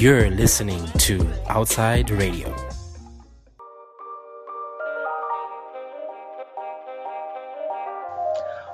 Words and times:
You're 0.00 0.30
listening 0.30 0.82
to 1.00 1.30
Outside 1.46 2.08
Radio. 2.08 2.56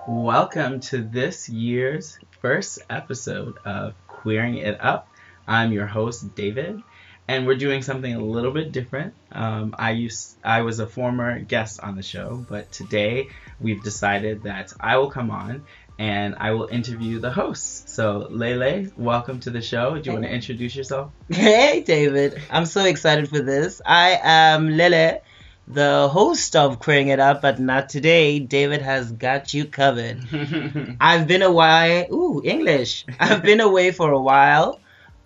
Welcome 0.06 0.78
to 0.82 1.02
this 1.02 1.48
year's 1.48 2.16
first 2.40 2.78
episode 2.88 3.58
of 3.64 3.94
Queering 4.06 4.58
It 4.58 4.80
Up. 4.80 5.08
I'm 5.48 5.72
your 5.72 5.86
host, 5.86 6.36
David, 6.36 6.80
and 7.26 7.44
we're 7.44 7.56
doing 7.56 7.82
something 7.82 8.14
a 8.14 8.20
little 8.20 8.52
bit 8.52 8.70
different. 8.70 9.12
Um, 9.32 9.74
I 9.76 9.90
used 9.90 10.36
I 10.44 10.62
was 10.62 10.78
a 10.78 10.86
former 10.86 11.40
guest 11.40 11.80
on 11.80 11.96
the 11.96 12.04
show, 12.04 12.46
but 12.48 12.70
today 12.70 13.30
we've 13.60 13.82
decided 13.82 14.44
that 14.44 14.72
I 14.78 14.98
will 14.98 15.10
come 15.10 15.32
on 15.32 15.64
and 15.98 16.34
I 16.38 16.52
will 16.52 16.66
interview 16.66 17.18
the 17.18 17.30
hosts. 17.30 17.92
So, 17.92 18.26
Lele, 18.30 18.90
welcome 18.96 19.40
to 19.40 19.50
the 19.50 19.62
show. 19.62 19.98
Do 19.98 20.10
you 20.10 20.12
want 20.12 20.24
to 20.24 20.30
introduce 20.30 20.76
yourself? 20.76 21.12
Hey, 21.30 21.82
David. 21.82 22.40
I'm 22.50 22.66
so 22.66 22.84
excited 22.84 23.28
for 23.28 23.40
this. 23.40 23.80
I 23.84 24.18
am 24.22 24.76
Lele, 24.76 25.22
the 25.66 26.08
host 26.08 26.54
of 26.54 26.78
Queering 26.80 27.08
It 27.08 27.20
Up, 27.20 27.40
but 27.40 27.58
not 27.58 27.88
today. 27.88 28.38
David 28.38 28.82
has 28.82 29.10
got 29.10 29.54
you 29.54 29.64
covered. 29.64 30.20
I've 31.00 31.26
been 31.26 31.42
away. 31.42 32.08
Ooh, 32.12 32.42
English. 32.44 33.06
I've 33.18 33.42
been 33.42 33.60
away 33.60 33.90
for 33.92 34.12
a 34.12 34.20
while. 34.20 34.80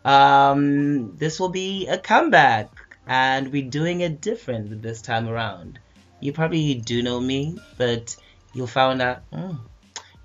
Um, 0.05 1.17
this 1.17 1.41
will 1.41 1.51
be 1.51 1.89
a 1.89 1.99
comeback, 1.99 2.71
and 3.07 3.53
we're 3.53 3.69
doing 3.69 4.01
it 4.01 4.21
different 4.21 4.83
this 4.83 5.03
time 5.03 5.29
around. 5.29 5.79
You 6.21 6.33
probably 6.33 6.75
do 6.75 7.03
know 7.03 7.21
me, 7.21 7.59
but 7.77 8.17
you'll 8.55 8.67
find 8.67 9.03
out. 9.03 9.29
Mm, 9.31 9.59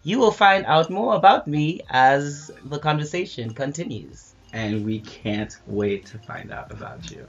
you 0.06 0.20
will 0.20 0.32
find 0.32 0.66
out 0.68 0.90
more 0.90 1.16
about 1.16 1.48
me 1.48 1.82
as 1.90 2.52
the 2.64 2.80
conversation 2.80 3.54
continues. 3.54 4.32
and 4.54 4.86
we 4.86 5.00
can't 5.02 5.54
wait 5.68 6.06
to 6.12 6.18
find 6.20 6.48
out 6.58 6.72
about 6.72 7.12
you. 7.12 7.28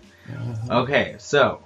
Okay, 0.71 1.17
so 1.19 1.65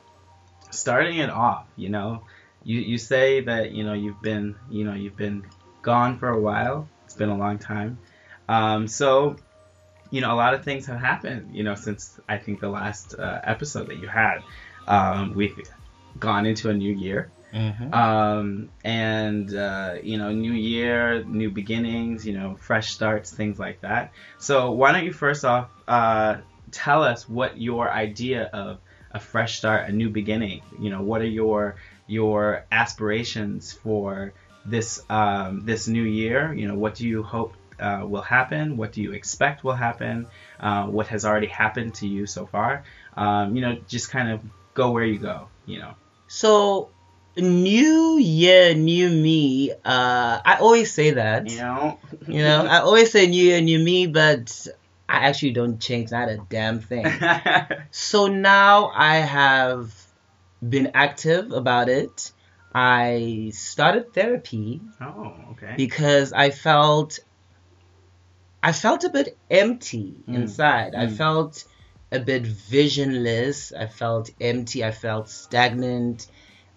starting 0.70 1.19
it 1.19 1.28
off, 1.28 1.67
you 1.77 1.91
know, 1.91 2.22
you 2.64 2.78
you 2.80 2.97
say 2.97 3.41
that 3.50 3.72
you 3.77 3.83
know 3.84 3.92
you've 3.92 4.22
been 4.22 4.55
you 4.70 4.84
know 4.86 4.94
you've 4.94 5.17
been 5.17 5.44
gone 5.83 6.19
for 6.19 6.30
a 6.30 6.41
while. 6.41 6.89
It's 7.05 7.14
been 7.22 7.28
a 7.28 7.36
long 7.36 7.58
time. 7.58 7.98
Um, 8.48 8.89
so 8.89 9.36
you 10.11 10.20
know 10.22 10.33
a 10.33 10.39
lot 10.45 10.55
of 10.55 10.64
things 10.64 10.86
have 10.86 11.00
happened. 11.00 11.55
You 11.56 11.64
know 11.64 11.74
since 11.74 12.19
I 12.28 12.39
think 12.39 12.61
the 12.61 12.72
last 12.80 13.14
uh, 13.19 13.41
episode 13.45 13.89
that 13.89 13.98
you 13.98 14.08
had. 14.08 14.39
Um, 14.89 15.34
we've 15.34 15.56
gone 16.19 16.47
into 16.47 16.70
a 16.70 16.74
new 16.74 16.95
year. 17.06 17.30
Mm-hmm. 17.53 17.93
Um, 17.93 18.69
and 18.84 19.55
uh, 19.55 19.97
you 20.03 20.19
know, 20.19 20.33
new 20.33 20.53
year, 20.53 21.25
new 21.25 21.51
beginnings, 21.51 22.27
you 22.27 22.37
know, 22.39 22.57
fresh 22.57 22.92
starts, 22.92 23.31
things 23.31 23.59
like 23.59 23.81
that. 23.81 24.12
So 24.39 24.73
why 24.73 24.92
don't 24.92 25.05
you 25.05 25.12
first 25.12 25.45
off 25.45 25.69
uh, 25.89 26.37
tell 26.70 27.03
us 27.03 27.29
what 27.29 27.61
your 27.61 27.91
idea 27.91 28.45
of 28.53 28.79
a 29.12 29.20
fresh 29.20 29.59
start, 29.59 29.89
a 29.89 29.92
new 29.92 30.11
beginning? 30.11 30.62
You 30.79 30.91
know, 30.91 31.03
what 31.03 31.20
are 31.23 31.27
your 31.27 31.77
your 32.07 32.65
aspirations 32.70 33.73
for 33.73 34.33
this 34.64 35.03
um, 35.11 35.64
this 35.64 35.89
new 35.89 36.03
year? 36.05 36.53
You 36.53 36.69
know, 36.69 36.75
what 36.75 36.95
do 36.95 37.09
you 37.09 37.23
hope 37.23 37.55
uh, 37.81 38.03
will 38.05 38.23
happen? 38.23 38.77
What 38.77 38.92
do 38.92 39.03
you 39.03 39.12
expect 39.12 39.64
will 39.64 39.75
happen? 39.75 40.27
Uh, 40.59 40.87
what 40.87 41.09
has 41.09 41.25
already 41.25 41.47
happened 41.47 41.95
to 41.95 42.07
you 42.07 42.27
so 42.27 42.47
far? 42.47 42.85
Um, 43.17 43.57
you 43.57 43.62
know, 43.62 43.79
just 43.89 44.11
kind 44.11 44.31
of 44.31 44.41
go 44.75 44.92
where 44.92 45.05
you 45.05 45.19
go. 45.19 45.48
You 45.67 45.81
know. 45.81 45.95
So, 46.29 46.91
new 47.36 48.19
year, 48.19 48.75
new 48.75 49.09
me. 49.11 49.73
Uh, 49.73 50.41
I 50.45 50.59
always 50.61 50.92
say 50.92 51.12
that. 51.12 51.50
You 51.50 51.59
know. 51.59 51.98
You 52.27 52.42
know, 52.42 52.67
I 52.67 52.81
always 52.81 53.11
say 53.12 53.27
new 53.27 53.42
year, 53.42 53.61
new 53.61 53.78
me, 53.78 54.06
but 54.06 54.67
I 55.09 55.27
actually 55.28 55.53
don't 55.53 55.81
change 55.81 56.11
not 56.11 56.28
a 56.28 56.39
damn 56.48 56.81
thing. 56.81 57.06
so 57.91 58.27
now 58.28 58.91
I 58.95 59.17
have 59.17 59.95
been 60.67 60.92
active 60.95 61.53
about 61.53 61.89
it. 61.89 62.33
I 62.73 63.51
started 63.53 64.12
therapy 64.14 64.80
oh, 65.01 65.35
okay. 65.52 65.74
because 65.77 66.33
I 66.33 66.51
felt 66.51 67.18
I 68.62 68.73
felt 68.73 69.05
a 69.05 69.08
bit 69.08 69.36
empty 69.51 70.14
Mm. 70.29 70.35
inside. 70.35 70.95
I 70.95 71.07
Mm. 71.07 71.17
felt 71.17 71.64
a 72.12 72.20
bit 72.20 72.42
visionless. 72.47 73.73
I 73.73 73.86
felt 73.86 74.30
empty. 74.41 74.85
I 74.85 74.91
felt 74.92 75.29
stagnant. 75.29 76.27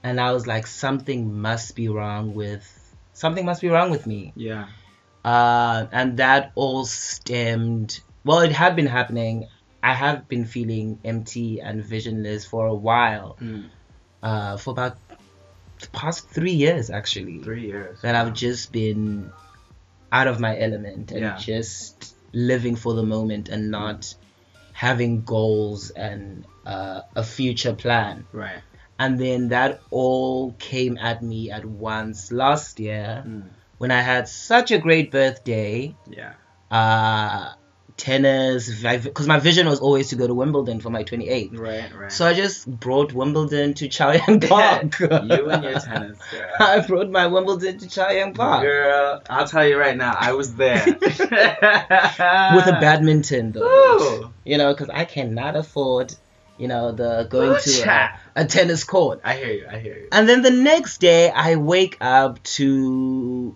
And 0.04 0.20
I 0.20 0.32
was 0.34 0.46
like, 0.46 0.68
something 0.68 1.40
must 1.42 1.76
be 1.76 1.88
wrong 1.88 2.34
with 2.36 2.66
something 3.14 3.46
must 3.46 3.62
be 3.62 3.70
wrong 3.70 3.90
with 3.92 4.06
me. 4.06 4.34
Yeah. 4.36 4.68
Uh, 5.24 5.86
and 5.92 6.18
that 6.18 6.52
all 6.56 6.86
stemmed. 6.86 8.00
Well, 8.26 8.40
it 8.40 8.52
had 8.52 8.76
been 8.76 8.88
happening. 8.88 9.48
I 9.82 9.94
have 9.94 10.28
been 10.28 10.46
feeling 10.46 11.00
empty 11.06 11.62
and 11.62 11.84
visionless 11.84 12.46
for 12.46 12.66
a 12.68 12.74
while. 12.74 13.38
Mm. 13.42 13.70
Uh, 14.22 14.58
for 14.58 14.72
about 14.72 14.98
the 15.80 15.88
past 15.92 16.30
three 16.30 16.52
years, 16.54 16.90
actually 16.90 17.40
Three 17.44 17.68
years. 17.68 18.02
that 18.02 18.16
I've 18.16 18.34
just 18.34 18.72
been 18.72 19.32
out 20.12 20.28
of 20.28 20.40
my 20.40 20.58
element 20.60 21.12
and 21.12 21.22
Yeah. 21.22 21.38
just 21.38 22.16
living 22.34 22.76
for 22.76 22.94
the 22.94 23.04
moment 23.04 23.50
and 23.50 23.70
not 23.72 24.14
having 24.74 25.24
goals 25.24 25.90
and 25.92 26.46
uh, 26.66 27.02
a 27.16 27.24
future 27.24 27.74
plan. 27.74 28.26
Right. 28.32 28.62
And 29.00 29.20
then 29.20 29.50
that 29.50 29.82
all 29.90 30.54
came 30.60 30.98
at 30.98 31.22
me 31.24 31.52
at 31.52 31.66
once 31.66 32.32
last 32.32 32.80
year 32.80 33.24
Mm. 33.26 33.44
when 33.80 33.92
I 33.92 34.02
had 34.02 34.28
such 34.28 34.72
a 34.72 34.78
great 34.78 35.12
birthday. 35.12 35.96
Yeah. 36.10 36.34
Uh, 36.72 37.54
tennis, 37.96 38.82
because 38.82 39.28
my 39.28 39.40
vision 39.40 39.68
was 39.68 39.80
always 39.80 40.10
to 40.10 40.16
go 40.16 40.26
to 40.26 40.34
Wimbledon 40.34 40.80
for 40.80 40.90
my 40.90 41.04
28th. 41.04 41.58
Right. 41.58 41.96
Right. 41.96 42.12
So 42.12 42.26
I 42.26 42.34
just 42.34 42.68
brought 42.68 43.14
Wimbledon 43.14 43.76
to 43.76 43.88
Chow 43.88 44.12
Yang 44.12 44.40
Park. 44.50 45.00
you 45.00 45.08
and 45.10 45.64
your 45.64 45.80
tennis, 45.80 46.18
girl. 46.32 46.50
I 46.60 46.80
brought 46.80 47.10
my 47.12 47.28
Wimbledon 47.28 47.78
to 47.80 47.88
Chow 47.90 48.10
Yang 48.10 48.34
Park. 48.34 48.64
Girl, 48.64 49.22
I'll 49.30 49.48
tell 49.48 49.68
you 49.68 49.78
right 49.78 49.96
now, 49.96 50.16
I 50.20 50.34
was 50.34 50.56
there. 50.56 50.84
With 50.88 52.68
a 52.68 52.78
badminton 52.82 53.52
though. 53.52 53.62
Ooh. 53.64 54.34
You 54.46 54.58
know, 54.58 54.74
because 54.74 54.90
I 54.90 55.06
cannot 55.06 55.56
afford, 55.56 56.16
you 56.58 56.68
know, 56.68 56.92
the 56.92 57.28
going 57.30 57.52
Ooh, 57.52 57.60
to 57.60 57.82
a. 57.84 58.20
a 58.36 58.46
tennis 58.46 58.84
court. 58.84 59.22
I 59.24 59.36
hear 59.36 59.52
you. 59.54 59.68
I 59.70 59.78
hear 59.80 59.96
you. 59.98 60.08
And 60.12 60.28
then 60.28 60.42
the 60.42 60.52
next 60.52 61.00
day, 61.00 61.30
I 61.30 61.56
wake 61.56 61.98
up 62.02 62.42
to, 62.58 63.56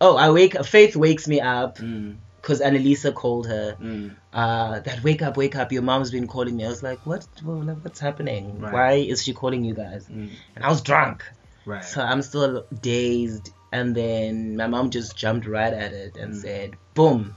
oh, 0.00 0.16
I 0.16 0.30
wake. 0.30 0.54
Up 0.56 0.66
Faith 0.66 0.96
wakes 0.96 1.26
me 1.28 1.40
up 1.40 1.78
Mm. 1.78 2.16
because 2.40 2.60
Annalisa 2.60 3.14
called 3.14 3.46
her. 3.46 3.76
Mm. 3.80 4.16
Uh, 4.32 4.80
that 4.80 5.02
wake 5.02 5.22
up, 5.22 5.36
wake 5.36 5.56
up. 5.56 5.72
Your 5.72 5.82
mom's 5.82 6.10
been 6.10 6.26
calling 6.26 6.56
me. 6.56 6.64
I 6.64 6.68
was 6.68 6.82
like, 6.82 6.98
what? 7.06 7.26
What's 7.42 8.00
happening? 8.00 8.60
Right. 8.60 8.72
Why 8.72 8.92
is 8.94 9.22
she 9.22 9.32
calling 9.32 9.64
you 9.64 9.74
guys? 9.74 10.06
Mm. 10.08 10.30
And 10.54 10.64
I 10.64 10.68
was 10.68 10.82
drunk, 10.82 11.24
Right. 11.64 11.84
so 11.84 12.02
I'm 12.02 12.22
still 12.22 12.64
dazed. 12.82 13.50
And 13.72 13.94
then 13.94 14.56
my 14.56 14.66
mom 14.66 14.90
just 14.90 15.16
jumped 15.16 15.46
right 15.46 15.72
at 15.72 15.92
it 15.92 16.16
and 16.16 16.34
Mm. 16.34 16.40
said, 16.42 16.76
boom, 16.94 17.34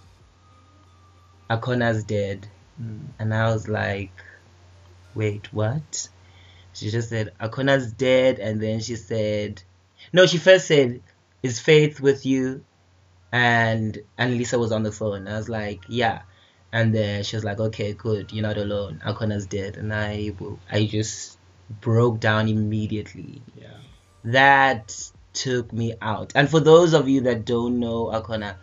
Akona's 1.49 2.03
dead. 2.03 2.47
Mm. 2.81 3.07
And 3.19 3.33
I 3.33 3.51
was 3.51 3.67
like, 3.67 4.11
wait, 5.15 5.51
what? 5.53 6.09
She 6.73 6.89
just 6.89 7.09
said, 7.09 7.33
Akona's 7.39 7.91
dead. 7.91 8.39
And 8.39 8.61
then 8.61 8.79
she 8.79 8.95
said, 8.95 9.61
no, 10.13 10.25
she 10.25 10.37
first 10.37 10.67
said, 10.67 11.01
is 11.43 11.59
Faith 11.59 11.99
with 11.99 12.25
you? 12.25 12.63
And 13.31 13.97
Annalisa 14.17 14.57
was 14.59 14.71
on 14.71 14.83
the 14.83 14.91
phone. 14.91 15.27
I 15.27 15.37
was 15.37 15.49
like, 15.49 15.81
yeah. 15.87 16.21
And 16.71 16.93
then 16.93 17.23
she 17.23 17.35
was 17.35 17.43
like, 17.43 17.59
okay, 17.59 17.93
good. 17.93 18.31
You're 18.31 18.43
not 18.43 18.57
alone. 18.57 19.01
Akona's 19.05 19.47
dead. 19.47 19.77
And 19.77 19.93
I, 19.93 20.33
I 20.71 20.85
just 20.85 21.37
broke 21.81 22.19
down 22.19 22.47
immediately. 22.47 23.41
Yeah. 23.59 23.67
That 24.25 25.11
took 25.33 25.71
me 25.71 25.93
out. 26.01 26.33
And 26.35 26.49
for 26.49 26.59
those 26.59 26.93
of 26.93 27.07
you 27.07 27.21
that 27.21 27.45
don't 27.45 27.79
know 27.79 28.07
Akona, 28.07 28.55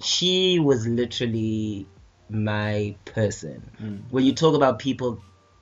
she 0.00 0.58
was 0.58 0.86
literally 0.86 1.86
my 2.28 2.94
person 3.04 3.62
Mm. 3.80 4.00
when 4.10 4.24
you 4.24 4.34
talk 4.34 4.54
about 4.54 4.78
people 4.78 5.20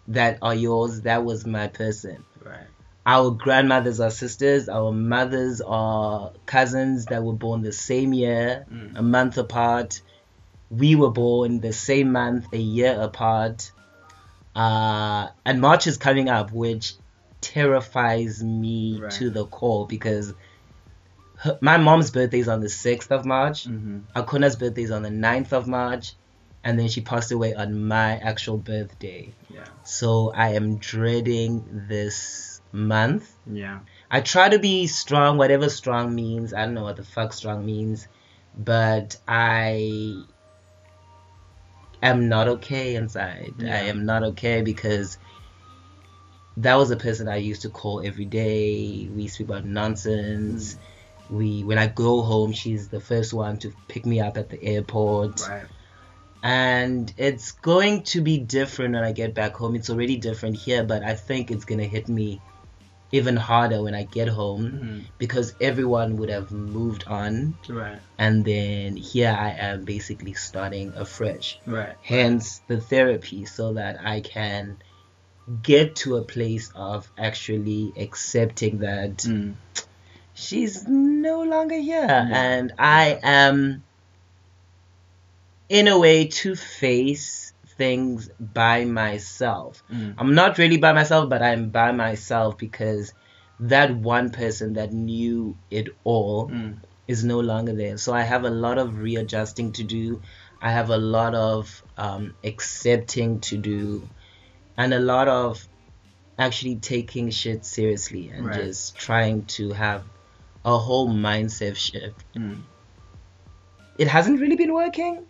that 0.09 0.39
are 0.43 0.55
yours, 0.55 1.03
that 1.03 1.25
was 1.25 1.47
my 1.47 1.69
person. 1.69 2.25
Right. 2.43 2.67
Our 3.07 3.31
grandmothers 3.33 4.01
are 4.01 4.11
sisters, 4.11 4.69
our 4.69 4.91
mothers 4.93 5.61
are 5.61 6.33
cousins 6.47 7.07
that 7.07 7.23
were 7.23 7.35
born 7.35 7.63
the 7.63 7.73
same 7.73 8.13
year, 8.15 8.67
Mm. 8.73 8.99
a 8.99 9.03
month 9.03 9.37
apart. 9.39 10.01
We 10.71 10.95
were 10.95 11.11
born 11.11 11.61
the 11.61 11.73
same 11.73 12.13
month, 12.13 12.47
a 12.53 12.59
year 12.59 12.99
apart. 13.01 13.71
Uh, 14.57 15.29
and 15.45 15.61
March 15.61 15.87
is 15.87 15.97
coming 15.99 16.29
up, 16.29 16.53
which 16.53 16.95
terrifies 17.41 18.43
me 18.43 18.99
Right. 19.01 19.11
to 19.13 19.31
the 19.31 19.45
core 19.47 19.87
because 19.87 20.33
her, 21.37 21.59
my 21.61 21.77
mom's 21.77 22.11
birthday 22.11 22.39
is 22.41 22.49
on 22.49 22.61
the 22.61 22.69
6th 22.69 23.11
of 23.11 23.25
March. 23.27 23.67
Mm-hmm. 23.67 23.99
Akona's 24.19 24.57
birthday 24.57 24.83
is 24.83 24.91
on 24.91 25.03
the 25.03 25.11
9th 25.11 25.53
of 25.53 25.67
March, 25.67 26.15
and 26.65 26.79
then 26.79 26.89
she 26.89 27.03
passed 27.03 27.31
away 27.31 27.55
on 27.55 27.87
my 27.87 28.17
actual 28.17 28.57
birthday. 28.57 29.33
Yeah. 29.51 29.65
So 29.85 30.33
I 30.35 30.55
am 30.55 30.79
dreading 30.79 31.85
this 31.89 32.63
month. 32.73 33.31
Yeah. 33.47 33.81
I 34.11 34.23
try 34.23 34.49
to 34.49 34.59
be 34.59 34.87
strong, 34.87 35.37
whatever 35.37 35.69
strong 35.69 36.15
means. 36.15 36.55
I 36.55 36.65
don't 36.65 36.75
know 36.75 36.85
what 36.85 36.97
the 36.97 37.05
fuck 37.05 37.35
strong 37.35 37.67
means, 37.67 38.09
but 38.57 39.19
I 39.29 40.23
am 42.03 42.29
not 42.31 42.49
okay 42.49 42.97
inside. 42.97 43.53
Yeah. 43.59 43.75
I 43.75 43.79
am 43.83 44.07
not 44.07 44.23
okay 44.23 44.63
because 44.63 45.19
that 46.57 46.77
was 46.77 46.91
a 46.91 46.97
person 46.97 47.29
I 47.29 47.37
used 47.37 47.63
to 47.63 47.69
call 47.69 48.01
every 48.05 48.25
day. 48.25 49.07
We 49.15 49.29
speak 49.29 49.49
about 49.49 49.67
nonsense. 49.67 50.75
Mm. 50.75 50.79
We 51.31 51.65
when 51.65 51.79
I 51.79 51.89
go 51.89 52.23
home, 52.23 52.53
she's 52.53 52.89
the 52.89 53.01
first 53.01 53.35
one 53.35 53.59
to 53.59 53.73
pick 53.89 54.07
me 54.07 54.21
up 54.21 54.39
at 54.39 54.49
the 54.49 54.63
airport. 54.63 55.41
Right. 55.49 55.67
And 56.45 57.11
it's 57.17 57.53
going 57.53 58.03
to 58.13 58.21
be 58.21 58.37
different 58.37 58.93
when 58.95 59.03
I 59.03 59.13
get 59.13 59.33
back 59.35 59.55
home. 59.55 59.75
It's 59.75 59.89
already 59.89 60.19
different 60.19 60.57
here, 60.57 60.85
but 60.85 61.03
I 61.03 61.15
think 61.15 61.51
it's 61.51 61.65
gonna 61.65 61.85
hit 61.85 62.07
me 62.07 62.41
even 63.13 63.37
harder 63.37 63.83
when 63.83 63.95
I 63.95 64.03
get 64.03 64.29
home 64.29 64.65
Mhm. 64.65 65.05
because 65.19 65.55
everyone 65.61 66.17
would 66.19 66.29
have 66.29 66.51
moved 66.53 67.05
on 67.07 67.57
Right. 67.69 67.99
and 68.19 68.45
then 68.45 68.97
here 68.97 69.31
I 69.31 69.51
am 69.53 69.85
basically 69.85 70.35
starting 70.35 70.93
afresh. 70.97 71.59
Right. 71.65 71.95
Hence 72.03 72.61
the 72.67 72.79
therapy 72.81 73.47
so 73.47 73.75
that 73.75 74.05
I 74.05 74.21
can 74.21 74.79
get 75.63 75.97
to 75.97 76.17
a 76.17 76.23
place 76.23 76.71
of 76.75 77.11
actually 77.17 77.93
accepting 77.97 78.79
that 78.79 79.19
Mm. 79.19 79.55
she's 80.35 80.87
no 80.89 81.43
longer 81.45 81.77
here 81.79 82.29
and 82.33 82.73
I 82.79 83.19
am 83.23 83.85
in 85.75 85.89
a 85.89 85.99
way 85.99 86.29
to 86.29 86.55
face 86.55 87.53
things 87.79 88.31
by 88.39 88.85
myself. 88.85 89.83
Mm. 89.93 90.15
I'm 90.19 90.35
not 90.37 90.57
really 90.59 90.77
by 90.77 90.93
myself, 90.93 91.29
but 91.29 91.43
I'm 91.43 91.71
by 91.71 91.91
myself 91.91 92.57
because 92.59 93.13
that 93.59 93.93
one 93.97 94.31
person 94.31 94.75
that 94.75 94.93
knew 94.93 95.57
it 95.71 95.89
all 96.05 96.49
Mm. 96.49 96.77
is 97.09 97.25
no 97.25 97.41
longer 97.41 97.75
there. 97.75 97.97
So 97.99 98.15
I 98.15 98.23
have 98.23 98.45
a 98.45 98.51
lot 98.51 98.79
of 98.79 98.99
readjusting 98.99 99.73
to 99.73 99.83
do. 99.83 100.23
I 100.63 100.71
have 100.71 100.91
a 100.91 100.97
lot 100.97 101.35
of 101.35 101.83
um, 101.99 102.35
accepting 102.45 103.41
to 103.41 103.57
do, 103.57 104.09
and 104.77 104.95
a 104.95 105.01
lot 105.01 105.27
of 105.27 105.67
actually 106.39 106.77
taking 106.77 107.31
shit 107.31 107.65
seriously 107.65 108.29
and 108.31 108.47
Right. 108.47 108.65
just 108.65 108.95
trying 108.97 109.45
to 109.59 109.73
have 109.73 110.05
a 110.65 110.79
whole 110.79 111.09
mindset 111.09 111.77
shift. 111.77 112.25
Mm. 112.37 112.63
It 113.99 114.07
hasn't 114.09 114.41
really 114.41 114.57
been 114.57 114.73
working. 114.73 115.25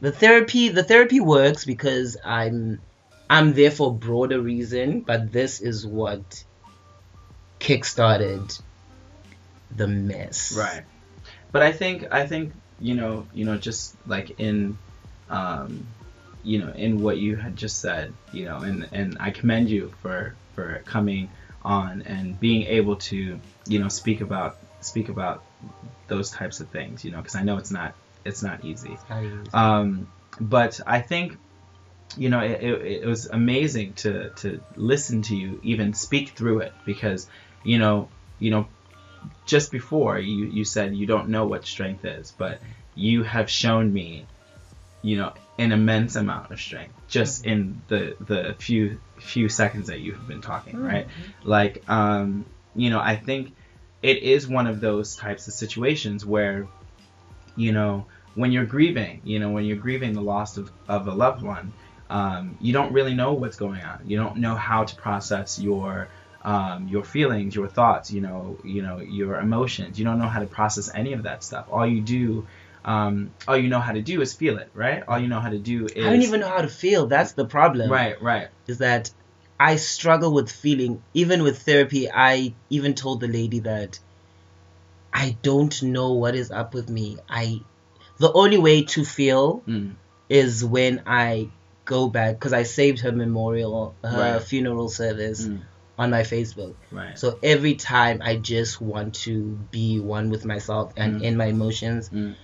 The 0.00 0.12
therapy, 0.12 0.68
the 0.68 0.84
therapy 0.84 1.20
works 1.20 1.64
because 1.64 2.16
I'm, 2.24 2.80
I'm 3.28 3.52
there 3.52 3.70
for 3.70 3.88
a 3.90 3.94
broader 3.94 4.40
reason. 4.40 5.00
But 5.00 5.32
this 5.32 5.60
is 5.60 5.86
what 5.86 6.44
kickstarted 7.60 8.60
the 9.74 9.88
mess. 9.88 10.56
Right. 10.56 10.84
But 11.52 11.62
I 11.62 11.72
think 11.72 12.06
I 12.10 12.26
think 12.26 12.52
you 12.80 12.94
know 12.94 13.26
you 13.34 13.44
know 13.44 13.56
just 13.56 13.96
like 14.06 14.38
in 14.38 14.78
um 15.30 15.86
you 16.44 16.58
know 16.58 16.72
in 16.72 17.02
what 17.02 17.18
you 17.18 17.36
had 17.36 17.56
just 17.56 17.80
said 17.80 18.12
you 18.32 18.44
know 18.44 18.58
and 18.58 18.88
and 18.92 19.16
I 19.18 19.30
commend 19.30 19.68
you 19.68 19.92
for 20.00 20.34
for 20.54 20.82
coming 20.84 21.30
on 21.64 22.02
and 22.02 22.38
being 22.38 22.62
able 22.64 22.96
to 22.96 23.40
you 23.66 23.78
know 23.78 23.88
speak 23.88 24.20
about 24.20 24.58
speak 24.80 25.08
about 25.08 25.42
those 26.06 26.30
types 26.30 26.60
of 26.60 26.68
things 26.68 27.04
you 27.04 27.10
know 27.10 27.18
because 27.18 27.34
I 27.34 27.42
know 27.42 27.56
it's 27.56 27.70
not 27.70 27.94
it's 28.24 28.42
not 28.42 28.64
easy. 28.64 28.98
Um, 29.54 30.08
but 30.40 30.80
I 30.86 31.00
think 31.00 31.38
you 32.16 32.28
know 32.28 32.40
it, 32.40 32.62
it, 32.62 33.02
it 33.02 33.06
was 33.06 33.26
amazing 33.26 33.94
to 33.94 34.30
to 34.30 34.60
listen 34.76 35.22
to 35.22 35.36
you 35.36 35.60
even 35.62 35.92
speak 35.92 36.30
through 36.30 36.60
it 36.60 36.72
because 36.84 37.28
you 37.64 37.78
know 37.78 38.08
you 38.38 38.50
know 38.50 38.66
just 39.44 39.70
before 39.70 40.18
you 40.18 40.46
you 40.46 40.64
said 40.64 40.94
you 40.94 41.06
don't 41.06 41.28
know 41.28 41.46
what 41.46 41.66
strength 41.66 42.04
is 42.04 42.32
but 42.38 42.60
you 42.94 43.22
have 43.24 43.50
shown 43.50 43.92
me 43.92 44.26
you 45.02 45.16
know 45.16 45.32
an 45.58 45.72
immense 45.72 46.16
amount 46.16 46.50
of 46.50 46.58
strength 46.58 46.94
just 47.08 47.44
in 47.44 47.82
the 47.88 48.16
the 48.20 48.54
few 48.58 48.98
few 49.18 49.48
seconds 49.48 49.88
that 49.88 50.00
you've 50.00 50.26
been 50.26 50.40
talking 50.40 50.80
right? 50.80 51.08
Like 51.44 51.84
um 51.88 52.46
you 52.74 52.90
know 52.90 53.00
i 53.00 53.16
think 53.16 53.54
it 54.02 54.22
is 54.22 54.46
one 54.46 54.66
of 54.66 54.80
those 54.80 55.16
types 55.16 55.48
of 55.48 55.54
situations 55.54 56.24
where 56.24 56.68
you 57.58 57.72
know 57.72 58.06
when 58.34 58.52
you're 58.52 58.64
grieving 58.64 59.20
you 59.24 59.38
know 59.38 59.50
when 59.50 59.64
you're 59.64 59.76
grieving 59.76 60.12
the 60.12 60.20
loss 60.20 60.56
of, 60.56 60.70
of 60.86 61.06
a 61.06 61.12
loved 61.12 61.42
one 61.42 61.72
um, 62.10 62.56
you 62.60 62.72
don't 62.72 62.92
really 62.92 63.14
know 63.14 63.34
what's 63.34 63.56
going 63.56 63.82
on 63.82 64.00
you 64.06 64.16
don't 64.16 64.38
know 64.38 64.54
how 64.54 64.84
to 64.84 64.96
process 64.96 65.58
your 65.58 66.08
um, 66.42 66.88
your 66.88 67.04
feelings 67.04 67.54
your 67.54 67.68
thoughts 67.68 68.10
you 68.10 68.20
know 68.20 68.58
you 68.64 68.82
know 68.82 69.00
your 69.00 69.40
emotions 69.40 69.98
you 69.98 70.04
don't 70.04 70.18
know 70.18 70.28
how 70.28 70.40
to 70.40 70.46
process 70.46 70.90
any 70.94 71.12
of 71.12 71.24
that 71.24 71.42
stuff 71.44 71.66
all 71.70 71.86
you 71.86 72.00
do 72.00 72.46
um, 72.84 73.32
all 73.46 73.56
you 73.56 73.68
know 73.68 73.80
how 73.80 73.92
to 73.92 74.00
do 74.00 74.20
is 74.22 74.32
feel 74.32 74.56
it 74.58 74.70
right 74.72 75.02
all 75.08 75.18
you 75.18 75.28
know 75.28 75.40
how 75.40 75.50
to 75.50 75.58
do 75.58 75.86
is 75.86 76.06
I 76.06 76.10
don't 76.10 76.22
even 76.22 76.40
know 76.40 76.48
how 76.48 76.62
to 76.62 76.68
feel. 76.68 77.06
That's 77.06 77.32
the 77.32 77.44
problem. 77.44 77.90
right 77.90 78.20
right 78.22 78.48
Is 78.66 78.78
that 78.78 79.10
I 79.60 79.76
struggle 79.76 80.32
with 80.32 80.50
feeling. 80.50 81.02
Even 81.14 81.42
with 81.42 81.62
therapy, 81.62 82.08
I 82.10 82.54
even 82.70 82.94
told 82.94 83.20
the 83.20 83.28
lady 83.28 83.60
that 83.60 83.98
I 85.18 85.36
don't 85.42 85.82
know 85.82 86.12
what 86.12 86.34
is 86.36 86.50
up 86.52 86.74
with 86.74 86.88
me. 86.88 87.18
I 87.28 87.60
the 88.18 88.32
only 88.32 88.58
way 88.58 88.84
to 88.94 89.04
feel 89.04 89.62
Mm. 89.66 89.94
is 90.28 90.64
when 90.64 91.02
I 91.06 91.48
go 91.84 92.08
back 92.08 92.34
because 92.36 92.52
I 92.52 92.62
saved 92.64 93.00
her 93.00 93.10
memorial, 93.12 93.94
her 94.04 94.34
Right. 94.34 94.42
funeral 94.42 94.88
service 94.88 95.40
Mm. 95.48 95.60
on 95.98 96.10
my 96.10 96.22
Facebook. 96.22 96.74
right 96.92 97.18
So 97.18 97.38
every 97.42 97.74
time 97.74 98.20
I 98.22 98.36
just 98.36 98.80
want 98.80 99.14
to 99.26 99.58
be 99.72 99.98
one 99.98 100.30
with 100.30 100.44
myself 100.44 100.92
and 100.96 101.20
Mm. 101.20 101.22
in 101.26 101.36
my 101.36 101.46
emotions, 101.46 102.10
Mm. 102.10 102.34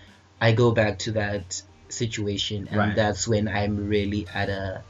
I 0.40 0.52
go 0.52 0.72
back 0.72 0.98
to 1.04 1.12
that 1.12 1.62
situation, 1.88 2.66
and 2.70 2.78
Right. 2.78 2.96
that's 2.96 3.28
when 3.28 3.46
I'm 3.46 3.74
really 3.88 4.26
at 4.34 4.48
a 4.48 4.82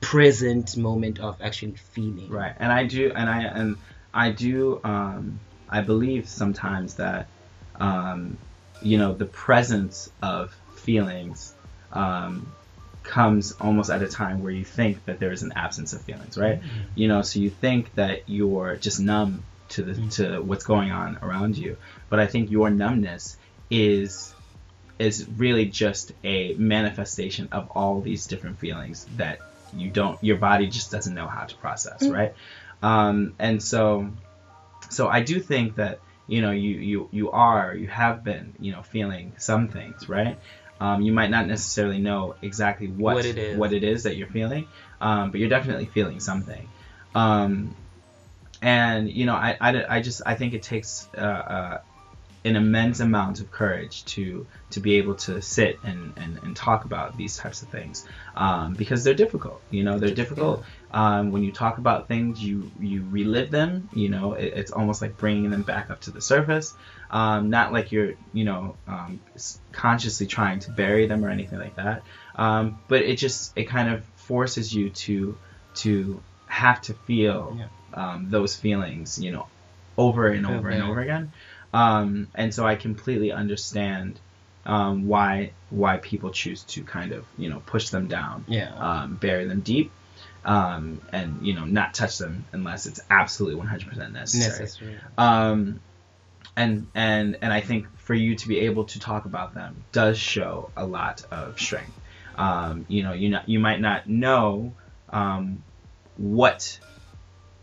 present 0.00 0.76
moment 0.76 1.20
of 1.20 1.36
actually 1.40 1.76
feeling. 1.76 2.30
Right, 2.30 2.54
and 2.58 2.72
I 2.72 2.86
do, 2.86 3.12
and 3.14 3.28
I 3.30 3.42
and 3.42 3.76
I 4.12 4.30
do. 4.32 4.80
Um, 4.82 5.38
I 5.70 5.80
believe 5.82 6.28
sometimes 6.28 6.94
that, 6.94 7.28
um, 7.78 8.36
you 8.82 8.98
know, 8.98 9.14
the 9.14 9.26
presence 9.26 10.10
of 10.22 10.54
feelings 10.76 11.54
um, 11.92 12.52
comes 13.02 13.52
almost 13.52 13.90
at 13.90 14.02
a 14.02 14.08
time 14.08 14.42
where 14.42 14.52
you 14.52 14.64
think 14.64 15.04
that 15.06 15.20
there 15.20 15.32
is 15.32 15.42
an 15.42 15.52
absence 15.56 15.92
of 15.92 16.02
feelings, 16.02 16.36
right? 16.36 16.60
You 16.94 17.08
know, 17.08 17.22
so 17.22 17.38
you 17.38 17.50
think 17.50 17.94
that 17.94 18.28
you're 18.28 18.76
just 18.76 19.00
numb 19.00 19.42
to 19.70 19.82
the 19.82 20.08
to 20.10 20.42
what's 20.42 20.64
going 20.64 20.90
on 20.90 21.18
around 21.22 21.56
you, 21.56 21.76
but 22.08 22.18
I 22.18 22.26
think 22.26 22.50
your 22.50 22.70
numbness 22.70 23.36
is 23.70 24.34
is 24.98 25.26
really 25.36 25.64
just 25.66 26.12
a 26.24 26.54
manifestation 26.54 27.48
of 27.52 27.70
all 27.70 28.00
these 28.00 28.26
different 28.26 28.58
feelings 28.58 29.06
that 29.16 29.38
you 29.72 29.88
don't 29.88 30.22
your 30.22 30.36
body 30.36 30.66
just 30.66 30.90
doesn't 30.90 31.14
know 31.14 31.26
how 31.26 31.44
to 31.44 31.54
process 31.56 32.02
right? 32.12 32.34
Um, 32.82 33.34
and 33.38 33.62
so 33.62 34.10
so 34.90 35.08
i 35.08 35.20
do 35.22 35.40
think 35.40 35.76
that 35.76 36.00
you 36.26 36.40
know 36.42 36.50
you 36.50 36.70
you 36.90 37.08
you 37.12 37.30
are 37.30 37.74
you 37.74 37.88
have 37.88 38.22
been 38.22 38.52
you 38.60 38.72
know 38.72 38.82
feeling 38.82 39.32
some 39.38 39.68
things 39.68 40.08
right? 40.08 40.38
Um, 40.80 41.02
you 41.02 41.12
might 41.12 41.28
not 41.30 41.46
necessarily 41.46 41.98
know 41.98 42.36
exactly 42.40 42.88
what 42.88 43.16
What 43.16 43.26
it 43.26 43.36
is. 43.36 43.58
what 43.58 43.72
it 43.74 43.84
is 43.84 44.04
that 44.04 44.16
you're 44.16 44.28
feeling 44.28 44.66
um, 45.00 45.30
but 45.30 45.38
you're 45.40 45.50
definitely 45.50 45.86
feeling 45.86 46.20
something. 46.20 46.68
Um, 47.14 47.74
and 48.62 49.10
you 49.10 49.26
know 49.26 49.34
I, 49.34 49.56
I, 49.60 49.96
I 49.96 50.00
just 50.02 50.22
i 50.26 50.34
think 50.34 50.54
it 50.54 50.62
takes 50.62 51.08
uh, 51.16 51.20
uh, 51.20 51.80
an 52.44 52.56
immense 52.56 53.00
amount 53.00 53.40
of 53.40 53.50
courage 53.50 54.04
to 54.06 54.46
to 54.70 54.80
be 54.80 54.96
able 54.96 55.14
to 55.16 55.42
sit 55.42 55.78
and, 55.82 56.12
and, 56.16 56.38
and 56.42 56.56
talk 56.56 56.84
about 56.84 57.16
these 57.16 57.36
types 57.36 57.62
of 57.62 57.68
things 57.68 58.06
um, 58.36 58.74
because 58.74 59.04
they're 59.04 59.14
difficult 59.14 59.60
you 59.70 59.82
know 59.84 59.98
they're 59.98 60.14
difficult 60.14 60.64
um, 60.92 61.30
when 61.30 61.42
you 61.42 61.52
talk 61.52 61.78
about 61.78 62.08
things 62.08 62.42
you 62.42 62.70
you 62.80 63.04
relive 63.10 63.50
them 63.50 63.88
you 63.92 64.08
know 64.08 64.32
it, 64.34 64.52
it's 64.56 64.72
almost 64.72 65.00
like 65.02 65.16
bringing 65.16 65.50
them 65.50 65.62
back 65.62 65.90
up 65.90 66.00
to 66.02 66.10
the 66.10 66.20
surface. 66.20 66.74
Um, 67.10 67.50
not 67.50 67.72
like 67.72 67.90
you're 67.92 68.14
you 68.32 68.44
know 68.44 68.76
um, 68.86 69.20
consciously 69.72 70.26
trying 70.26 70.60
to 70.60 70.70
bury 70.70 71.06
them 71.06 71.24
or 71.24 71.28
anything 71.28 71.58
like 71.58 71.76
that. 71.76 72.02
Um, 72.36 72.78
but 72.88 73.02
it 73.02 73.16
just 73.16 73.56
it 73.56 73.64
kind 73.64 73.88
of 73.92 74.04
forces 74.16 74.74
you 74.74 74.90
to 74.90 75.36
to 75.74 76.22
have 76.46 76.80
to 76.82 76.94
feel 76.94 77.56
Yeah. 77.58 77.68
um, 77.94 78.28
those 78.28 78.56
feelings 78.56 79.18
you 79.18 79.32
know 79.32 79.46
over 79.96 80.26
and 80.28 80.46
over 80.46 80.68
and 80.68 80.82
over 80.82 81.00
again. 81.00 81.32
Um, 81.72 82.28
and 82.34 82.52
so 82.52 82.66
I 82.66 82.74
completely 82.74 83.30
understand 83.32 84.18
um, 84.66 85.06
why 85.06 85.52
why 85.70 85.98
people 85.98 86.30
choose 86.30 86.64
to 86.64 86.82
kind 86.84 87.12
of 87.12 87.24
you 87.38 87.48
know 87.50 87.60
push 87.64 87.90
them 87.90 88.08
down, 88.08 88.44
Yeah. 88.48 88.72
um, 88.74 89.16
bury 89.16 89.46
them 89.46 89.60
deep, 89.60 89.92
um, 90.44 91.00
and 91.12 91.46
you 91.46 91.54
know 91.54 91.64
not 91.64 91.94
touch 91.94 92.18
them 92.18 92.46
unless 92.52 92.86
it's 92.86 93.00
absolutely 93.10 93.60
100% 93.60 94.12
necessary. 94.12 94.60
Necessary. 94.60 94.96
Um, 95.18 95.80
and 96.56 96.88
and 96.94 97.38
and 97.42 97.52
I 97.52 97.60
think 97.60 97.86
for 97.98 98.14
you 98.14 98.34
to 98.36 98.48
be 98.48 98.60
able 98.60 98.84
to 98.84 99.00
talk 99.00 99.24
about 99.24 99.54
them 99.54 99.84
does 99.92 100.18
show 100.18 100.70
a 100.76 100.84
lot 100.84 101.24
of 101.30 101.58
strength. 101.58 101.92
Um, 102.36 102.86
you 102.88 103.02
know, 103.02 103.12
you 103.12 103.28
not, 103.28 103.48
you 103.48 103.60
might 103.60 103.80
not 103.80 104.08
know 104.08 104.74
um, 105.10 105.62
what 106.16 106.78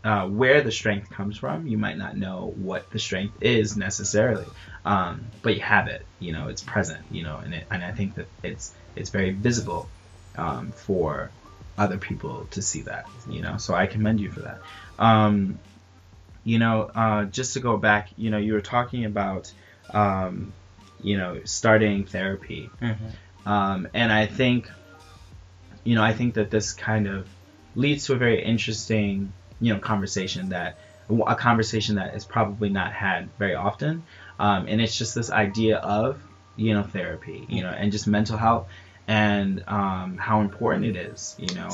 uh, 0.04 0.26
where 0.26 0.62
the 0.62 0.72
strength 0.72 1.10
comes 1.10 1.36
from. 1.36 1.66
You 1.66 1.78
might 1.78 1.98
not 1.98 2.16
know 2.16 2.52
what 2.56 2.90
the 2.90 2.98
strength 2.98 3.42
is 3.42 3.76
necessarily, 3.76 4.46
um, 4.84 5.26
but 5.42 5.54
you 5.54 5.60
have 5.60 5.88
it. 5.88 6.06
You 6.18 6.32
know, 6.32 6.48
it's 6.48 6.62
present. 6.62 7.04
You 7.10 7.24
know, 7.24 7.36
and 7.36 7.54
it, 7.54 7.66
and 7.70 7.84
I 7.84 7.92
think 7.92 8.14
that 8.14 8.28
it's 8.42 8.74
it's 8.96 9.10
very 9.10 9.32
visible 9.32 9.90
um, 10.36 10.72
for 10.72 11.30
other 11.78 11.96
people 11.96 12.46
to 12.50 12.60
see 12.60 12.82
that. 12.82 13.08
You 13.28 13.40
know, 13.40 13.56
so 13.56 13.74
I 13.74 13.86
commend 13.86 14.20
you 14.20 14.30
for 14.30 14.40
that. 14.40 14.60
Um, 14.98 15.60
you 16.44 16.58
know, 16.58 16.82
uh, 16.94 17.24
just 17.24 17.54
to 17.54 17.60
go 17.60 17.76
back, 17.76 18.08
you 18.16 18.30
know, 18.30 18.38
you 18.38 18.54
were 18.54 18.60
talking 18.60 19.04
about, 19.04 19.52
um, 19.92 20.52
you 21.00 21.16
know, 21.16 21.40
starting 21.44 22.04
therapy, 22.04 22.70
Mm-hmm. 22.80 23.50
um, 23.50 23.88
and 23.94 24.12
I 24.12 24.26
think, 24.26 24.70
you 25.84 25.94
know, 25.94 26.02
I 26.02 26.12
think 26.12 26.34
that 26.34 26.50
this 26.50 26.72
kind 26.72 27.06
of 27.06 27.28
leads 27.74 28.06
to 28.06 28.14
a 28.14 28.16
very 28.16 28.42
interesting, 28.42 29.32
you 29.60 29.72
know, 29.74 29.80
conversation 29.80 30.50
that 30.50 30.76
a 31.26 31.36
conversation 31.36 31.96
that 31.96 32.14
is 32.14 32.24
probably 32.24 32.68
not 32.68 32.92
had 32.92 33.30
very 33.38 33.54
often, 33.54 34.04
um, 34.38 34.66
and 34.68 34.80
it's 34.80 34.96
just 34.96 35.14
this 35.14 35.30
idea 35.30 35.78
of, 35.78 36.20
you 36.56 36.74
know, 36.74 36.82
therapy, 36.82 37.46
you 37.48 37.62
know, 37.62 37.70
and 37.70 37.92
just 37.92 38.06
mental 38.06 38.36
health 38.36 38.68
and 39.08 39.64
um, 39.66 40.18
how 40.18 40.42
important 40.42 40.84
it 40.84 40.96
is, 40.96 41.34
you 41.38 41.52
know. 41.54 41.70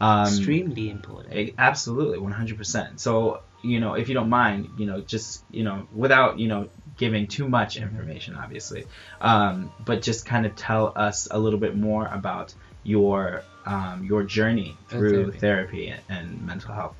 Um, 0.00 0.26
Extremely 0.26 0.88
important. 0.88 1.34
Eh, 1.34 1.50
Absolutely, 1.58 2.18
one 2.18 2.32
hundred 2.32 2.56
percent. 2.56 3.00
So 3.00 3.42
you 3.62 3.78
know, 3.78 3.94
if 3.94 4.08
you 4.08 4.14
don't 4.14 4.30
mind, 4.30 4.70
you 4.78 4.86
know, 4.86 5.02
just 5.02 5.44
you 5.50 5.62
know, 5.62 5.86
without 5.94 6.38
you 6.38 6.48
know 6.48 6.70
giving 6.96 7.26
too 7.26 7.48
much 7.48 7.76
information, 7.76 8.34
obviously, 8.34 8.86
um, 9.20 9.70
but 9.84 10.00
just 10.00 10.24
kind 10.24 10.46
of 10.46 10.56
tell 10.56 10.92
us 10.96 11.28
a 11.30 11.38
little 11.38 11.60
bit 11.60 11.76
more 11.76 12.06
about 12.06 12.54
your 12.82 13.44
um, 13.66 14.04
your 14.04 14.22
journey 14.22 14.76
through 14.88 15.32
therapy 15.32 15.88
and, 15.88 16.00
and 16.08 16.46
mental 16.46 16.72
health. 16.72 16.96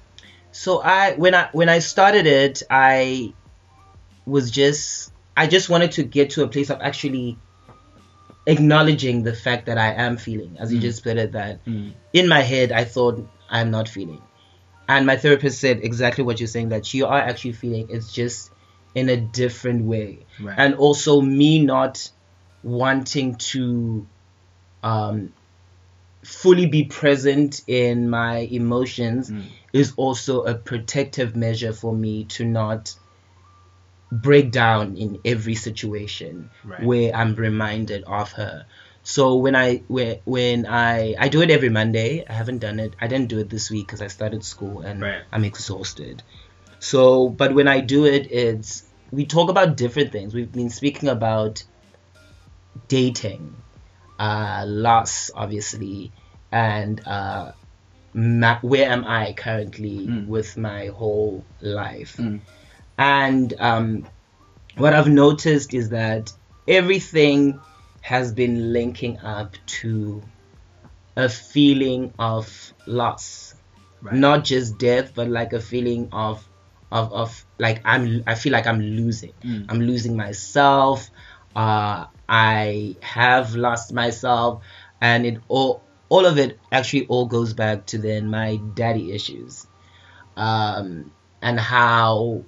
So 0.52 0.82
I 0.82 1.14
when 1.14 1.34
I 1.34 1.48
when 1.52 1.70
I 1.70 1.78
started 1.78 2.26
it, 2.26 2.62
I 2.68 3.32
was 4.26 4.50
just 4.50 5.10
I 5.34 5.46
just 5.46 5.70
wanted 5.70 5.92
to 5.92 6.02
get 6.02 6.30
to 6.30 6.42
a 6.44 6.48
place 6.48 6.68
of 6.68 6.82
actually 6.82 7.38
acknowledging 8.46 9.22
the 9.22 9.34
fact 9.34 9.66
that 9.66 9.78
I 9.78 9.92
am 9.92 10.16
feeling, 10.16 10.56
as 10.58 10.72
you 10.72 10.78
Mm. 10.78 10.82
just 10.82 11.04
put 11.04 11.16
it, 11.16 11.32
that 11.32 11.64
Mm. 11.66 11.92
in 12.12 12.28
my 12.28 12.40
head 12.40 12.72
I 12.72 12.84
thought 12.84 13.26
I'm 13.48 13.70
not 13.70 13.88
feeling. 13.88 14.22
And 14.88 15.06
my 15.06 15.16
therapist 15.16 15.60
said 15.60 15.80
exactly 15.82 16.24
what 16.24 16.40
you're 16.40 16.48
saying, 16.48 16.70
that 16.70 16.92
you 16.94 17.06
are 17.06 17.20
actually 17.20 17.52
feeling, 17.52 17.88
it's 17.90 18.12
just 18.12 18.50
in 18.94 19.08
a 19.08 19.16
different 19.16 19.84
way. 19.84 20.26
Right. 20.40 20.56
And 20.58 20.74
also 20.74 21.20
me 21.20 21.60
not 21.62 22.10
wanting 22.62 23.36
to 23.36 24.06
um, 24.82 25.32
fully 26.24 26.66
be 26.66 26.84
present 26.84 27.62
in 27.66 28.08
my 28.10 28.38
emotions 28.38 29.30
Mm. 29.30 29.44
is 29.72 29.92
also 29.96 30.42
a 30.42 30.54
protective 30.54 31.36
measure 31.36 31.72
for 31.72 31.94
me 31.94 32.24
to 32.24 32.44
not 32.44 32.94
break 34.12 34.50
down 34.50 34.96
in 34.96 35.20
every 35.24 35.54
situation 35.54 36.50
Right. 36.64 36.82
where 36.82 37.14
I'm 37.14 37.34
reminded 37.34 38.04
of 38.04 38.32
her. 38.32 38.66
So 39.02 39.36
when 39.36 39.56
I 39.56 39.82
when, 39.88 40.18
when 40.24 40.66
I 40.66 41.14
I 41.18 41.28
do 41.28 41.42
it 41.42 41.50
every 41.50 41.70
Monday. 41.70 42.24
I 42.28 42.32
haven't 42.32 42.58
done 42.58 42.80
it. 42.80 42.94
I 43.00 43.06
didn't 43.06 43.28
do 43.28 43.38
it 43.38 43.48
this 43.48 43.70
week 43.70 43.86
because 43.86 44.02
I 44.02 44.08
started 44.08 44.44
school 44.44 44.80
and 44.82 45.00
Right. 45.00 45.22
I'm 45.32 45.44
exhausted. 45.44 46.22
So, 46.80 47.28
but 47.28 47.54
when 47.54 47.68
I 47.68 47.80
do 47.80 48.04
it, 48.06 48.30
it's 48.32 48.82
we 49.10 49.26
talk 49.26 49.50
about 49.50 49.76
different 49.76 50.12
things. 50.12 50.34
We've 50.34 50.50
been 50.52 50.70
speaking 50.70 51.08
about 51.08 51.62
dating, 52.88 53.56
uh, 54.18 54.64
loss, 54.66 55.30
obviously, 55.34 56.12
and 56.52 57.00
uh, 57.06 57.52
ma- 58.14 58.60
where 58.60 58.90
am 58.90 59.04
I 59.04 59.32
currently 59.32 60.06
Mm. 60.08 60.26
with 60.26 60.56
my 60.56 60.86
whole 60.86 61.44
life. 61.60 62.16
Mm. 62.18 62.40
And 63.00 63.54
um, 63.58 64.06
what 64.76 64.92
I've 64.92 65.08
noticed 65.08 65.72
is 65.72 65.88
that 65.88 66.32
everything 66.68 67.58
has 68.02 68.30
been 68.30 68.74
linking 68.74 69.18
up 69.20 69.54
to 69.80 70.22
a 71.16 71.28
feeling 71.30 72.12
of 72.18 72.74
loss. 72.86 73.54
Right. 74.02 74.14
not 74.14 74.44
just 74.44 74.78
death 74.78 75.12
but 75.14 75.28
like 75.28 75.52
a 75.52 75.60
feeling 75.60 76.08
of 76.10 76.42
of 76.90 77.12
of 77.12 77.44
like 77.58 77.82
i'm 77.84 78.22
i 78.26 78.34
feel 78.34 78.50
like 78.50 78.66
i'm 78.66 78.80
losing. 78.80 79.34
Mm. 79.44 79.66
i'm 79.68 79.80
losing 79.80 80.16
myself. 80.16 81.10
Uh 81.54 82.06
i 82.26 82.96
have 83.02 83.54
lost 83.56 83.92
myself. 83.92 84.62
And 85.02 85.26
it 85.26 85.38
all 85.48 85.82
all 86.08 86.24
of 86.24 86.38
it 86.38 86.58
actually 86.72 87.06
all 87.08 87.26
goes 87.26 87.52
back 87.52 87.86
to 87.86 87.98
then 87.98 88.30
my 88.30 88.56
daddy 88.74 89.12
issues. 89.12 89.66
Um 90.36 91.12
and 91.42 91.60
how 91.60 92.44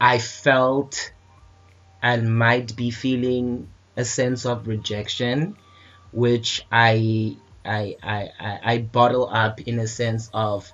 i 0.00 0.18
felt 0.18 1.12
and 2.02 2.36
might 2.38 2.74
be 2.76 2.90
feeling 2.90 3.68
a 3.96 4.04
sense 4.04 4.46
of 4.46 4.66
rejection 4.66 5.56
which 6.12 6.66
I 6.72 7.36
I, 7.64 7.96
I, 8.02 8.28
I 8.40 8.58
I 8.64 8.78
bottle 8.78 9.28
up 9.30 9.60
in 9.60 9.78
a 9.78 9.86
sense 9.86 10.30
of 10.32 10.70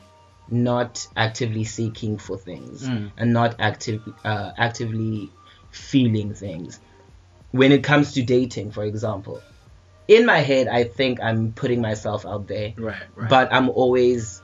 not 0.48 1.06
actively 1.16 1.64
seeking 1.64 2.16
for 2.18 2.38
things 2.38 2.88
Mm. 2.88 3.10
and 3.18 3.32
not 3.32 3.56
active, 3.58 4.00
uh, 4.24 4.52
actively 4.56 5.32
feeling 5.70 6.32
things. 6.34 6.78
When 7.50 7.72
it 7.72 7.82
comes 7.82 8.12
to 8.14 8.22
dating, 8.22 8.70
for 8.70 8.84
example, 8.84 9.42
in 10.06 10.24
my 10.24 10.38
head, 10.38 10.68
I 10.68 10.84
think 10.84 11.20
I'm 11.20 11.52
putting 11.52 11.80
myself 11.80 12.24
out 12.24 12.46
there, 12.46 12.74
Right. 12.78 12.94
Right. 13.16 13.28
but 13.28 13.52
I'm 13.52 13.68
always 13.68 14.40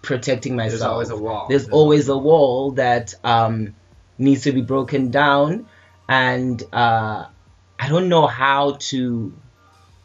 protecting 0.00 0.56
myself. 0.56 0.70
there's 0.80 0.82
always 0.82 1.10
a 1.10 1.16
wall. 1.16 1.46
There's 1.48 1.68
always 1.68 2.08
a 2.08 2.16
wall 2.16 2.70
that 2.72 3.14
um, 3.22 3.74
needs 4.18 4.42
to 4.44 4.52
be 4.52 4.62
broken 4.62 5.10
down, 5.10 5.66
and 6.08 6.62
uh, 6.72 7.26
I 7.78 7.88
don't 7.88 8.08
know 8.08 8.26
how 8.26 8.72
to 8.90 9.32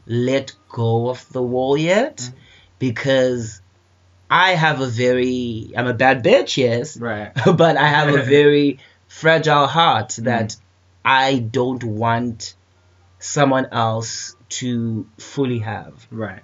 let 0.05 0.53
go 0.69 1.09
of 1.09 1.27
the 1.31 1.41
wall 1.41 1.77
yet 1.77 2.17
Mhm. 2.17 2.33
because 2.79 3.61
I 4.29 4.51
have 4.51 4.81
a 4.81 4.87
very 4.87 5.71
I'm 5.75 5.87
a 5.87 5.93
bad 5.93 6.23
bitch, 6.23 6.57
yes, 6.57 6.97
right. 6.97 7.31
but 7.57 7.77
I 7.77 7.87
have 7.87 8.09
a 8.13 8.23
very 8.37 8.79
fragile 9.07 9.67
heart 9.67 10.09
Mm. 10.09 10.23
that 10.25 10.55
I 11.05 11.39
don't 11.39 11.83
want 11.83 12.55
someone 13.19 13.67
else 13.71 14.35
to 14.49 15.05
fully 15.17 15.59
have. 15.59 16.07
Right. 16.11 16.43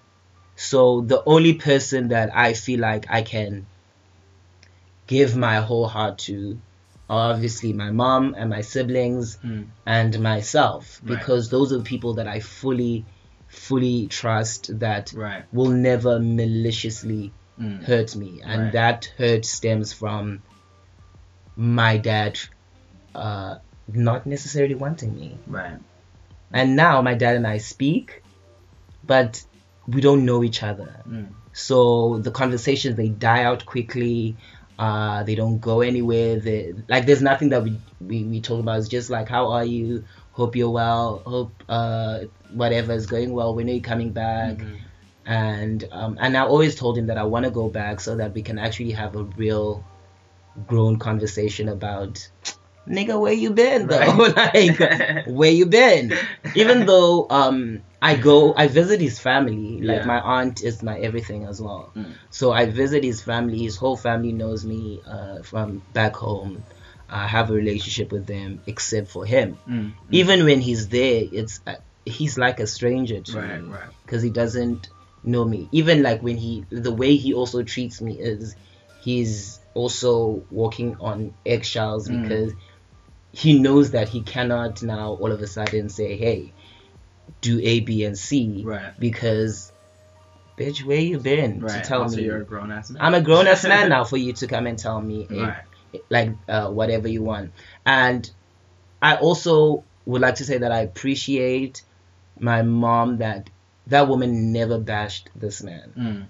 So 0.55 1.01
the 1.01 1.23
only 1.25 1.53
person 1.53 2.09
that 2.09 2.35
I 2.35 2.53
feel 2.53 2.79
like 2.79 3.05
I 3.09 3.21
can 3.21 3.65
give 5.07 5.35
my 5.35 5.57
whole 5.61 5.87
heart 5.87 6.17
to 6.19 6.59
obviously 7.09 7.73
my 7.73 7.91
mom 7.91 8.35
and 8.37 8.49
my 8.49 8.61
siblings 8.61 9.37
Mm. 9.37 9.67
and 9.85 10.19
myself 10.19 10.99
Right. 11.03 11.17
because 11.17 11.49
those 11.49 11.71
are 11.71 11.77
the 11.77 11.83
people 11.83 12.15
that 12.15 12.27
I 12.27 12.39
fully 12.41 13.05
fully 13.47 14.07
trust 14.07 14.77
that 14.79 15.13
Right. 15.15 15.45
will 15.53 15.69
never 15.69 16.19
maliciously 16.19 17.31
Mm. 17.59 17.83
hurt 17.85 18.15
me 18.15 18.41
and 18.43 18.63
Right. 18.63 18.73
that 18.73 19.05
hurt 19.17 19.45
stems 19.45 19.93
from 19.93 20.43
my 21.55 21.97
dad 21.97 22.37
uh, 23.15 23.55
not 23.87 24.27
necessarily 24.27 24.75
wanting 24.75 25.15
me 25.15 25.39
Right. 25.47 25.79
and 26.51 26.75
now 26.75 27.01
my 27.01 27.13
dad 27.15 27.35
and 27.37 27.47
I 27.47 27.57
speak 27.57 28.21
but 29.03 29.43
we 29.87 30.01
don't 30.01 30.25
know 30.25 30.43
each 30.43 30.61
other 30.61 31.01
Mm. 31.07 31.29
so 31.53 32.19
the 32.19 32.31
conversations 32.31 32.95
they 32.95 33.09
die 33.09 33.43
out 33.43 33.65
quickly 33.65 34.37
uh, 34.79 35.23
they 35.23 35.35
don't 35.35 35.59
go 35.59 35.81
anywhere. 35.81 36.39
They, 36.39 36.73
like 36.87 37.05
there's 37.05 37.21
nothing 37.21 37.49
that 37.49 37.63
we, 37.63 37.77
we 37.99 38.23
we 38.23 38.41
talk 38.41 38.59
about. 38.59 38.79
It's 38.79 38.87
just 38.87 39.09
like 39.09 39.27
how 39.29 39.49
are 39.51 39.65
you? 39.65 40.05
Hope 40.31 40.55
you're 40.55 40.69
well. 40.69 41.23
Hope 41.25 41.63
uh, 41.67 42.19
whatever 42.53 42.93
is 42.93 43.07
going 43.07 43.33
well. 43.33 43.55
When 43.55 43.69
are 43.69 43.73
you 43.73 43.81
coming 43.81 44.11
back? 44.11 44.57
Mhm. 44.57 44.77
and 45.25 45.87
um, 45.91 46.17
and 46.21 46.37
I 46.37 46.41
always 46.41 46.75
told 46.75 46.97
him 46.97 47.07
that 47.07 47.17
I 47.17 47.23
want 47.23 47.45
to 47.45 47.51
go 47.51 47.69
back 47.69 47.99
so 47.99 48.15
that 48.17 48.33
we 48.33 48.41
can 48.41 48.57
actually 48.59 48.91
have 48.91 49.15
a 49.15 49.23
real 49.23 49.83
grown 50.67 50.97
conversation 50.99 51.69
about 51.69 52.29
nigga 52.87 53.19
where 53.19 53.33
you 53.33 53.51
been 53.51 53.87
though 53.87 54.31
like 54.35 54.79
where 55.27 55.51
you 55.51 55.65
been 55.65 56.13
even 56.55 56.85
though 56.85 57.27
um 57.29 57.81
I 58.01 58.15
go 58.15 58.53
I 58.55 58.67
visit 58.67 59.01
his 59.01 59.19
family 59.19 59.81
like 59.81 60.01
Yeah. 60.01 60.05
my 60.07 60.19
aunt 60.19 60.63
is 60.63 60.81
my 60.83 60.97
everything 60.99 61.45
as 61.45 61.61
well 61.61 61.91
Mm. 61.95 62.13
so 62.29 62.51
I 62.51 62.65
visit 62.65 63.03
his 63.03 63.21
family 63.21 63.59
his 63.59 63.75
whole 63.77 63.97
family 63.97 64.31
knows 64.31 64.65
me 64.65 65.01
uh, 65.05 65.41
from 65.43 65.81
back 65.93 66.15
home 66.15 66.63
I 67.09 67.25
have 67.27 67.49
a 67.49 67.53
relationship 67.53 68.11
with 68.11 68.25
them 68.27 68.61
except 68.67 69.09
for 69.09 69.25
him 69.25 69.57
Mm. 69.67 69.93
even 70.11 70.45
when 70.45 70.59
he's 70.61 70.87
there 70.89 71.23
it's 71.31 71.59
uh, 71.67 71.75
he's 72.05 72.37
like 72.37 72.59
a 72.59 72.67
stranger 72.67 73.19
to 73.21 73.37
Right. 73.37 73.61
me 73.61 73.69
Right. 73.69 73.89
because 74.05 74.21
he 74.23 74.29
doesn't 74.29 74.89
know 75.23 75.43
me. 75.43 75.67
Even 75.73 76.03
like 76.03 76.21
when 76.21 76.37
he, 76.37 76.63
the 76.69 76.93
way 76.93 77.17
he 77.17 77.33
also 77.33 77.63
treats 77.63 78.01
me 78.01 78.17
is 78.17 78.55
he's 79.01 79.59
also 79.73 80.43
walking 80.49 80.95
on 81.01 81.33
eggshells 81.45 82.07
Mm. 82.07 82.21
because 82.23 82.53
he 83.31 83.59
knows 83.59 83.91
that 83.91 84.09
he 84.09 84.21
cannot 84.21 84.81
now 84.83 85.13
all 85.13 85.31
of 85.31 85.41
a 85.41 85.47
sudden 85.47 85.89
say, 85.89 86.17
hey, 86.17 86.53
do 87.41 87.59
A, 87.61 87.81
B, 87.81 88.03
and 88.03 88.17
C 88.17 88.63
Right. 88.65 88.93
because 88.99 89.71
bitch, 90.57 90.83
where 90.83 90.99
you 90.99 91.19
been 91.19 91.59
Right. 91.59 91.83
to 91.83 91.87
tell 91.87 92.03
also, 92.03 92.17
me? 92.17 92.23
you're 92.23 92.41
a 92.41 92.45
grown 92.45 92.71
ass 92.71 92.89
man. 92.89 93.01
I'm 93.01 93.13
a 93.13 93.21
grown 93.21 93.47
ass 93.47 93.63
man 93.63 93.89
now 93.95 94.03
for 94.05 94.17
you 94.17 94.33
to 94.33 94.47
come 94.47 94.65
and 94.65 94.77
tell 94.79 94.99
me 94.99 95.27
eh, 95.29 95.45
Right. 95.45 96.01
like 96.09 96.31
uh, 96.47 96.69
whatever 96.69 97.07
you 97.07 97.21
want. 97.21 97.51
And 97.85 98.29
I 99.01 99.17
also 99.17 99.83
would 100.05 100.21
like 100.21 100.35
to 100.35 100.45
say 100.45 100.59
that 100.59 100.71
I 100.71 100.79
appreciate 100.79 101.83
my 102.39 102.61
mom 102.63 103.17
that 103.17 103.49
that 103.87 104.07
woman 104.07 104.51
never 104.51 104.79
bashed 104.79 105.29
this 105.35 105.61
man. 105.61 105.93
Mm. 105.97 106.25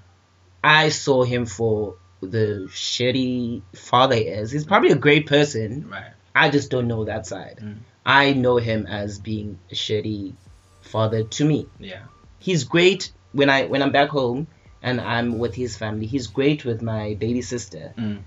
I 0.64 0.90
saw 0.90 1.24
him 1.24 1.46
for 1.46 1.96
the 2.22 2.68
shitty 2.70 3.62
father 3.76 4.16
he 4.16 4.22
is. 4.24 4.52
He's 4.52 4.66
probably 4.66 4.92
a 4.92 4.96
great 4.96 5.28
person. 5.28 5.88
Right. 5.90 6.12
I 6.44 6.50
just 6.50 6.70
don't 6.72 6.88
know 6.88 7.06
that 7.06 7.26
side. 7.26 7.60
Mm. 7.62 7.78
I 8.06 8.34
know 8.34 8.58
him 8.58 8.86
as 8.88 9.20
being 9.20 9.60
a 9.72 9.76
shitty 9.76 10.36
father 10.82 11.24
to 11.24 11.46
me. 11.46 11.68
Yeah. 11.80 12.04
He's 12.40 12.64
great 12.64 13.12
when 13.34 13.50
I 13.50 13.66
when 13.66 13.82
I'm 13.82 13.92
back 13.92 14.10
home 14.10 14.48
and 14.82 15.02
I'm 15.02 15.40
with 15.40 15.56
his 15.56 15.76
family. 15.78 16.06
He's 16.06 16.28
great 16.28 16.64
with 16.64 16.82
my 16.82 17.16
baby 17.16 17.42
sister. 17.42 17.94
Mm. 17.98 18.20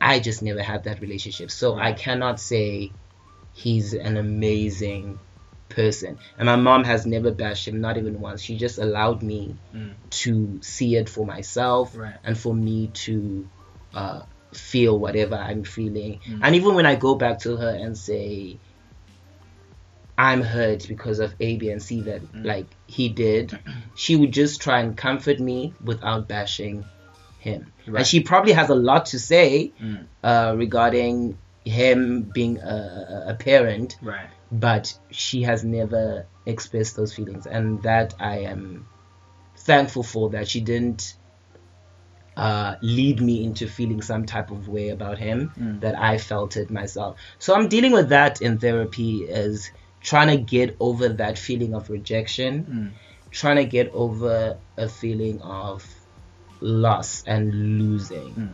I 0.00 0.20
just 0.20 0.42
never 0.42 0.62
had 0.62 0.84
that 0.84 1.00
relationship. 1.00 1.50
So 1.50 1.74
I 1.76 1.92
cannot 1.92 2.38
say 2.38 2.92
he's 3.54 3.94
an 3.94 4.16
amazing 4.16 5.18
person. 5.70 6.18
And 6.38 6.46
my 6.46 6.56
mom 6.56 6.84
has 6.84 7.06
never 7.06 7.30
bashed 7.32 7.66
him, 7.66 7.80
not 7.80 7.96
even 7.96 8.20
once. 8.20 8.42
She 8.42 8.56
just 8.58 8.78
allowed 8.78 9.22
me 9.22 9.56
Mm. 9.74 9.94
to 10.22 10.58
see 10.62 10.96
it 10.96 11.08
for 11.08 11.24
myself 11.26 11.96
Right. 11.96 12.14
and 12.22 12.36
for 12.38 12.54
me 12.54 12.88
to 13.06 13.48
uh, 13.94 14.22
feel 14.56 14.98
whatever 14.98 15.34
I'm 15.36 15.64
feeling. 15.64 16.20
Mm. 16.26 16.40
And 16.42 16.54
even 16.56 16.74
when 16.74 16.86
I 16.86 16.94
go 16.96 17.14
back 17.14 17.40
to 17.40 17.56
her 17.56 17.68
and 17.70 17.96
say, 17.96 18.58
I'm 20.16 20.42
hurt 20.42 20.86
because 20.86 21.18
of 21.18 21.34
A, 21.40 21.56
B, 21.56 21.70
and 21.70 21.82
C 21.82 22.02
that 22.02 22.22
Mm. 22.32 22.44
like 22.44 22.66
he 22.86 23.08
did, 23.08 23.58
she 23.96 24.16
would 24.16 24.32
just 24.32 24.60
try 24.62 24.80
and 24.80 24.96
comfort 24.96 25.40
me 25.40 25.74
without 25.82 26.28
bashing 26.28 26.84
him. 27.40 27.72
Right. 27.86 27.98
And 27.98 28.06
she 28.06 28.20
probably 28.20 28.52
has 28.52 28.70
a 28.70 28.74
lot 28.74 29.06
to 29.06 29.18
say 29.18 29.72
Mm. 29.82 30.06
uh, 30.22 30.54
regarding 30.56 31.36
him 31.64 32.22
being 32.22 32.58
a, 32.58 33.24
a- 33.26 33.30
a 33.30 33.34
parent, 33.34 33.96
Right. 34.02 34.28
but 34.52 34.96
she 35.10 35.42
has 35.42 35.64
never 35.64 36.26
expressed 36.46 36.94
those 36.96 37.14
feelings, 37.14 37.46
and 37.46 37.82
that 37.82 38.14
I 38.20 38.40
am 38.40 38.86
thankful 39.56 40.02
for. 40.02 40.30
That 40.30 40.46
she 40.46 40.60
didn't 40.60 41.14
uh, 42.36 42.74
lead 42.82 43.20
me 43.20 43.44
into 43.44 43.66
feeling 43.68 44.02
some 44.02 44.26
type 44.26 44.50
of 44.50 44.68
way 44.68 44.88
about 44.90 45.18
him. 45.18 45.52
Mm. 45.58 45.80
That 45.80 45.98
I 45.98 46.18
felt 46.18 46.56
it 46.56 46.70
myself. 46.70 47.16
So 47.38 47.54
I'm 47.54 47.68
dealing 47.68 47.92
with 47.92 48.08
that 48.10 48.42
in 48.42 48.58
therapy, 48.58 49.22
is 49.24 49.70
trying 50.00 50.28
to 50.28 50.36
get 50.36 50.76
over 50.80 51.08
that 51.08 51.38
feeling 51.38 51.74
of 51.74 51.88
rejection, 51.90 52.64
Mm. 52.64 53.30
trying 53.30 53.56
to 53.56 53.64
get 53.64 53.90
over 53.94 54.58
a 54.76 54.88
feeling 54.88 55.40
of 55.42 55.84
loss 56.60 57.22
and 57.26 57.78
losing, 57.78 58.34
Mm. 58.34 58.48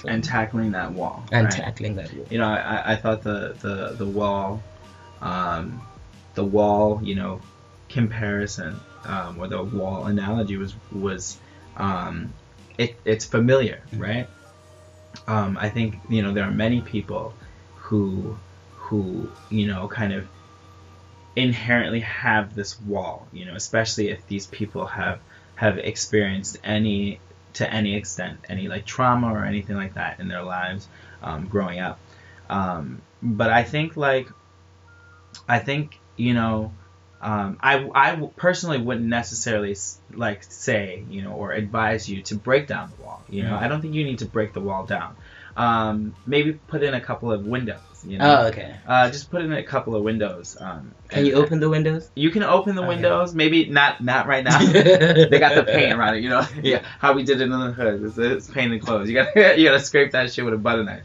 So- 0.00 0.08
And 0.08 0.24
tackling 0.24 0.72
that 0.72 0.92
wall. 0.92 1.24
and 1.30 1.44
right? 1.44 1.52
tackling 1.54 1.94
that. 1.96 2.12
wall. 2.14 2.26
you 2.30 2.38
know, 2.38 2.48
I, 2.48 2.92
I 2.92 2.96
thought 2.96 3.22
the, 3.22 3.54
the, 3.60 3.94
the 3.96 4.06
wall, 4.06 4.60
um, 5.22 5.80
the 6.34 6.44
wall, 6.44 7.00
you 7.02 7.14
know, 7.14 7.40
comparison, 7.88 8.80
um, 9.04 9.38
or 9.38 9.46
the 9.48 9.62
wall 9.62 10.06
analogy 10.06 10.56
was, 10.56 10.74
was, 10.90 11.38
um, 11.76 12.32
it, 12.78 12.96
it's 13.04 13.24
familiar, 13.24 13.80
right? 13.96 14.28
Um, 15.26 15.56
I 15.60 15.68
think, 15.70 15.96
you 16.08 16.22
know, 16.22 16.32
there 16.32 16.44
are 16.44 16.50
many 16.50 16.80
people 16.80 17.32
who, 17.76 18.36
who, 18.76 19.28
you 19.50 19.66
know, 19.66 19.88
kind 19.88 20.12
of 20.12 20.26
inherently 21.36 22.00
have 22.00 22.54
this 22.54 22.80
wall, 22.82 23.26
you 23.32 23.44
know, 23.44 23.54
especially 23.54 24.10
if 24.10 24.26
these 24.26 24.46
people 24.46 24.86
have, 24.86 25.20
have 25.54 25.78
experienced 25.78 26.58
any, 26.64 27.20
to 27.54 27.72
any 27.72 27.94
extent, 27.96 28.38
any 28.48 28.68
like 28.68 28.84
trauma 28.84 29.32
or 29.32 29.44
anything 29.44 29.76
like 29.76 29.94
that 29.94 30.20
in 30.20 30.28
their 30.28 30.42
lives, 30.42 30.88
um, 31.22 31.46
growing 31.46 31.80
up. 31.80 31.98
Um, 32.50 33.00
but 33.22 33.50
I 33.50 33.62
think 33.62 33.96
like, 33.96 34.28
I 35.48 35.58
think 35.58 35.98
you 36.16 36.34
know, 36.34 36.72
um, 37.24 37.56
I 37.60 37.88
I 37.94 38.28
personally 38.36 38.78
wouldn't 38.78 39.06
necessarily 39.06 39.74
like 40.12 40.44
say 40.44 41.04
you 41.08 41.22
know 41.22 41.32
or 41.32 41.52
advise 41.52 42.08
you 42.08 42.22
to 42.24 42.34
break 42.36 42.66
down 42.68 42.90
the 42.96 43.02
wall. 43.02 43.24
You 43.28 43.42
know, 43.44 43.52
Mhm. 43.56 43.62
I 43.62 43.68
don't 43.68 43.80
think 43.80 43.94
you 43.94 44.04
need 44.04 44.18
to 44.18 44.26
break 44.26 44.52
the 44.52 44.60
wall 44.60 44.84
down. 44.86 45.16
Um, 45.56 46.14
maybe 46.26 46.52
put 46.52 46.82
in 46.82 46.94
a 46.94 47.00
couple 47.00 47.32
of 47.32 47.40
windows. 47.44 47.80
You 48.06 48.18
know, 48.18 48.40
Oh, 48.42 48.46
okay. 48.48 48.74
uh, 48.86 49.08
just 49.10 49.30
put 49.30 49.40
in 49.42 49.52
a 49.52 49.62
couple 49.62 49.94
of 49.96 50.02
windows. 50.02 50.56
Um, 50.60 50.94
Can 51.08 51.24
you 51.24 51.34
open 51.34 51.60
the 51.60 51.70
windows? 51.70 52.10
You 52.14 52.30
can 52.30 52.42
open 52.42 52.74
the 52.74 52.82
Okay. 52.82 52.88
windows. 52.88 53.34
Maybe 53.34 53.66
not 53.70 54.02
not 54.02 54.26
right 54.26 54.44
now. 54.44 54.58
they 55.30 55.38
got 55.38 55.54
the 55.54 55.64
paint 55.64 55.92
around 55.94 56.16
it, 56.16 56.22
you 56.22 56.28
know. 56.28 56.44
Yeah. 56.62 56.82
How 56.98 57.14
we 57.14 57.22
did 57.22 57.40
it 57.40 57.44
in 57.44 57.50
the 57.50 57.72
hood. 57.72 58.02
It's, 58.04 58.18
it's 58.18 58.50
painted 58.50 58.82
clothes. 58.82 59.08
You 59.08 59.14
gotta 59.14 59.54
you 59.58 59.64
gotta 59.68 59.80
scrape 59.80 60.12
that 60.12 60.30
shit 60.32 60.44
with 60.44 60.54
a 60.54 60.58
butter 60.58 60.84
knife. 60.84 61.04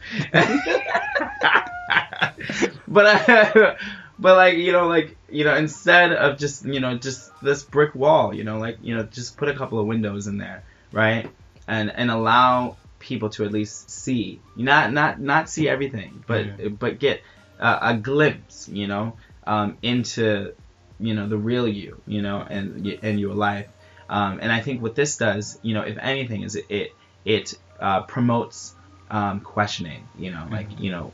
but 2.88 3.06
uh, 3.30 3.76
but 4.20 4.36
like 4.36 4.58
you 4.58 4.72
know 4.72 4.88
like 4.88 5.18
you 5.30 5.46
know 5.46 5.56
instead 5.56 6.12
of 6.12 6.38
just 6.38 6.66
you 6.66 6.80
know 6.80 6.98
just 6.98 7.32
this 7.42 7.64
brick 7.64 7.96
wall, 7.96 8.34
you 8.34 8.44
know 8.44 8.60
like 8.60 8.78
you 8.82 8.96
know 8.96 9.04
just 9.04 9.38
put 9.38 9.50
a 9.50 9.54
couple 9.56 9.80
of 9.80 9.88
windows 9.88 10.28
in 10.28 10.38
there, 10.38 10.64
right? 10.92 11.30
And 11.68 11.90
and 11.92 12.12
allow 12.12 12.78
people 13.00 13.30
to 13.30 13.46
at 13.46 13.52
least 13.52 13.90
see, 13.90 14.42
not 14.56 14.92
not 14.92 15.20
not 15.20 15.50
see 15.50 15.70
everything, 15.70 16.24
but 16.28 16.78
but 16.78 17.00
get 17.00 17.22
uh, 17.60 17.80
a 17.82 17.98
glimpse, 17.98 18.68
you 18.68 18.88
know, 18.88 19.16
um, 19.48 19.78
into 19.82 20.54
you 21.00 21.14
know 21.14 21.28
the 21.28 21.38
real 21.38 21.68
you, 21.68 22.02
you 22.06 22.22
know, 22.22 22.46
and 22.48 22.86
and 23.02 23.20
your 23.20 23.34
life. 23.34 23.68
Um, 24.10 24.40
and 24.42 24.52
I 24.52 24.60
think 24.60 24.82
what 24.82 24.96
this 24.96 25.18
does, 25.18 25.60
you 25.62 25.74
know, 25.74 25.82
if 25.82 25.98
anything, 25.98 26.44
is 26.44 26.56
it 26.56 26.66
it, 26.70 26.96
it 27.26 27.54
uh, 27.80 28.02
promotes 28.02 28.76
um, 29.10 29.40
questioning. 29.40 30.08
You 30.18 30.32
know, 30.32 30.48
like 30.52 30.80
you 30.80 30.92
know, 30.92 31.14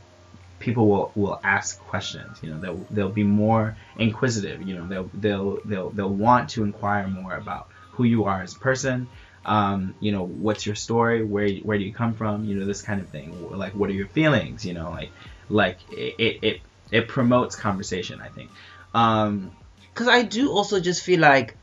people 0.65 0.87
will, 0.87 1.11
will 1.15 1.39
ask 1.43 1.79
questions. 1.79 2.39
You 2.41 2.49
know, 2.49 2.59
they'll 2.59 2.85
they'll 2.89 3.17
be 3.23 3.23
more 3.23 3.77
inquisitive. 3.97 4.63
You 4.67 4.75
know, 4.75 4.87
they'll 4.87 5.09
they'll 5.13 5.59
they'll 5.63 5.89
they'll 5.91 6.17
want 6.27 6.49
to 6.51 6.63
inquire 6.63 7.07
more 7.07 7.35
about 7.35 7.67
who 7.91 8.03
you 8.03 8.25
are 8.25 8.41
as 8.41 8.55
a 8.55 8.59
person. 8.59 9.07
Um, 9.45 9.93
you 9.99 10.11
know, 10.11 10.25
what's 10.25 10.65
your 10.65 10.75
story? 10.75 11.23
Where 11.23 11.49
where 11.67 11.77
do 11.77 11.83
you 11.83 11.93
come 11.93 12.15
from? 12.15 12.45
You 12.45 12.55
know, 12.55 12.65
this 12.65 12.81
kind 12.81 12.99
of 12.99 13.07
thing. 13.09 13.27
Like, 13.51 13.73
what 13.73 13.89
are 13.91 13.93
your 13.93 14.07
feelings? 14.07 14.65
You 14.65 14.73
know, 14.73 14.89
like 14.89 15.11
like 15.49 15.77
it 15.91 16.39
it 16.41 16.61
it, 16.91 17.07
promotes 17.07 17.55
conversation. 17.55 18.19
I 18.19 18.29
think. 18.29 18.49
Um, 18.93 19.51
because 19.93 20.07
I 20.07 20.23
do 20.23 20.51
also 20.51 20.79
just 20.79 21.03
feel 21.03 21.21
like, 21.21 21.55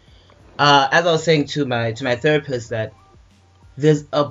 uh, 0.59 0.89
as 0.91 1.07
I 1.07 1.13
was 1.13 1.25
saying 1.25 1.47
to 1.49 1.67
my 1.67 1.93
to 1.93 2.05
my 2.05 2.15
therapist, 2.15 2.71
that 2.71 2.95
there's 3.77 4.05
a 4.13 4.31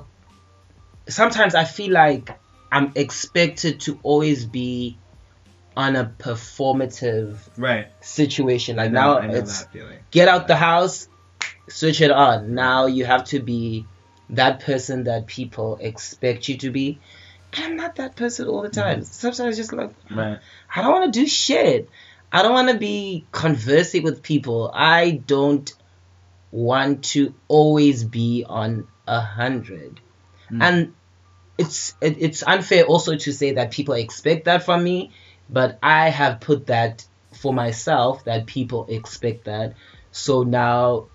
sometimes 1.08 1.54
I 1.54 1.64
feel 1.64 1.92
like 1.92 2.38
I'm 2.72 2.92
expected 2.94 3.80
to 3.80 4.00
always 4.02 4.46
be 4.46 4.96
on 5.76 5.94
a 5.94 6.10
performative 6.18 7.36
right. 7.58 7.88
situation. 8.00 8.76
Like 8.76 8.90
know, 8.92 9.20
now 9.20 9.30
it's 9.30 9.66
get 10.10 10.26
out 10.28 10.48
the 10.48 10.56
house, 10.56 11.06
switch 11.68 12.00
it 12.00 12.10
on. 12.10 12.54
Now 12.54 12.86
you 12.86 13.04
have 13.04 13.24
to 13.24 13.40
be 13.40 13.86
that 14.30 14.60
person 14.60 15.04
that 15.04 15.26
people 15.26 15.76
expect 15.80 16.48
you 16.48 16.56
to 16.58 16.70
be. 16.70 16.98
And 17.52 17.64
I'm 17.66 17.76
not 17.76 17.96
that 17.96 18.16
person 18.16 18.48
all 18.48 18.62
the 18.62 18.70
time. 18.70 19.04
Sometimes 19.04 19.54
I 19.54 19.56
just 19.56 19.74
like 19.74 19.94
Right. 20.10 20.38
I 20.74 20.82
don't 20.82 20.92
want 20.92 21.12
to 21.12 21.20
do 21.20 21.26
shit. 21.26 21.90
I 22.32 22.42
don't 22.42 22.52
want 22.52 22.70
to 22.70 22.78
be 22.78 23.26
conversing 23.32 24.02
with 24.02 24.22
people. 24.22 24.70
I 24.72 25.10
don't 25.10 25.70
want 26.50 27.04
to 27.04 27.34
always 27.48 28.02
be 28.04 28.46
on 28.48 28.88
a 29.06 29.20
hundred. 29.20 30.00
Mm. 30.50 30.62
And 30.62 30.94
it's 31.58 31.94
it, 32.00 32.16
it's 32.18 32.42
unfair 32.42 32.84
also 32.84 33.16
to 33.16 33.32
say 33.32 33.52
that 33.52 33.70
people 33.70 33.94
expect 33.94 34.46
that 34.46 34.64
from 34.64 34.82
me, 34.82 35.12
but 35.48 35.78
I 35.82 36.08
have 36.08 36.40
put 36.40 36.66
that 36.66 37.06
for 37.34 37.52
myself 37.52 38.24
that 38.24 38.46
people 38.46 38.86
expect 38.88 39.44
that. 39.44 39.74
So 40.10 40.42
now 40.42 41.06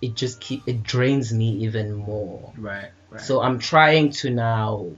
it 0.00 0.14
just 0.14 0.40
keep 0.40 0.68
it 0.68 0.82
drains 0.82 1.32
me 1.32 1.64
even 1.64 1.94
more. 1.94 2.52
Right. 2.56 2.90
Right. 3.10 3.20
So 3.20 3.40
I'm 3.42 3.58
trying 3.58 4.10
to 4.10 4.30
now 4.30 4.92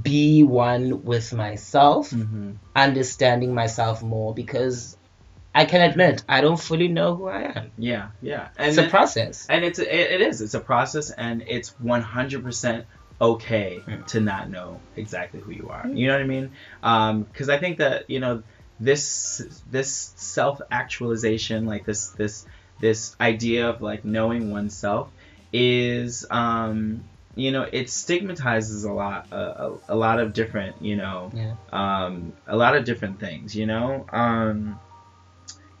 be 0.00 0.42
one 0.42 1.04
with 1.04 1.32
myself, 1.32 2.10
hmm 2.10 2.52
understanding 2.74 3.54
myself 3.54 4.02
more 4.02 4.34
because 4.34 4.95
I 5.62 5.64
can 5.64 5.80
admit 5.90 6.22
I 6.28 6.40
don't 6.44 6.60
fully 6.68 6.88
know 6.88 7.16
who 7.16 7.26
I 7.28 7.40
am. 7.56 7.70
Yeah. 7.78 8.08
Yeah. 8.20 8.48
And 8.58 8.68
It's 8.68 8.78
a 8.78 8.82
then- 8.82 8.90
process. 8.90 9.46
and 9.52 9.64
it's 9.64 9.78
it, 9.78 9.88
it 10.16 10.20
is 10.20 10.40
it's 10.44 10.54
a 10.54 10.60
process 10.72 11.10
and 11.10 11.42
it's 11.54 11.70
100% 11.82 12.84
okay 13.20 13.80
Mm. 13.86 14.06
to 14.12 14.20
not 14.20 14.50
know 14.50 14.78
exactly 14.94 15.40
who 15.40 15.50
you 15.60 15.66
are 15.76 15.84
you 15.88 16.06
know 16.06 16.12
what 16.12 16.20
i 16.20 16.26
mean 16.36 16.50
because 17.32 17.48
i 17.48 17.58
think 17.62 17.78
that 17.78 18.10
you 18.10 18.20
know 18.20 18.42
this 18.78 19.42
this 19.76 20.12
self 20.16 20.60
actualization 20.70 21.64
like 21.64 21.86
this 21.86 22.08
this 22.20 22.44
this 22.78 23.16
idea 23.18 23.70
of 23.70 23.80
like 23.80 24.04
knowing 24.04 24.50
oneself 24.50 25.08
is 25.50 26.26
um 26.30 27.04
you 27.34 27.50
know 27.52 27.62
it 27.62 27.88
stigmatizes 27.88 28.84
a 28.84 28.92
lot 28.92 29.28
a, 29.32 29.36
a, 29.64 29.72
a 29.88 29.96
lot 29.96 30.18
of 30.18 30.34
different 30.34 30.82
you 30.82 30.96
know 30.96 31.30
Yeah. 31.34 31.54
um 31.72 32.34
a 32.46 32.56
lot 32.56 32.76
of 32.76 32.84
different 32.84 33.18
things 33.18 33.56
you 33.56 33.64
know 33.64 34.04
um 34.12 34.78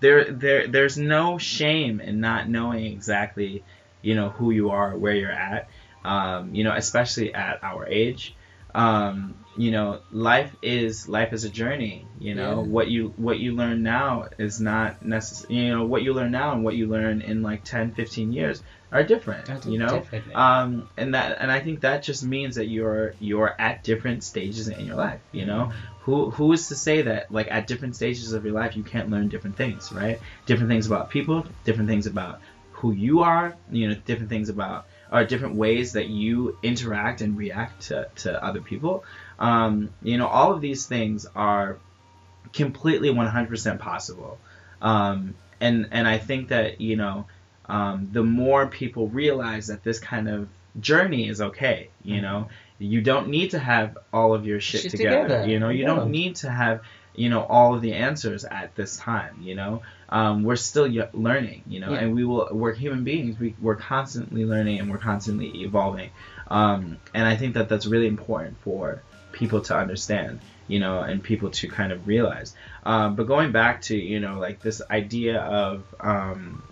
there 0.00 0.24
there 0.24 0.66
there's 0.66 0.96
no 0.96 1.38
shame 1.38 2.00
in 2.00 2.20
not 2.20 2.48
knowing 2.48 2.86
exactly 2.86 3.64
you 4.02 4.14
know 4.14 4.30
who 4.30 4.50
you 4.50 4.70
are 4.70 4.96
where 4.96 5.14
you're 5.14 5.30
at 5.30 5.68
um, 6.06 6.54
you 6.54 6.64
know 6.64 6.72
especially 6.72 7.34
at 7.34 7.62
our 7.62 7.86
age. 7.86 8.34
Um, 8.74 9.34
you 9.56 9.70
know 9.70 10.00
life 10.12 10.54
is 10.60 11.08
life 11.08 11.32
is 11.32 11.44
a 11.44 11.48
journey 11.48 12.06
you 12.18 12.34
know. 12.34 12.60
Yeah. 12.60 12.68
what 12.68 12.88
you 12.88 13.14
what 13.16 13.38
you 13.38 13.54
learn 13.54 13.82
now 13.82 14.28
is 14.38 14.60
not 14.60 15.02
necessary 15.02 15.54
you 15.54 15.70
know 15.70 15.86
what 15.86 16.02
you 16.02 16.12
learn 16.12 16.30
now 16.30 16.52
and 16.52 16.62
what 16.62 16.74
you 16.76 16.86
learn 16.86 17.22
in 17.22 17.42
like 17.42 17.64
10 17.64 17.92
15 17.92 18.32
years 18.32 18.62
are 18.92 19.02
different 19.02 19.48
you 19.64 19.78
know? 19.78 19.88
um, 20.34 20.88
and 20.98 21.14
that 21.14 21.38
and 21.40 21.50
I 21.50 21.60
think 21.60 21.80
that 21.80 22.02
just 22.02 22.22
means 22.22 22.56
that 22.56 22.66
you're 22.66 23.14
you're 23.18 23.54
at 23.58 23.82
different 23.82 24.24
stages 24.24 24.68
in 24.68 24.84
your 24.84 24.96
life. 24.96 25.20
You 25.32 25.46
know, 25.46 25.72
who 26.06 26.30
who 26.30 26.52
is 26.52 26.68
to 26.68 26.76
say 26.76 27.02
that 27.02 27.32
like 27.32 27.48
at 27.50 27.66
different 27.66 27.96
stages 27.96 28.32
of 28.32 28.44
your 28.44 28.54
life 28.54 28.76
you 28.76 28.84
can't 28.84 29.10
learn 29.10 29.28
different 29.28 29.56
things, 29.56 29.90
right? 29.90 30.20
Different 30.46 30.70
things 30.70 30.86
about 30.86 31.10
people, 31.10 31.44
different 31.64 31.90
things 31.90 32.06
about 32.06 32.40
who 32.70 32.92
you 32.92 33.22
are. 33.22 33.56
You 33.72 33.88
know, 33.88 33.94
different 34.06 34.30
things 34.30 34.48
about 34.48 34.86
or 35.10 35.24
different 35.24 35.56
ways 35.56 35.94
that 35.94 36.06
you 36.06 36.56
interact 36.62 37.22
and 37.22 37.36
react 37.36 37.88
to, 37.88 38.08
to 38.16 38.44
other 38.44 38.60
people. 38.60 39.04
Um, 39.40 39.90
you 40.00 40.16
know, 40.16 40.28
all 40.28 40.52
of 40.52 40.60
these 40.60 40.86
things 40.86 41.26
are 41.34 41.78
completely 42.52 43.10
100% 43.10 43.78
possible. 43.80 44.38
Um, 44.80 45.34
and 45.60 45.88
and 45.90 46.06
I 46.06 46.18
think 46.18 46.48
that 46.50 46.80
you 46.80 46.94
know 46.94 47.26
um, 47.68 48.10
the 48.12 48.22
more 48.22 48.68
people 48.68 49.08
realize 49.08 49.66
that 49.66 49.82
this 49.82 49.98
kind 49.98 50.28
of 50.28 50.48
journey 50.78 51.28
is 51.28 51.40
okay, 51.40 51.88
you 52.04 52.20
know, 52.20 52.46
you 52.78 53.00
don't 53.00 53.28
need 53.28 53.50
to 53.52 53.58
have 53.58 53.96
all 54.12 54.34
of 54.34 54.46
your 54.46 54.60
shit, 54.60 54.82
Shit 54.82 54.90
together, 54.92 55.22
together. 55.22 55.48
You 55.48 55.58
know, 55.58 55.68
you 55.70 55.80
You 55.80 55.86
don't 55.86 56.10
need 56.10 56.36
to 56.36 56.50
have 56.50 56.80
you 57.14 57.30
know 57.30 57.42
all 57.44 57.74
of 57.74 57.80
the 57.80 57.94
answers 57.94 58.44
at 58.44 58.74
this 58.74 58.96
time. 58.98 59.38
You 59.42 59.54
know, 59.54 59.82
um, 60.10 60.42
we're 60.44 60.56
still 60.56 60.86
y- 60.88 61.08
learning. 61.14 61.62
You 61.66 61.80
know, 61.80 61.92
Yeah. 61.92 61.98
and 62.00 62.14
we 62.14 62.24
will. 62.24 62.48
We're 62.52 62.74
human 62.74 63.04
beings. 63.04 63.38
We 63.40 63.54
we're 63.60 63.76
constantly 63.76 64.44
learning 64.44 64.80
and 64.80 64.90
we're 64.90 64.98
constantly 64.98 65.62
evolving. 65.62 66.10
Um, 66.48 66.98
and 67.14 67.26
I 67.26 67.36
think 67.36 67.54
that 67.54 67.68
that's 67.68 67.86
really 67.86 68.06
important 68.06 68.58
for 68.60 69.02
people 69.32 69.60
to 69.62 69.76
understand. 69.76 70.40
You 70.68 70.80
know, 70.80 71.00
and 71.00 71.22
people 71.22 71.50
to 71.52 71.68
kind 71.68 71.92
of 71.92 72.06
realize. 72.08 72.54
Um, 72.84 73.14
but 73.14 73.26
going 73.28 73.52
back 73.52 73.82
to 73.82 73.96
you 73.96 74.20
know 74.20 74.38
like 74.38 74.60
this 74.60 74.82
idea 74.90 75.40
of 75.40 75.84
um, 76.00 76.62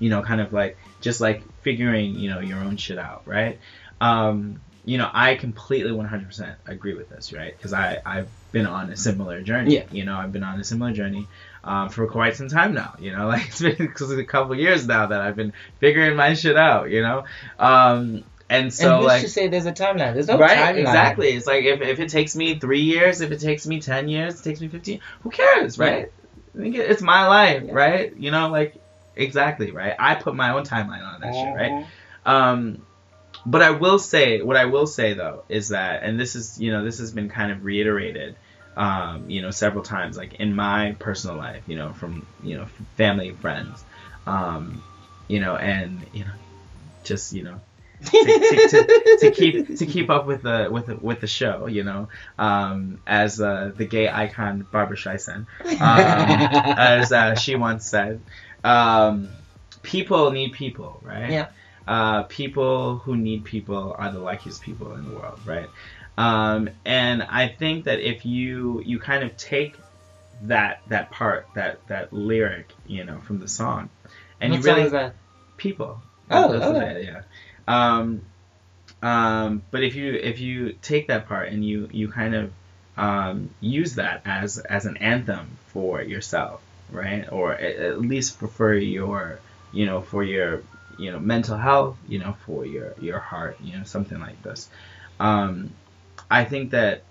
you 0.00 0.08
know 0.10 0.22
kind 0.22 0.40
of 0.40 0.52
like 0.52 0.76
just 1.00 1.20
like 1.20 1.42
figuring 1.62 2.14
you 2.18 2.30
know 2.30 2.40
your 2.40 2.58
own 2.58 2.76
shit 2.78 2.98
out, 2.98 3.22
right? 3.26 3.58
Um, 4.00 4.60
you 4.86 4.96
know, 4.96 5.10
I 5.12 5.34
completely 5.34 5.90
100% 5.92 6.54
agree 6.66 6.94
with 6.94 7.10
this, 7.10 7.32
right? 7.34 7.54
Because 7.54 7.72
I 7.74 8.00
I've 8.06 8.28
been 8.52 8.66
on 8.66 8.88
a 8.90 8.96
similar 8.96 9.42
journey. 9.42 9.74
Yeah. 9.74 9.84
You 9.90 10.04
know, 10.06 10.16
I've 10.16 10.32
been 10.32 10.44
on 10.44 10.58
a 10.58 10.64
similar 10.64 10.92
journey 10.92 11.26
um, 11.64 11.90
for 11.90 12.06
quite 12.06 12.36
some 12.36 12.48
time 12.48 12.72
now. 12.72 12.94
You 12.98 13.12
know, 13.12 13.26
like 13.34 13.48
it's 13.48 13.60
been 13.60 13.92
a 14.20 14.24
couple 14.24 14.54
years 14.54 14.86
now 14.86 15.06
that 15.06 15.20
I've 15.20 15.36
been 15.36 15.52
figuring 15.80 16.16
my 16.16 16.32
shit 16.34 16.56
out. 16.56 16.88
You 16.90 17.02
know, 17.02 17.24
um, 17.58 18.24
and 18.48 18.72
so 18.72 18.98
and 18.98 19.04
like 19.04 19.22
to 19.22 19.28
say 19.28 19.48
there's 19.48 19.66
a 19.66 19.72
timeline? 19.72 20.14
There's 20.14 20.28
no 20.28 20.38
right 20.38 20.56
timeline. 20.56 20.78
exactly 20.78 21.28
it's 21.30 21.48
like 21.48 21.64
if, 21.64 21.80
if 21.80 21.98
it 21.98 22.08
takes 22.08 22.36
me 22.36 22.58
three 22.60 22.82
years 22.82 23.20
if 23.20 23.32
it 23.32 23.40
takes 23.40 23.66
me 23.66 23.80
10 23.80 24.08
years 24.08 24.38
it 24.38 24.44
takes 24.44 24.60
me 24.60 24.68
15 24.68 25.00
who 25.22 25.30
cares 25.30 25.80
right 25.80 26.12
I 26.54 26.58
think 26.58 26.76
it's 26.76 27.02
my 27.02 27.26
life 27.26 27.64
Yeah. 27.66 27.72
right 27.74 28.16
you 28.16 28.30
know 28.30 28.48
like 28.50 28.76
exactly 29.16 29.72
right 29.72 29.94
i 29.98 30.14
put 30.14 30.36
my 30.36 30.50
own 30.50 30.62
timeline 30.64 31.02
on 31.04 31.20
that 31.22 31.34
shit 31.34 31.54
right 31.56 31.72
Mhm. 31.72 31.86
um 32.24 32.85
but 33.46 33.62
i 33.62 33.70
will 33.70 33.98
say 33.98 34.42
what 34.42 34.56
i 34.56 34.66
will 34.66 34.86
say 34.86 35.14
though 35.14 35.44
is 35.48 35.68
that 35.68 36.02
and 36.02 36.20
this 36.20 36.34
is 36.34 36.60
you 36.60 36.70
know 36.70 36.84
this 36.84 36.98
has 36.98 37.12
been 37.12 37.28
kind 37.28 37.52
of 37.52 37.64
reiterated 37.64 38.36
um 38.76 39.30
you 39.30 39.40
know 39.40 39.50
several 39.50 39.82
times 39.82 40.16
like 40.16 40.34
in 40.34 40.54
my 40.54 40.94
personal 40.98 41.36
life 41.36 41.62
you 41.66 41.76
know 41.76 41.92
from 41.94 42.26
you 42.42 42.56
know 42.58 42.66
family 42.96 43.32
friends 43.32 43.82
um 44.26 44.82
you 45.28 45.40
know 45.40 45.56
and 45.56 46.06
you 46.12 46.24
know 46.24 46.32
just 47.04 47.32
you 47.32 47.44
know 47.44 47.60
to, 48.04 48.10
to, 48.10 48.68
to, 48.68 49.16
to 49.20 49.30
keep 49.30 49.78
to 49.78 49.86
keep 49.86 50.10
up 50.10 50.26
with 50.26 50.42
the 50.42 50.68
with 50.70 50.86
the, 50.86 50.96
with 50.96 51.20
the 51.20 51.26
show, 51.26 51.66
you 51.66 51.82
know, 51.82 52.08
um, 52.38 53.00
as 53.06 53.40
uh, 53.40 53.72
the 53.74 53.86
gay 53.86 54.08
icon 54.08 54.66
Barbra 54.70 54.96
Streisand, 54.96 55.46
um, 55.64 55.76
as 56.78 57.10
uh, 57.12 57.34
she 57.34 57.56
once 57.56 57.86
said, 57.86 58.20
um, 58.62 59.30
people 59.82 60.30
need 60.30 60.52
people, 60.52 61.00
right? 61.02 61.30
Yeah. 61.30 61.48
Uh, 61.86 62.24
people 62.24 62.98
who 62.98 63.16
need 63.16 63.44
people 63.44 63.94
are 63.96 64.10
the 64.10 64.18
luckiest 64.18 64.62
people 64.62 64.94
in 64.94 65.04
the 65.08 65.14
world, 65.14 65.38
right? 65.44 65.68
Um, 66.18 66.70
and 66.84 67.22
I 67.22 67.48
think 67.48 67.84
that 67.84 68.00
if 68.00 68.24
you 68.26 68.82
you 68.84 68.98
kind 68.98 69.22
of 69.22 69.36
take 69.36 69.76
that 70.42 70.82
that 70.88 71.10
part 71.10 71.46
that 71.54 71.86
that 71.88 72.12
lyric, 72.12 72.72
you 72.86 73.04
know, 73.04 73.20
from 73.20 73.38
the 73.38 73.48
song, 73.48 73.90
and 74.40 74.50
What 74.50 74.56
you 74.56 74.62
song 74.62 74.74
really 74.74 74.86
is 74.86 74.92
that? 74.92 75.14
people. 75.56 76.00
Oh, 76.30 76.52
That's 76.52 76.64
okay. 76.64 77.00
it, 77.02 77.04
yeah. 77.04 77.22
Um, 77.68 78.22
um, 79.02 79.62
but 79.70 79.82
if 79.84 79.94
you 79.94 80.14
if 80.14 80.40
you 80.40 80.72
take 80.82 81.08
that 81.08 81.28
part 81.28 81.48
and 81.50 81.64
you 81.64 81.88
you 81.92 82.08
kind 82.08 82.34
of 82.34 82.52
um, 82.96 83.50
use 83.60 83.96
that 83.96 84.22
as 84.24 84.58
as 84.58 84.86
an 84.86 84.96
anthem 84.96 85.58
for 85.68 86.02
yourself, 86.02 86.62
right? 86.90 87.30
Or 87.30 87.52
at, 87.52 87.76
at 87.76 88.00
least 88.00 88.38
for, 88.38 88.48
for 88.48 88.74
your 88.74 89.38
you 89.72 89.86
know 89.86 90.00
for 90.00 90.24
your 90.24 90.62
you 90.98 91.12
know 91.12 91.18
mental 91.18 91.56
health, 91.56 91.96
you 92.08 92.18
know 92.18 92.36
for 92.44 92.64
your 92.66 92.94
your 93.00 93.18
heart, 93.18 93.58
you 93.60 93.76
know 93.76 93.84
something 93.84 94.18
like 94.18 94.42
this. 94.42 94.68
Um, 95.20 95.70
I 96.30 96.44
think 96.44 96.70
that 96.70 97.02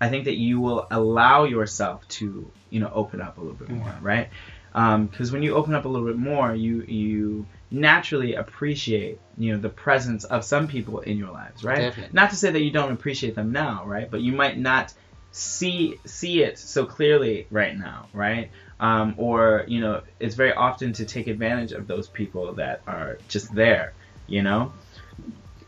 I 0.00 0.08
think 0.08 0.24
that 0.24 0.36
you 0.36 0.60
will 0.60 0.86
allow 0.90 1.44
yourself 1.44 2.06
to 2.08 2.50
you 2.70 2.80
know 2.80 2.90
open 2.94 3.20
up 3.20 3.38
a 3.38 3.40
little 3.40 3.56
bit 3.56 3.70
more, 3.70 3.94
right? 4.00 4.28
Um, 4.74 5.06
Because 5.06 5.32
when 5.32 5.42
you 5.42 5.54
open 5.54 5.74
up 5.74 5.84
a 5.84 5.88
little 5.88 6.06
bit 6.06 6.16
more, 6.18 6.54
you 6.54 6.82
you 6.82 7.46
naturally 7.70 8.34
appreciate 8.34 9.18
you 9.36 9.52
know 9.52 9.58
the 9.58 9.68
presence 9.68 10.24
of 10.24 10.44
some 10.44 10.68
people 10.68 11.00
in 11.00 11.18
your 11.18 11.30
lives, 11.30 11.64
right? 11.64 11.78
Definitely. 11.78 12.14
Not 12.14 12.30
to 12.30 12.36
say 12.36 12.50
that 12.50 12.62
you 12.62 12.70
don't 12.70 12.92
appreciate 12.92 13.34
them 13.34 13.52
now, 13.52 13.84
right? 13.84 14.10
But 14.10 14.20
you 14.20 14.32
might 14.32 14.58
not 14.58 14.92
see 15.32 15.98
see 16.04 16.42
it 16.42 16.58
so 16.58 16.86
clearly 16.86 17.46
right 17.50 17.76
now, 17.76 18.06
right? 18.12 18.50
Um, 18.80 19.14
or 19.18 19.64
you 19.68 19.80
know, 19.80 20.02
it's 20.18 20.34
very 20.34 20.52
often 20.52 20.94
to 20.94 21.04
take 21.04 21.26
advantage 21.26 21.72
of 21.72 21.86
those 21.86 22.08
people 22.08 22.54
that 22.54 22.80
are 22.86 23.18
just 23.28 23.54
there, 23.54 23.92
you 24.26 24.42
know, 24.42 24.72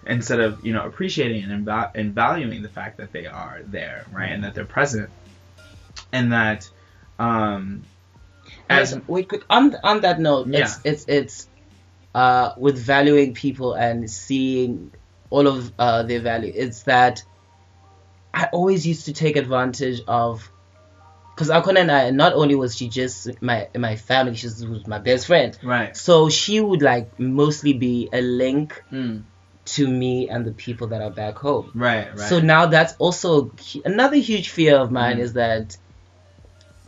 instead 0.07 0.41
of 0.41 0.65
you 0.65 0.73
know 0.73 0.85
appreciating 0.87 1.45
and, 1.45 1.69
and 1.95 2.15
valuing 2.15 2.63
the 2.63 2.69
fact 2.69 2.97
that 2.97 3.13
they 3.13 3.27
are 3.27 3.61
there, 3.67 4.07
right, 4.11 4.33
and 4.33 4.45
that 4.45 4.55
they're 4.55 4.65
present, 4.65 5.11
and 6.11 6.33
that 6.33 6.71
um, 7.19 7.85
as 8.69 8.93
Yes, 8.93 9.03
wait, 9.07 9.29
quick. 9.29 9.45
On 9.51 9.75
on 9.83 10.01
that 10.01 10.19
note, 10.21 10.49
it's 10.55 10.81
it's 10.85 11.05
it's 11.07 11.49
uh, 12.15 12.55
with 12.57 12.79
valuing 12.79 13.35
people 13.35 13.75
and 13.75 14.11
seeing 14.11 14.93
all 15.31 15.47
of 15.47 15.73
uh, 15.79 16.03
their 16.03 16.21
value. 16.21 16.53
It's 16.55 16.83
that 16.85 17.23
I 18.35 18.49
always 18.53 18.87
used 18.87 19.07
to 19.07 19.13
take 19.13 19.37
advantage 19.37 20.01
of 20.07 20.51
because 21.35 21.49
Akona 21.49 21.81
and 21.81 21.91
I. 21.91 22.11
Not 22.11 22.35
only 22.35 22.55
was 22.55 22.77
she 22.77 22.89
just 22.89 23.29
my 23.43 23.69
my 23.77 23.97
family, 23.97 24.35
she 24.37 24.47
was 24.47 24.87
my 24.87 24.99
best 24.99 25.27
friend. 25.27 25.59
right, 25.63 25.97
So 25.97 26.29
she 26.29 26.61
would 26.61 26.83
like 26.83 27.19
mostly 27.19 27.73
be 27.73 28.09
a 28.13 28.21
link 28.21 28.83
mm, 28.93 29.23
to 29.65 29.89
me 29.89 30.29
and 30.29 30.45
the 30.45 30.53
people 30.53 30.89
that 30.89 31.01
are 31.03 31.11
back 31.11 31.37
home. 31.39 31.71
right, 31.75 32.09
right. 32.09 32.19
So 32.19 32.41
now 32.41 32.67
that's 32.67 32.95
also 32.99 33.53
another 33.85 34.17
huge 34.17 34.51
fear 34.51 34.77
of 34.77 34.91
mine 34.91 35.17
Mm. 35.19 35.21
is 35.21 35.33
that 35.35 35.77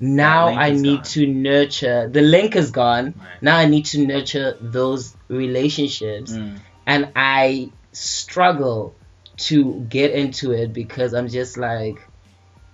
now 0.01 0.49
I 0.49 0.71
need 0.73 0.97
gone. 0.97 1.05
to 1.05 1.27
nurture 1.27 2.09
the 2.09 2.21
link 2.21 2.57
is 2.57 2.71
gone. 2.71 3.15
Right. 3.17 3.43
Now 3.43 3.57
I 3.57 3.67
need 3.67 3.87
to 3.87 4.05
nurture 4.07 4.57
those 4.61 5.17
relationships 5.29 6.33
Mm, 6.33 6.61
and 6.87 7.13
I 7.17 7.71
struggle 7.93 8.97
to 9.37 9.87
get 9.89 10.11
into 10.13 10.53
it 10.53 10.73
because 10.73 11.15
I'm 11.15 11.29
just 11.29 11.57
like 11.57 11.97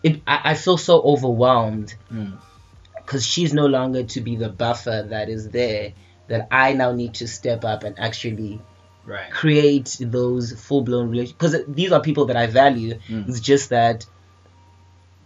it 0.03 0.23
I, 0.27 0.41
I 0.51 0.55
feel 0.55 0.79
so 0.79 1.01
overwhelmed 1.01 1.95
mm, 2.13 2.39
because 2.97 3.27
she's 3.27 3.53
no 3.53 3.67
longer 3.67 4.05
to 4.05 4.21
be 4.21 4.37
the 4.37 4.49
buffer 4.49 5.07
that 5.09 5.29
is 5.29 5.51
there 5.51 5.93
that 6.29 6.49
I 6.51 6.73
now 6.75 6.93
need 6.93 7.15
to 7.15 7.29
step 7.29 7.65
up 7.65 7.83
and 7.83 7.99
actually 7.99 8.61
right, 9.05 9.31
create 9.31 9.97
those 10.01 10.53
full 10.53 10.83
blown 10.83 11.11
relationships 11.11 11.53
because 11.53 11.75
these 11.75 11.93
are 11.93 12.01
people 12.01 12.27
that 12.27 12.37
I 12.37 12.47
value. 12.47 12.99
Mm. 13.09 13.29
It's 13.29 13.41
just 13.41 13.71
that 13.71 14.07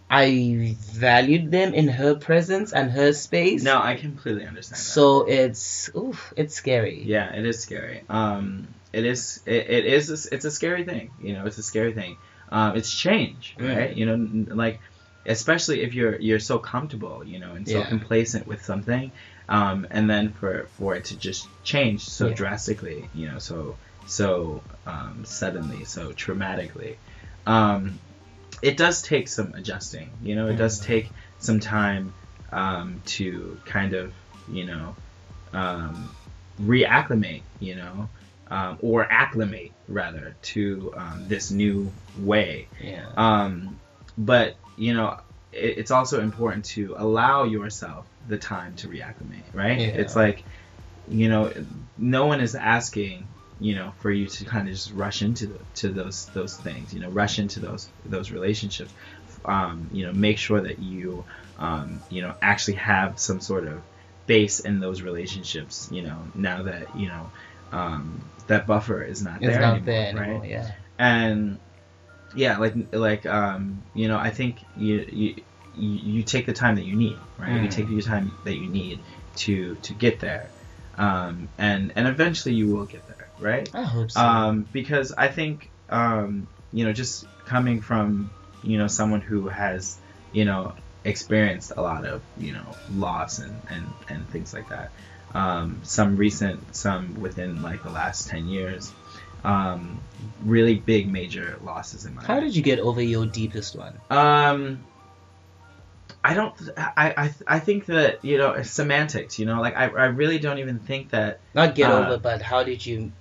I 0.09 0.75
valued 0.79 1.51
them 1.51 1.73
in 1.73 1.87
her 1.87 2.15
presence 2.15 2.73
and 2.73 2.91
her 2.91 3.13
space. 3.13 3.63
no, 3.63 3.79
I 3.81 3.95
completely 3.95 4.45
understand. 4.45 4.77
that. 4.77 4.83
So 4.83 5.27
it's 5.27 5.89
oof, 5.95 6.33
it's 6.37 6.53
scary. 6.53 7.03
Yeah, 7.03 7.33
it 7.33 7.45
is 7.45 7.59
scary. 7.59 8.03
Um, 8.09 8.67
it 8.93 9.05
is. 9.05 9.41
It, 9.45 9.69
it 9.69 9.85
is. 9.85 10.09
It's 10.31 10.45
a 10.45 10.51
scary 10.51 10.83
thing. 10.85 11.11
You 11.21 11.33
know, 11.33 11.45
it's 11.45 11.57
a 11.57 11.63
scary 11.63 11.93
thing. 11.93 12.17
Um, 12.49 12.75
it's 12.75 12.93
change, 12.93 13.55
Mm. 13.59 13.75
right? 13.75 13.95
You 13.95 14.05
know, 14.05 14.55
like 14.55 14.81
especially 15.25 15.81
if 15.81 15.93
you're 15.93 16.19
you're 16.19 16.39
so 16.39 16.59
comfortable, 16.59 17.23
you 17.25 17.39
know, 17.39 17.53
and 17.53 17.67
so 17.67 17.79
Yeah. 17.79 17.85
complacent 17.87 18.45
with 18.47 18.63
something, 18.63 19.11
um, 19.49 19.87
and 19.89 20.09
then 20.09 20.33
for 20.33 20.67
for 20.77 20.95
it 20.95 21.05
to 21.05 21.17
just 21.17 21.47
change 21.63 22.07
so 22.07 22.27
Yeah. 22.29 22.35
drastically, 22.35 23.09
you 23.13 23.27
know, 23.29 23.39
so 23.39 23.77
so 24.05 24.63
um, 24.85 25.25
suddenly, 25.25 25.83
so 25.85 26.11
traumatically, 26.13 26.97
um, 27.47 27.99
it 28.61 28.77
does 28.77 29.01
take 29.01 29.27
some 29.27 29.53
adjusting. 29.55 30.11
You 30.21 30.35
know, 30.35 30.47
it 30.47 30.57
does 30.57 30.79
Mm. 30.79 30.85
take 30.85 31.11
some 31.39 31.59
time 31.59 32.13
um, 32.51 33.01
to 33.05 33.59
kind 33.65 33.93
of 33.93 34.13
you 34.47 34.65
know 34.65 34.95
um, 35.53 36.09
reacclimate, 36.61 37.43
you 37.59 37.75
know, 37.75 38.09
um, 38.47 38.77
or 38.81 39.09
acclimate 39.11 39.71
rather 39.87 40.35
to 40.41 40.93
um, 40.95 41.25
this 41.27 41.51
new 41.51 41.91
way. 42.19 42.67
Yeah. 42.81 43.05
Um, 43.17 43.79
but 44.17 44.55
you 44.77 44.93
know, 44.93 45.19
it, 45.51 45.77
it's 45.79 45.91
also 45.91 46.21
important 46.21 46.65
to 46.65 46.95
allow 46.97 47.43
yourself 47.43 48.05
the 48.27 48.37
time 48.37 48.75
to 48.77 48.87
reacclimate, 48.87 49.43
right? 49.53 49.79
Yeah. 49.79 49.87
It's 49.87 50.15
like, 50.15 50.43
you 51.07 51.29
know, 51.29 51.51
no 51.97 52.25
one 52.25 52.41
is 52.41 52.55
asking, 52.55 53.27
you 53.59 53.75
know, 53.75 53.93
for 53.99 54.11
you 54.11 54.27
to 54.27 54.45
kind 54.45 54.67
of 54.67 54.73
just 54.73 54.91
rush 54.91 55.21
into 55.21 55.47
the, 55.47 55.59
to 55.75 55.89
those 55.89 56.25
those 56.27 56.57
things, 56.57 56.93
you 56.93 56.99
know, 56.99 57.09
rush 57.09 57.39
into 57.39 57.59
those 57.59 57.87
those 58.05 58.31
relationships. 58.31 58.91
Um, 59.45 59.89
you 59.93 60.07
know, 60.07 60.11
make 60.11 60.39
sure 60.39 60.59
that 60.59 60.79
you, 60.79 61.23
um, 61.59 62.01
you 62.09 62.23
know, 62.23 62.33
actually 62.41 62.77
have 62.77 63.19
some 63.19 63.39
sort 63.39 63.67
of 63.67 63.79
base 64.25 64.59
in 64.59 64.79
those 64.79 65.03
relationships. 65.03 65.87
You 65.91 66.01
know, 66.01 66.17
now 66.33 66.63
that 66.63 66.95
you 66.97 67.07
know 67.07 67.29
um, 67.71 68.21
that 68.47 68.67
buffer 68.67 69.01
is 69.03 69.23
not 69.23 69.41
It's 69.41 69.47
there 69.47 69.61
not 69.61 69.77
anymore, 69.77 69.85
there 70.13 70.13
right? 70.15 70.49
Yeah. 70.49 70.71
and 70.97 71.59
yeah 72.33 72.57
like 72.57 72.73
like 72.91 73.25
um 73.25 73.83
you 73.93 74.07
know 74.07 74.17
i 74.17 74.29
think 74.29 74.65
you 74.75 75.05
you 75.09 75.35
you 75.73 76.23
take 76.23 76.45
the 76.45 76.53
time 76.53 76.75
that 76.75 76.85
you 76.85 76.95
need 76.95 77.17
right 77.37 77.53
you 77.61 77.67
Mm. 77.69 77.71
take 77.71 77.89
your 77.89 78.01
time 78.01 78.31
that 78.43 78.55
you 78.55 78.67
need 78.69 79.03
to 79.35 79.75
to 79.75 79.93
get 79.93 80.19
there 80.19 80.49
um 80.97 81.49
and 81.57 81.93
and 81.95 82.07
eventually 82.07 82.55
you 82.55 82.67
will 82.73 82.85
get 82.85 83.05
there 83.07 83.29
right 83.39 83.69
I 83.73 83.83
hope 83.83 84.11
so. 84.11 84.19
um 84.21 84.65
because 84.71 85.11
i 85.17 85.27
think 85.27 85.69
um 85.89 86.47
you 86.71 86.85
know 86.85 86.93
just 86.93 87.25
coming 87.45 87.81
from 87.81 88.29
you 88.63 88.77
know 88.77 88.87
someone 88.87 89.21
who 89.21 89.47
has 89.47 89.99
you 90.31 90.45
know 90.45 90.73
experienced 91.03 91.71
a 91.75 91.81
lot 91.81 92.05
of 92.05 92.21
you 92.37 92.53
know 92.53 92.75
loss 92.89 93.39
and 93.39 93.61
and 93.69 93.93
and 94.09 94.29
things 94.29 94.53
like 94.53 94.69
that 94.69 94.91
um 95.35 95.81
some 95.83 96.15
recent 96.17 96.75
some 96.75 97.19
within 97.21 97.61
like 97.61 97.83
the 97.83 97.89
last 97.91 98.29
10 98.29 98.47
years 98.47 98.91
um 99.43 99.99
really 100.43 100.75
big 100.75 101.11
major 101.11 101.59
losses 101.63 102.05
in 102.05 102.15
my 102.15 102.23
How 102.25 102.35
life 102.35 102.43
did 102.45 102.55
you 102.55 102.63
get 102.63 102.79
over 102.79 103.01
your 103.01 103.25
deepest 103.25 103.75
one? 103.75 103.93
um 104.09 104.83
I 106.23 106.33
don't. 106.33 106.53
I, 106.75 107.13
I 107.25 107.33
I 107.45 107.59
think 107.59 107.85
that 107.85 108.25
you 108.25 108.39
know 108.39 108.59
semantics. 108.63 109.37
You 109.37 109.45
know, 109.45 109.61
like 109.61 109.75
I, 109.77 109.83
I 109.83 110.05
really 110.05 110.39
don't 110.39 110.57
even 110.57 110.79
think 110.79 111.11
that 111.11 111.39
Not 111.53 111.75
get 111.75 111.91
Uh, 111.91 111.99
over, 111.99 112.17
but 112.17 112.41
how 112.41 112.63
did 112.63 112.83
you? 112.83 113.11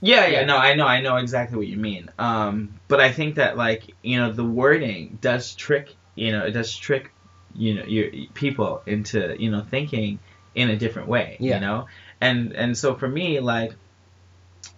Yeah, 0.00 0.26
yeah, 0.26 0.40
Yeah. 0.40 0.46
no, 0.46 0.56
I 0.56 0.74
know, 0.74 0.86
I 0.86 1.00
know 1.00 1.16
exactly 1.16 1.56
what 1.58 1.66
you 1.66 1.76
mean. 1.76 2.08
Um, 2.18 2.74
but 2.86 3.00
I 3.00 3.10
think 3.10 3.34
that 3.36 3.56
like 3.56 3.90
you 4.02 4.18
know 4.20 4.30
the 4.32 4.44
wording 4.44 5.18
does 5.20 5.54
trick 5.56 5.96
you 6.14 6.30
know 6.30 6.44
it 6.44 6.52
does 6.52 6.76
trick 6.76 7.12
you 7.54 7.74
know 7.74 7.84
your 7.84 8.10
people 8.34 8.82
into 8.86 9.34
you 9.42 9.50
know 9.50 9.62
thinking 9.62 10.20
in 10.54 10.70
a 10.70 10.76
different 10.76 11.08
way. 11.08 11.36
Yeah. 11.40 11.56
You 11.56 11.60
know, 11.60 11.86
and 12.20 12.52
and 12.52 12.76
so 12.76 12.94
for 12.94 13.08
me 13.08 13.40
like, 13.40 13.72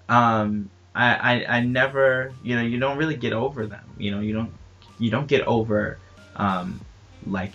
um, 0.08 0.70
I, 0.94 1.14
I 1.14 1.56
I 1.56 1.60
never 1.60 2.34
you 2.42 2.56
know 2.56 2.62
you 2.62 2.78
don't 2.78 2.98
really 2.98 3.16
get 3.16 3.32
over 3.32 3.66
them. 3.66 3.84
You 3.98 4.12
know 4.12 4.20
you 4.20 4.32
don't 4.32 4.52
you 4.98 5.10
don't 5.10 5.26
get 5.26 5.46
over 5.46 5.98
um 6.36 6.80
like 7.26 7.52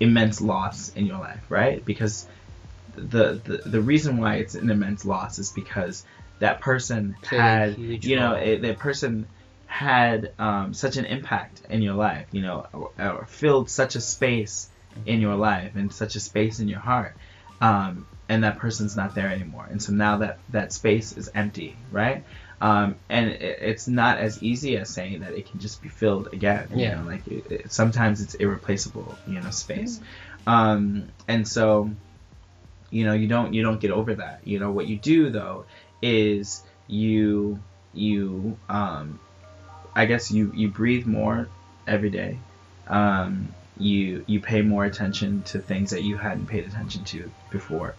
immense 0.00 0.40
loss 0.40 0.90
in 0.90 1.06
your 1.06 1.18
life, 1.18 1.42
right? 1.48 1.84
Because 1.84 2.26
the, 2.94 3.40
the 3.44 3.68
the 3.68 3.80
reason 3.80 4.16
why 4.16 4.36
it's 4.36 4.54
an 4.54 4.70
immense 4.70 5.04
loss 5.04 5.38
is 5.38 5.50
because 5.50 6.04
that 6.38 6.60
person 6.60 7.16
Played 7.22 7.40
had 7.40 7.78
you 7.78 8.16
know 8.16 8.34
it, 8.34 8.62
that 8.62 8.78
person 8.78 9.26
had 9.66 10.32
um, 10.38 10.74
such 10.74 10.96
an 10.96 11.04
impact 11.04 11.62
in 11.70 11.80
your 11.80 11.94
life 11.94 12.26
you 12.32 12.42
know 12.42 12.66
or, 12.72 12.90
or 12.98 13.26
filled 13.26 13.70
such 13.70 13.94
a 13.94 14.00
space 14.00 14.68
in 15.06 15.20
your 15.20 15.36
life 15.36 15.76
and 15.76 15.92
such 15.92 16.16
a 16.16 16.20
space 16.20 16.58
in 16.58 16.68
your 16.68 16.80
heart 16.80 17.16
um, 17.60 18.06
and 18.28 18.44
that 18.44 18.58
person's 18.58 18.96
not 18.96 19.14
there 19.14 19.28
anymore. 19.28 19.66
And 19.70 19.82
so 19.82 19.92
now 19.92 20.18
that 20.18 20.38
that 20.50 20.72
space 20.72 21.12
is 21.12 21.30
empty 21.34 21.76
right? 21.90 22.24
Um, 22.60 22.96
and 23.08 23.30
it, 23.30 23.58
it's 23.62 23.88
not 23.88 24.18
as 24.18 24.42
easy 24.42 24.76
as 24.76 24.90
saying 24.90 25.20
that 25.20 25.32
it 25.32 25.50
can 25.50 25.60
just 25.60 25.82
be 25.82 25.88
filled 25.88 26.28
again 26.32 26.68
you 26.74 26.80
Yeah. 26.80 26.96
know 26.96 27.04
like 27.06 27.26
it, 27.26 27.46
it, 27.50 27.72
sometimes 27.72 28.20
it's 28.20 28.34
irreplaceable 28.34 29.18
you 29.26 29.40
know 29.40 29.50
space. 29.50 30.00
Um, 30.46 31.10
and 31.28 31.46
so 31.46 31.90
you 32.90 33.04
know 33.04 33.12
you 33.12 33.28
don't 33.28 33.54
you 33.54 33.62
don't 33.62 33.80
get 33.80 33.90
over 33.90 34.14
that. 34.14 34.40
You 34.44 34.58
know 34.58 34.70
what 34.72 34.86
you 34.86 34.98
do 34.98 35.30
though 35.30 35.66
is 36.02 36.64
you 36.86 37.60
you 37.92 38.58
um 38.68 39.20
i 39.96 40.06
guess 40.06 40.30
you 40.30 40.50
you 40.54 40.68
breathe 40.68 41.06
more 41.06 41.48
every 41.86 42.10
day. 42.10 42.40
Um 42.86 43.54
you 43.80 44.24
you 44.26 44.40
pay 44.40 44.62
more 44.62 44.84
attention 44.84 45.42
to 45.42 45.58
things 45.58 45.90
that 45.90 46.02
you 46.02 46.16
hadn't 46.16 46.46
paid 46.46 46.66
attention 46.66 47.04
to 47.04 47.30
before. 47.50 47.96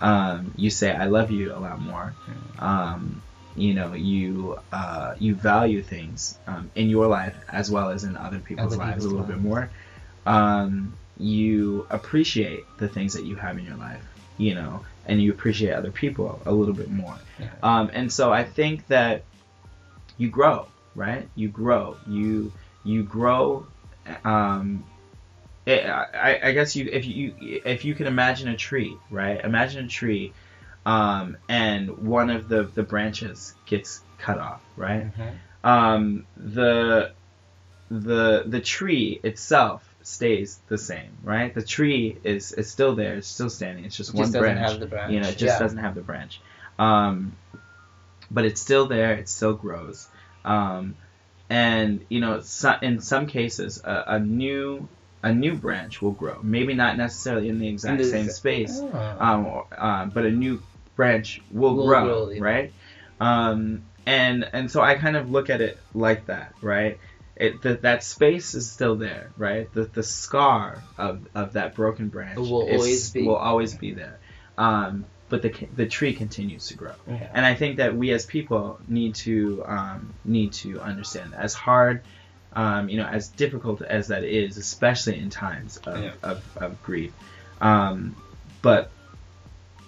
Um 0.00 0.52
you 0.56 0.70
say 0.70 0.92
i 0.94 1.06
love 1.06 1.30
you 1.30 1.52
a 1.54 1.58
lot 1.58 1.80
more. 1.80 2.14
Um 2.58 3.22
you 3.56 3.74
know 3.74 3.92
you 3.94 4.58
uh 4.72 5.14
you 5.18 5.34
value 5.34 5.82
things 5.82 6.38
um, 6.46 6.70
in 6.74 6.88
your 6.88 7.06
life 7.06 7.36
as 7.48 7.70
well 7.70 7.90
as 7.90 8.04
in 8.04 8.16
other 8.16 8.38
people's 8.38 8.74
Other 8.74 8.84
lives 8.84 9.04
a 9.04 9.08
little 9.08 9.26
lives. 9.26 9.32
bit 9.32 9.42
more. 9.42 9.70
Um 10.26 10.94
you 11.18 11.86
appreciate 11.90 12.64
the 12.78 12.88
things 12.88 13.12
that 13.14 13.24
you 13.24 13.36
have 13.36 13.58
in 13.58 13.64
your 13.64 13.76
life 13.76 14.02
you 14.38 14.54
know 14.54 14.84
and 15.06 15.20
you 15.22 15.30
appreciate 15.30 15.72
other 15.72 15.90
people 15.90 16.40
a 16.46 16.52
little 16.52 16.74
bit 16.74 16.90
more. 16.90 17.16
Yeah. 17.38 17.48
um, 17.62 17.90
and 17.92 18.10
so 18.10 18.32
i 18.32 18.44
think 18.44 18.86
that 18.88 19.24
you 20.16 20.28
grow 20.28 20.66
right? 20.94 21.28
You 21.34 21.48
grow. 21.48 21.96
You 22.06 22.52
you 22.84 23.02
grow 23.02 23.66
um, 24.24 24.84
it, 25.66 25.86
I, 25.86 26.40
I 26.42 26.52
guess 26.52 26.74
you 26.76 26.88
if 26.90 27.06
you 27.06 27.34
if 27.40 27.84
you 27.84 27.94
can 27.94 28.06
imagine 28.06 28.48
a 28.48 28.56
tree 28.56 28.96
right 29.10 29.44
imagine 29.44 29.84
a 29.84 29.88
tree 29.88 30.32
um, 30.84 31.36
and 31.48 31.90
one 31.98 32.30
of 32.30 32.48
the 32.48 32.64
the 32.64 32.82
branches 32.82 33.54
gets 33.66 34.00
cut 34.18 34.38
off 34.38 34.62
right 34.76 35.06
Mhm. 35.16 35.38
um, 35.64 36.26
the 36.36 37.12
the 37.90 38.44
the 38.46 38.60
tree 38.60 39.20
itself 39.22 39.86
stays 40.02 40.58
the 40.68 40.78
same, 40.78 41.10
right? 41.22 41.54
The 41.54 41.62
tree 41.62 42.16
is 42.24 42.52
is 42.52 42.68
still 42.70 42.94
there, 42.94 43.14
it's 43.14 43.28
still 43.28 43.50
standing. 43.50 43.84
It's 43.84 43.96
just 43.96 44.10
It 44.10 44.16
one 44.16 44.24
just 44.24 44.32
branch. 44.32 44.80
branch. 44.88 45.10
You 45.12 45.20
know, 45.20 45.28
it 45.28 45.36
just 45.36 45.54
Yeah. 45.54 45.58
doesn't 45.58 45.78
have 45.78 45.94
the 45.94 46.00
branch. 46.00 46.40
Um, 46.78 47.32
but 48.30 48.44
it's 48.44 48.60
still 48.60 48.86
there. 48.86 49.14
It 49.14 49.28
still 49.28 49.54
grows. 49.54 50.08
Um, 50.44 50.96
and 51.50 52.04
you 52.08 52.20
know, 52.20 52.40
so, 52.40 52.74
in 52.80 53.00
some 53.00 53.26
cases, 53.26 53.80
a, 53.84 54.04
a 54.06 54.18
new 54.18 54.88
a 55.22 55.32
new 55.32 55.54
branch 55.54 56.02
will 56.02 56.12
grow. 56.12 56.38
Maybe 56.42 56.74
not 56.74 56.96
necessarily 56.96 57.48
in 57.48 57.58
the 57.58 57.68
exact 57.68 57.98
the 57.98 58.04
same 58.04 58.26
exa- 58.26 58.32
space, 58.32 58.80
Oh. 58.80 59.16
um, 59.20 59.46
or, 59.46 59.66
um, 59.78 60.10
but 60.10 60.24
a 60.24 60.30
new 60.30 60.62
branch 60.96 61.40
will, 61.50 61.74
Will 61.76 61.86
grow, 61.86 62.04
grow, 62.04 62.30
yeah. 62.30 62.42
right? 62.42 62.72
Um, 63.20 63.82
and 64.06 64.48
and 64.52 64.70
so 64.70 64.80
I 64.80 64.96
kind 64.96 65.16
of 65.16 65.30
look 65.30 65.48
at 65.50 65.60
it 65.60 65.78
like 65.94 66.26
that, 66.26 66.54
right? 66.60 66.98
It 67.36 67.62
that 67.62 67.82
that 67.82 68.02
space 68.04 68.54
is 68.54 68.70
still 68.70 68.96
there, 68.96 69.30
right? 69.36 69.72
The 69.72 69.84
the 69.84 70.02
scar 70.02 70.82
of, 70.98 71.20
of 71.34 71.52
that 71.54 71.74
broken 71.74 72.08
branch 72.08 72.38
Will 72.38 72.62
always 72.68 73.10
be. 73.10 73.22
will 73.26 73.36
always 73.36 73.74
be 73.74 73.92
there, 73.94 74.18
um, 74.58 75.04
but 75.28 75.42
the 75.42 75.54
the 75.74 75.86
tree 75.86 76.14
continues 76.14 76.66
to 76.68 76.74
grow. 76.74 76.92
Yeah. 77.08 77.28
And 77.32 77.46
I 77.46 77.54
think 77.54 77.76
that 77.76 77.96
we 77.96 78.10
as 78.10 78.26
people 78.26 78.80
need 78.88 79.14
to 79.26 79.62
um, 79.66 80.14
need 80.24 80.52
to 80.54 80.80
understand 80.80 81.32
that. 81.32 81.40
as 81.40 81.54
hard, 81.54 82.02
um, 82.54 82.88
you 82.88 82.96
know, 82.98 83.06
as 83.06 83.28
difficult 83.28 83.82
as 83.82 84.08
that 84.08 84.24
is, 84.24 84.56
especially 84.56 85.18
in 85.18 85.30
times 85.30 85.78
of, 85.78 86.02
Yeah. 86.02 86.12
of, 86.22 86.42
of 86.56 86.82
grief. 86.82 87.12
Um, 87.60 88.16
but 88.62 88.90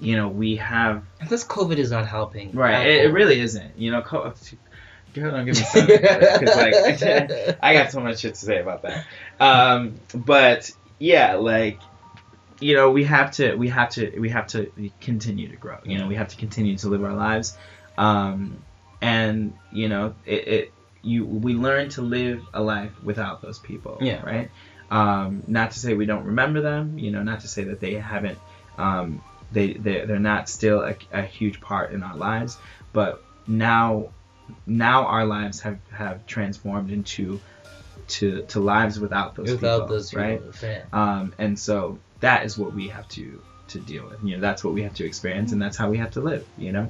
you 0.01 0.17
know, 0.17 0.29
we 0.29 0.57
have 0.57 1.05
This 1.29 1.45
COVID 1.45 1.77
is 1.79 1.91
not 1.91 2.07
helping. 2.07 2.53
right. 2.53 2.87
It, 2.87 3.05
it 3.07 3.13
really 3.13 3.41
isn't. 3.41 3.79
You 3.79 3.91
know, 3.93 4.03
co- 4.03 4.33
girl, 5.15 5.31
don't 5.31 5.45
give 5.47 5.57
me 5.57 5.63
something 5.65 5.97
because 5.97 6.57
like 6.57 7.59
I 7.63 7.75
got 7.75 7.91
so 7.93 8.01
much 8.01 8.19
shit 8.21 8.35
to 8.35 8.41
say 8.45 8.61
about 8.61 8.83
that. 8.83 9.05
Um, 9.41 9.95
but 10.15 10.71
yeah, 10.99 11.35
like 11.35 11.81
you 12.61 12.75
know, 12.77 12.91
we 12.91 13.05
have 13.05 13.31
to 13.33 13.55
we 13.57 13.69
have 13.69 13.91
to 13.91 14.13
we 14.19 14.29
have 14.31 14.47
to 14.49 14.71
continue 15.01 15.49
to 15.49 15.57
grow. 15.57 15.79
You 15.85 15.99
know, 15.99 16.07
we 16.07 16.15
have 16.17 16.29
to 16.29 16.37
continue 16.37 16.77
to 16.79 16.89
live 16.89 17.03
our 17.05 17.15
lives, 17.15 17.57
um, 17.99 18.59
and 19.01 19.55
you 19.73 19.89
know, 19.89 20.15
it, 20.27 20.49
it 20.49 20.73
you 21.05 21.25
we 21.25 21.55
learn 21.55 21.89
to 21.91 22.03
live 22.03 22.43
a 22.53 22.63
life 22.63 22.93
without 23.03 23.43
those 23.43 23.59
people. 23.59 23.99
Yeah. 24.01 24.25
Right. 24.25 24.51
Um, 24.91 25.43
not 25.47 25.73
to 25.73 25.79
say 25.79 25.95
we 25.95 26.07
don't 26.07 26.25
remember 26.25 26.61
them. 26.61 26.99
You 26.99 27.11
know, 27.11 27.23
not 27.23 27.41
to 27.41 27.49
say 27.49 27.65
that 27.65 27.81
they 27.81 27.95
haven't. 27.95 28.39
Um, 28.79 29.23
they 29.53 29.73
they 29.75 30.05
they're 30.05 30.19
not 30.19 30.49
still 30.49 30.81
a, 30.83 30.97
a 31.13 31.23
huge 31.23 31.61
part 31.61 31.93
in 31.93 32.03
our 32.03 32.17
lives, 32.17 32.59
but 32.93 33.23
now 33.47 34.11
now 34.67 35.07
our 35.07 35.25
lives 35.25 35.61
have 35.61 35.79
have 35.91 36.27
transformed 36.27 36.91
into 36.91 37.41
to 38.07 38.43
to 38.43 38.61
lives 38.61 38.99
without 38.99 39.35
those 39.35 39.51
Without 39.51 39.83
people, 39.83 39.89
those 39.89 40.11
people, 40.11 40.23
right? 40.23 40.43
Um, 40.93 41.35
and 41.39 41.59
so 41.59 41.99
that 42.21 42.45
is 42.45 42.59
what 42.59 42.75
we 42.75 42.89
have 42.89 43.09
to 43.11 43.41
to 43.69 43.81
deal 43.81 44.07
with. 44.07 44.23
You 44.23 44.37
know, 44.37 44.41
that's 44.41 44.63
what 44.63 44.75
we 44.75 44.83
have 44.83 44.95
to 44.95 45.05
experience, 45.07 45.53
and 45.53 45.61
that's 45.61 45.77
how 45.77 45.91
we 45.91 45.99
have 45.99 46.13
to 46.13 46.21
live. 46.21 46.47
You 46.59 46.73
know, 46.73 46.89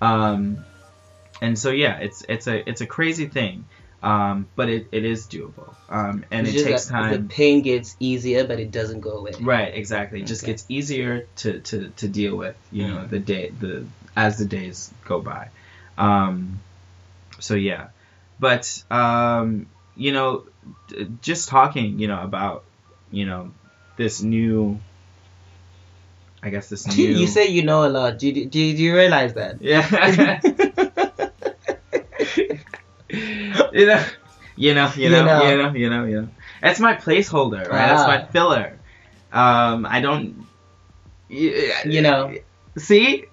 um, 0.00 0.64
and 1.40 1.58
so 1.58 1.70
yeah, 1.70 1.98
it's 1.98 2.24
it's 2.28 2.46
a 2.46 2.68
it's 2.68 2.80
a 2.80 2.86
crazy 2.86 3.26
thing. 3.26 3.64
Um, 4.02 4.48
but 4.54 4.68
it, 4.68 4.88
it 4.92 5.02
is 5.06 5.26
doable. 5.26 5.72
Um, 5.88 6.26
and 6.30 6.46
It's 6.46 6.60
it 6.60 6.64
takes 6.64 6.84
that 6.86 6.92
time. 6.92 7.22
The 7.22 7.34
pain 7.34 7.62
gets 7.62 7.96
easier, 7.98 8.44
but 8.46 8.60
it 8.60 8.70
doesn't 8.70 9.00
go 9.00 9.12
away. 9.12 9.32
Right, 9.40 9.74
exactly. 9.74 10.20
It 10.20 10.26
just 10.26 10.44
gets 10.44 10.66
easier 10.68 11.26
to, 11.36 11.60
to, 11.60 11.88
to 11.88 12.06
deal 12.08 12.36
with, 12.36 12.54
you 12.70 12.86
know, 12.86 12.98
Mhm. 12.98 13.08
the 13.08 13.18
day 13.18 13.48
the 13.58 13.86
as 14.14 14.36
the 14.36 14.44
days 14.44 14.92
go 15.06 15.22
by. 15.22 15.48
Um, 15.96 16.60
so 17.40 17.54
yeah, 17.54 17.88
but 18.38 18.84
um, 18.90 19.68
you 19.96 20.12
know, 20.12 20.44
d- 20.88 21.08
just 21.22 21.48
talking, 21.48 21.98
you 21.98 22.06
know, 22.06 22.20
about 22.22 22.64
you 23.10 23.24
know 23.24 23.52
this 23.96 24.20
new, 24.20 24.78
I 26.42 26.50
guess 26.50 26.68
this 26.68 26.86
new. 26.96 27.08
you 27.08 27.26
say 27.26 27.46
you 27.46 27.62
know 27.62 27.86
a 27.86 27.88
lot. 27.88 28.18
Do 28.18 28.26
you, 28.28 28.44
do 28.46 28.60
you, 28.60 28.76
do 28.76 28.82
you 28.82 28.94
realize 28.94 29.32
that? 29.34 29.62
yeah. 29.62 30.40
you 33.76 33.86
know, 33.86 34.04
you 34.56 34.74
know, 34.74 34.92
you 34.96 35.10
know, 35.10 35.42
you 35.50 35.56
know, 35.56 35.72
you 35.74 35.90
know, 35.90 36.04
you 36.04 36.20
know. 36.22 36.28
That's 36.62 36.78
my 36.80 36.94
placeholder, 36.94 37.68
right? 37.68 37.88
That's 37.88 38.06
my 38.06 38.22
Ah. 38.22 38.26
filler. 38.32 38.78
Um, 39.32 39.84
I 39.86 40.00
don't. 40.00 40.46
You, 41.28 41.72
You 41.84 42.02
know. 42.02 42.34
See, 42.78 43.24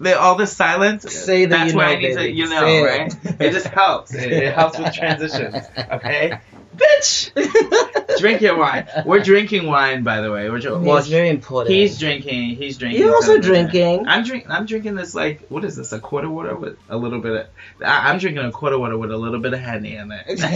the, 0.00 0.18
all 0.18 0.34
this 0.36 0.54
silence. 0.54 1.10
Say 1.10 1.46
that 1.46 1.56
That's 1.58 1.72
you 1.72 1.78
where 1.78 1.86
know, 1.86 1.92
I 1.92 1.96
need 1.96 2.14
to, 2.14 2.30
you 2.30 2.44
know, 2.48 2.60
Say 2.60 2.82
it. 2.82 2.84
right? 2.84 3.40
It 3.40 3.52
just 3.52 3.66
helps. 3.68 4.14
It, 4.14 4.32
it 4.32 4.54
helps 4.54 4.78
with 4.78 4.92
transitions. 5.00 5.64
Okay, 5.90 6.40
bitch. 6.78 8.18
Drink 8.18 8.40
your 8.40 8.56
wine. 8.56 8.86
We're 9.04 9.22
drinking 9.22 9.66
wine, 9.66 10.02
by 10.02 10.20
the 10.20 10.32
way. 10.32 10.48
We're 10.50 10.58
dr- 10.60 10.82
well, 10.82 10.96
it's 10.96 11.06
very 11.08 11.28
important. 11.28 11.74
He's 11.74 11.98
drinking. 11.98 12.56
He's 12.56 12.78
drinking. 12.78 13.00
You're 13.00 13.14
also 13.14 13.38
drinking. 13.38 14.08
I'm 14.08 14.24
drink. 14.24 14.46
I'm 14.48 14.66
drinking 14.66 14.94
this 14.96 15.14
like 15.14 15.46
what 15.48 15.64
is 15.64 15.76
this? 15.76 15.92
A 15.92 16.00
quarter 16.00 16.28
water 16.30 16.56
with 16.56 16.78
a 16.88 16.96
little 16.96 17.20
bit 17.20 17.32
of. 17.32 17.46
I, 17.84 18.10
I'm 18.10 18.18
drinking 18.18 18.44
a 18.44 18.50
quarter 18.50 18.78
water 18.78 18.96
with 18.98 19.12
a 19.12 19.16
little 19.16 19.40
bit 19.40 19.52
of 19.52 19.60
honey 19.60 19.94
in 19.96 20.10
it. 20.10 20.38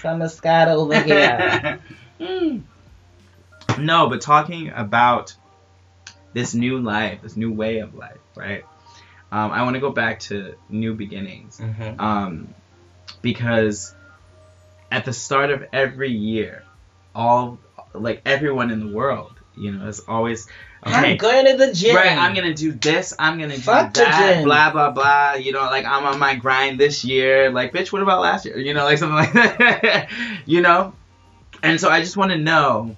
Some 0.00 0.20
Moscato 0.20 0.76
over 0.76 1.00
here. 1.00 1.80
Mm. 2.20 2.62
No, 3.76 4.08
but 4.08 4.20
talking 4.20 4.70
about 4.70 5.34
this 6.32 6.54
new 6.54 6.78
life, 6.78 7.22
this 7.22 7.36
new 7.36 7.52
way 7.52 7.78
of 7.78 7.96
life, 7.96 8.18
right? 8.36 8.62
Um, 9.32 9.50
I 9.50 9.64
want 9.64 9.74
to 9.74 9.80
go 9.80 9.90
back 9.90 10.20
to 10.20 10.54
new 10.68 10.94
beginnings 10.94 11.58
Mhm. 11.58 12.00
um, 12.00 12.54
because 13.20 13.92
at 14.94 15.04
the 15.04 15.12
start 15.12 15.50
of 15.50 15.64
every 15.72 16.12
year, 16.12 16.62
all 17.16 17.58
like 17.92 18.22
everyone 18.24 18.70
in 18.70 18.78
the 18.78 18.94
world, 18.94 19.32
you 19.56 19.72
know, 19.72 19.88
is 19.88 20.00
always 20.06 20.46
okay. 20.86 21.12
I'm 21.12 21.16
going 21.16 21.46
to 21.46 21.56
the 21.56 21.72
gym. 21.72 21.96
Right, 21.96 22.16
I'm 22.16 22.32
gonna 22.32 22.54
do 22.54 22.70
this. 22.70 23.12
I'm 23.18 23.38
gonna 23.38 23.58
Fuck 23.58 23.92
do 23.92 24.00
the 24.00 24.06
that. 24.06 24.34
gym. 24.36 24.44
Blah 24.44 24.70
blah 24.70 24.90
blah. 24.90 25.34
You 25.34 25.50
know, 25.50 25.62
like 25.62 25.84
I'm 25.84 26.04
on 26.06 26.20
my 26.20 26.36
grind 26.36 26.78
this 26.78 27.04
year. 27.04 27.50
Like, 27.50 27.72
bitch, 27.72 27.92
what 27.92 28.02
about 28.02 28.20
last 28.20 28.44
year? 28.44 28.56
You 28.56 28.72
know, 28.72 28.84
like 28.84 28.98
something 28.98 29.16
like 29.16 29.32
that. 29.32 30.10
you 30.46 30.60
know, 30.60 30.94
and 31.64 31.80
so 31.80 31.90
I 31.90 32.00
just 32.00 32.16
want 32.16 32.30
to 32.30 32.38
know, 32.38 32.94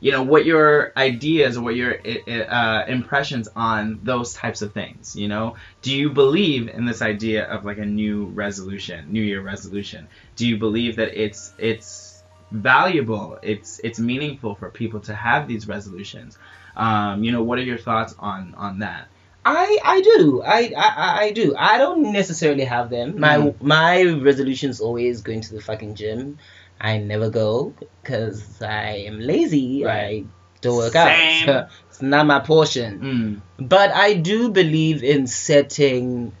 you 0.00 0.12
know, 0.12 0.22
what 0.22 0.44
your 0.46 0.92
ideas 0.96 1.56
or 1.56 1.62
what 1.62 1.76
your 1.76 1.94
uh, 2.28 2.84
impressions 2.88 3.48
on 3.54 4.00
those 4.02 4.32
types 4.32 4.62
of 4.62 4.72
things. 4.72 5.14
You 5.14 5.28
know, 5.28 5.56
do 5.82 5.94
you 5.94 6.10
believe 6.10 6.68
in 6.68 6.86
this 6.86 7.02
idea 7.02 7.44
of 7.44 7.64
like 7.64 7.78
a 7.78 7.84
new 7.84 8.24
resolution, 8.26 9.12
New 9.12 9.22
Year 9.22 9.40
resolution? 9.42 10.08
Do 10.36 10.46
you 10.48 10.56
believe 10.56 10.96
that 10.96 11.22
it's 11.22 11.52
it's 11.58 12.22
valuable? 12.50 13.38
It's 13.42 13.80
it's 13.84 13.98
meaningful 13.98 14.54
for 14.54 14.70
people 14.70 15.00
to 15.00 15.14
have 15.14 15.46
these 15.46 15.68
resolutions. 15.68 16.36
Um, 16.76 17.22
you 17.24 17.32
know, 17.32 17.42
what 17.42 17.58
are 17.58 17.62
your 17.62 17.78
thoughts 17.78 18.14
on 18.18 18.54
on 18.56 18.78
that? 18.80 19.08
I 19.44 19.78
I 19.84 20.00
do. 20.02 20.42
I, 20.42 20.72
I 20.76 21.24
I 21.24 21.32
do. 21.32 21.54
I 21.56 21.78
don't 21.78 22.12
necessarily 22.12 22.64
have 22.64 22.90
them. 22.90 23.18
My 23.20 23.36
Mm. 23.36 23.54
my 23.62 24.02
resolution's 24.02 24.80
always 24.80 25.22
going 25.22 25.40
to 25.42 25.54
the 25.54 25.60
fucking 25.60 25.94
gym. 25.94 26.38
I 26.80 26.98
never 26.98 27.28
go 27.30 27.74
because 28.02 28.62
I 28.62 29.04
am 29.06 29.20
lazy. 29.20 29.84
Right. 29.84 30.24
I 30.24 30.58
don't 30.62 30.76
work 30.76 30.92
Same. 30.92 31.48
out. 31.48 31.68
it's 31.88 32.00
not 32.02 32.26
my 32.26 32.40
portion. 32.40 33.42
Mm, 33.58 33.68
But 33.68 33.90
I 33.92 34.14
do 34.14 34.50
believe 34.50 35.02
in 35.02 35.26
setting 35.26 36.32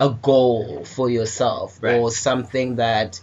a 0.00 0.10
goal 0.10 0.84
for 0.84 1.10
yourself 1.10 1.78
Right. 1.80 1.94
or 2.00 2.10
something 2.10 2.76
that 2.76 3.20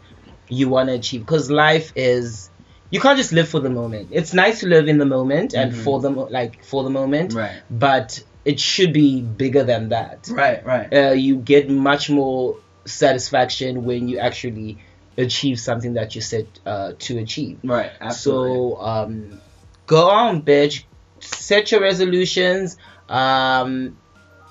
you 0.47 0.69
want 0.69 0.89
to 0.89 0.95
achieve 0.95 1.21
because 1.21 1.49
life 1.51 1.91
is 1.95 2.49
you 2.91 2.99
can't 2.99 3.17
just 3.17 3.31
live 3.31 3.47
for 3.47 3.59
the 3.59 3.69
moment. 3.69 4.09
It's 4.11 4.33
nice 4.33 4.61
to 4.61 4.67
live 4.67 4.87
in 4.87 4.97
the 4.97 5.05
moment 5.05 5.53
and 5.53 5.71
Mhm. 5.73 5.83
for 5.83 5.99
the 5.99 6.09
mo- 6.09 6.27
like 6.31 6.63
for 6.63 6.83
the 6.83 6.89
moment, 6.89 7.33
right, 7.35 7.61
but 7.69 8.23
it 8.45 8.59
should 8.59 8.93
be 8.93 9.21
bigger 9.21 9.63
than 9.63 9.89
that. 9.89 10.27
right, 10.31 10.65
right. 10.65 10.91
Uh, 10.93 11.11
you 11.11 11.35
get 11.35 11.69
much 11.69 12.09
more 12.09 12.55
satisfaction 12.85 13.83
when 13.85 14.07
you 14.07 14.17
actually 14.17 14.77
achieve 15.19 15.59
something 15.59 15.93
that 15.93 16.15
you 16.15 16.21
set 16.21 16.45
uh, 16.65 16.93
to 16.99 17.17
achieve. 17.19 17.59
Right, 17.63 17.91
absolutely. 18.01 18.49
So 18.75 18.81
um, 18.81 19.41
go 19.85 20.09
on, 20.09 20.41
bitch. 20.43 20.83
Set 21.19 21.71
your 21.71 21.81
resolutions, 21.81 22.77
um, 23.09 23.97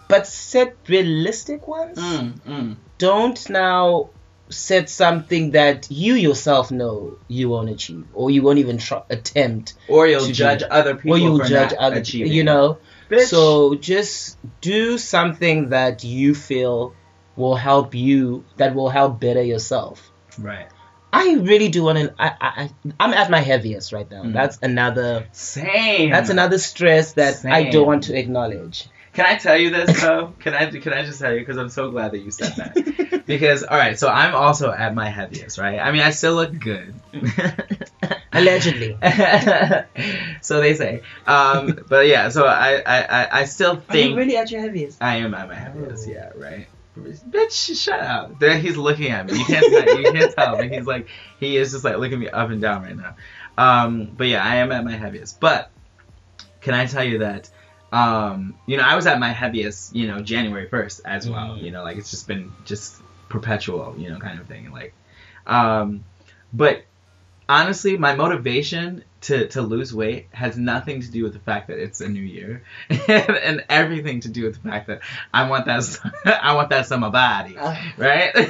but 0.08 0.26
set 0.26 0.76
realistic 0.88 1.66
ones. 1.66 1.98
mm, 1.98 2.40
mm. 2.42 2.76
Don't 2.98 3.50
now 3.50 4.10
set 4.50 4.88
something 4.90 5.52
that 5.52 5.90
you 5.90 6.14
yourself 6.14 6.70
know 6.70 7.16
you 7.28 7.48
won't 7.48 7.70
achieve, 7.70 8.06
or 8.14 8.30
you 8.30 8.42
won't 8.42 8.58
even 8.58 8.78
try, 8.78 9.02
attempt, 9.10 9.74
Or 9.88 10.06
you'll 10.06 10.26
to 10.26 10.32
judge 10.32 10.60
do- 10.60 10.66
other 10.70 10.94
people 10.94 11.12
or 11.12 11.18
you'll 11.18 11.38
judge 11.38 11.72
other. 11.78 11.96
achieving. 11.96 12.32
You 12.32 12.44
know. 12.44 12.78
Bitch. 13.10 13.28
So 13.28 13.74
just 13.76 14.36
do 14.60 14.98
something 14.98 15.70
that 15.70 16.04
you 16.04 16.34
feel 16.34 16.92
will 17.36 17.54
help 17.56 17.94
you, 17.94 18.44
that 18.56 18.74
will 18.74 18.90
help 18.90 19.18
better 19.20 19.42
yourself. 19.42 20.10
Right. 20.38 20.68
I 21.12 21.34
really 21.34 21.68
do 21.68 21.84
want 21.84 21.98
to. 21.98 22.14
I, 22.18 22.34
I, 22.40 22.70
I'm 23.00 23.14
at 23.14 23.30
my 23.30 23.40
heaviest 23.40 23.92
right 23.92 24.10
now. 24.10 24.24
Mm. 24.24 24.34
That's 24.34 24.58
another. 24.62 25.26
Same. 25.32 26.10
That's 26.10 26.30
another 26.30 26.58
stress 26.58 27.14
that 27.14 27.44
I 27.44 27.70
don't 27.70 27.86
want 27.86 28.04
to 28.04 28.18
acknowledge. 28.18 28.88
Can 29.14 29.26
I 29.26 29.36
tell 29.36 29.56
you 29.56 29.70
this 29.70 30.00
though? 30.00 30.32
can 30.38 30.54
I 30.54 30.70
can 30.70 30.92
I 30.92 31.04
just 31.04 31.18
tell 31.18 31.32
you 31.32 31.40
because 31.40 31.56
I'm 31.56 31.70
so 31.70 31.90
glad 31.90 32.12
that 32.12 32.18
you 32.18 32.30
said 32.30 32.52
that. 32.56 33.22
because 33.26 33.64
all 33.64 33.76
right, 33.76 33.98
so 33.98 34.08
I'm 34.08 34.34
also 34.34 34.70
at 34.70 34.94
my 34.94 35.08
heaviest, 35.08 35.58
right? 35.58 35.80
I 35.80 35.90
mean, 35.90 36.02
I 36.02 36.10
still 36.10 36.34
look 36.34 36.56
good. 36.56 36.94
Allegedly. 38.32 38.96
so 40.40 40.60
they 40.60 40.74
say. 40.74 41.02
Um, 41.26 41.80
but 41.88 42.06
yeah, 42.06 42.28
so 42.28 42.46
I 42.46 42.82
I, 42.86 43.02
I, 43.02 43.40
I 43.40 43.44
still 43.46 43.70
Are 43.70 43.74
you 43.74 43.80
think 43.88 44.16
really 44.16 44.36
at 44.36 44.50
your 44.50 44.60
heaviest? 44.60 45.02
I 45.02 45.16
am 45.16 45.34
at 45.34 45.48
my 45.48 45.54
heaviest. 45.54 46.06
Oh. 46.06 46.12
Yeah, 46.12 46.30
right. 46.36 46.68
Bitch, 46.98 47.82
shut 47.82 48.00
up. 48.00 48.38
There, 48.38 48.58
he's 48.58 48.76
looking 48.76 49.10
at 49.10 49.26
me. 49.26 49.38
You 49.38 49.44
can't 49.44 49.66
tell, 49.72 50.00
you 50.00 50.12
can't 50.12 50.34
tell, 50.34 50.56
but 50.56 50.70
he's 50.70 50.86
like 50.86 51.08
he 51.40 51.56
is 51.56 51.72
just 51.72 51.84
like 51.84 51.96
looking 51.98 52.18
me 52.18 52.28
up 52.28 52.50
and 52.50 52.60
down 52.60 52.82
right 52.82 52.96
now. 52.96 53.16
Um, 53.56 54.12
but 54.16 54.26
yeah, 54.28 54.44
I 54.44 54.56
am 54.56 54.72
at 54.72 54.84
my 54.84 54.92
heaviest. 54.92 55.40
But 55.40 55.70
can 56.60 56.74
I 56.74 56.86
tell 56.86 57.04
you 57.04 57.18
that? 57.18 57.50
Um, 57.90 58.58
you 58.66 58.76
know, 58.76 58.82
I 58.82 58.96
was 58.96 59.06
at 59.06 59.18
my 59.18 59.30
heaviest, 59.30 59.96
you 59.96 60.06
know, 60.06 60.20
January 60.20 60.68
first 60.68 61.00
as 61.04 61.28
well. 61.28 61.56
Mhm. 61.56 61.62
You 61.62 61.70
know, 61.70 61.82
like 61.82 61.96
it's 61.96 62.10
just 62.10 62.28
been 62.28 62.52
just 62.64 63.00
perpetual, 63.28 63.94
you 63.96 64.10
know, 64.10 64.18
kind 64.18 64.38
of 64.38 64.46
thing. 64.46 64.70
Like, 64.70 64.94
um, 65.46 66.04
but 66.52 66.84
honestly, 67.48 67.96
my 67.96 68.14
motivation 68.14 69.04
to, 69.22 69.48
to 69.48 69.62
lose 69.62 69.94
weight 69.94 70.28
has 70.32 70.56
nothing 70.56 71.00
to 71.00 71.10
do 71.10 71.24
with 71.24 71.32
the 71.32 71.40
fact 71.40 71.68
that 71.68 71.78
it's 71.78 72.00
a 72.00 72.08
new 72.08 72.22
year, 72.22 72.62
and, 72.88 73.00
and 73.08 73.64
everything 73.68 74.20
to 74.20 74.28
do 74.28 74.44
with 74.44 74.62
the 74.62 74.68
fact 74.68 74.88
that 74.88 75.00
I 75.32 75.48
want 75.48 75.66
that 75.66 75.98
I 76.42 76.54
want 76.54 76.70
that 76.70 76.86
summer 76.86 77.10
body, 77.10 77.56
right? 77.96 78.34
Uh, 78.36 78.46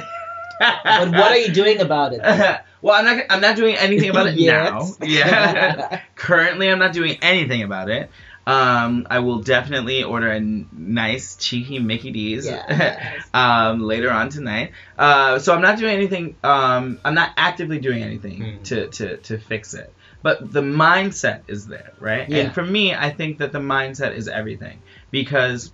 But 0.59 1.11
what 1.11 1.31
are 1.31 1.37
you 1.37 1.53
doing 1.53 1.79
about 1.79 2.13
it? 2.13 2.19
well, 2.81 2.95
I'm 2.95 3.05
not. 3.05 3.25
I'm 3.29 3.41
not 3.41 3.55
doing 3.55 3.75
anything 3.77 4.09
about 4.09 4.27
it 4.27 4.35
Yet. 4.35 4.71
now. 4.71 4.87
Yeah. 5.01 6.01
Currently, 6.15 6.69
I'm 6.69 6.79
not 6.79 6.91
doing 6.93 7.17
anything 7.21 7.63
about 7.63 7.89
it. 7.89 8.09
Um, 8.47 9.05
I 9.09 9.19
will 9.19 9.41
definitely 9.43 10.03
order 10.03 10.31
a 10.31 10.37
n- 10.37 10.67
nice 10.71 11.35
cheeky 11.35 11.77
Mickey 11.79 12.11
D's 12.11 12.45
Yes. 12.45 13.23
um, 13.33 13.81
later 13.81 14.09
on 14.11 14.29
tonight. 14.29 14.71
Uh, 14.97 15.37
so 15.39 15.53
I'm 15.53 15.61
not 15.61 15.77
doing 15.77 15.93
anything. 15.93 16.35
Um, 16.43 16.99
I'm 17.05 17.13
not 17.13 17.31
actively 17.37 17.79
doing 17.79 18.01
anything 18.01 18.41
Mm. 18.41 18.63
to, 18.65 18.87
to 18.87 19.17
to 19.17 19.37
fix 19.37 19.73
it. 19.73 19.93
But 20.21 20.51
the 20.51 20.61
mindset 20.61 21.43
is 21.47 21.67
there, 21.67 21.93
right? 21.99 22.27
Yeah. 22.29 22.37
And 22.45 22.53
for 22.53 22.63
me, 22.63 22.93
I 22.93 23.09
think 23.11 23.37
that 23.37 23.51
the 23.51 23.59
mindset 23.59 24.15
is 24.15 24.27
everything 24.27 24.79
because 25.11 25.71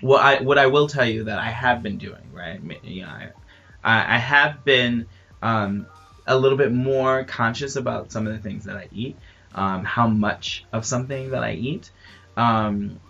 what 0.00 0.22
I 0.22 0.42
what 0.42 0.58
I 0.58 0.66
will 0.66 0.88
tell 0.88 1.04
you 1.06 1.24
that 1.24 1.38
I 1.38 1.50
have 1.50 1.82
been 1.82 1.98
doing, 1.98 2.32
right? 2.32 2.60
You 2.84 3.02
know, 3.02 3.08
I 3.08 3.30
I, 3.82 4.14
I 4.16 4.18
have 4.18 4.64
been 4.64 5.06
um, 5.42 5.86
a 6.26 6.36
little 6.36 6.58
bit 6.58 6.72
more 6.72 7.24
conscious 7.24 7.76
about 7.76 8.12
some 8.12 8.26
of 8.26 8.32
the 8.32 8.38
things 8.38 8.64
that 8.64 8.76
I 8.76 8.88
eat, 8.92 9.16
um, 9.56 9.84
how 9.84 10.06
much 10.06 10.64
of 10.72 10.84
something 10.86 11.30
that 11.30 11.42
I 11.42 11.52
eat. 11.52 11.90
Um, 12.36 13.00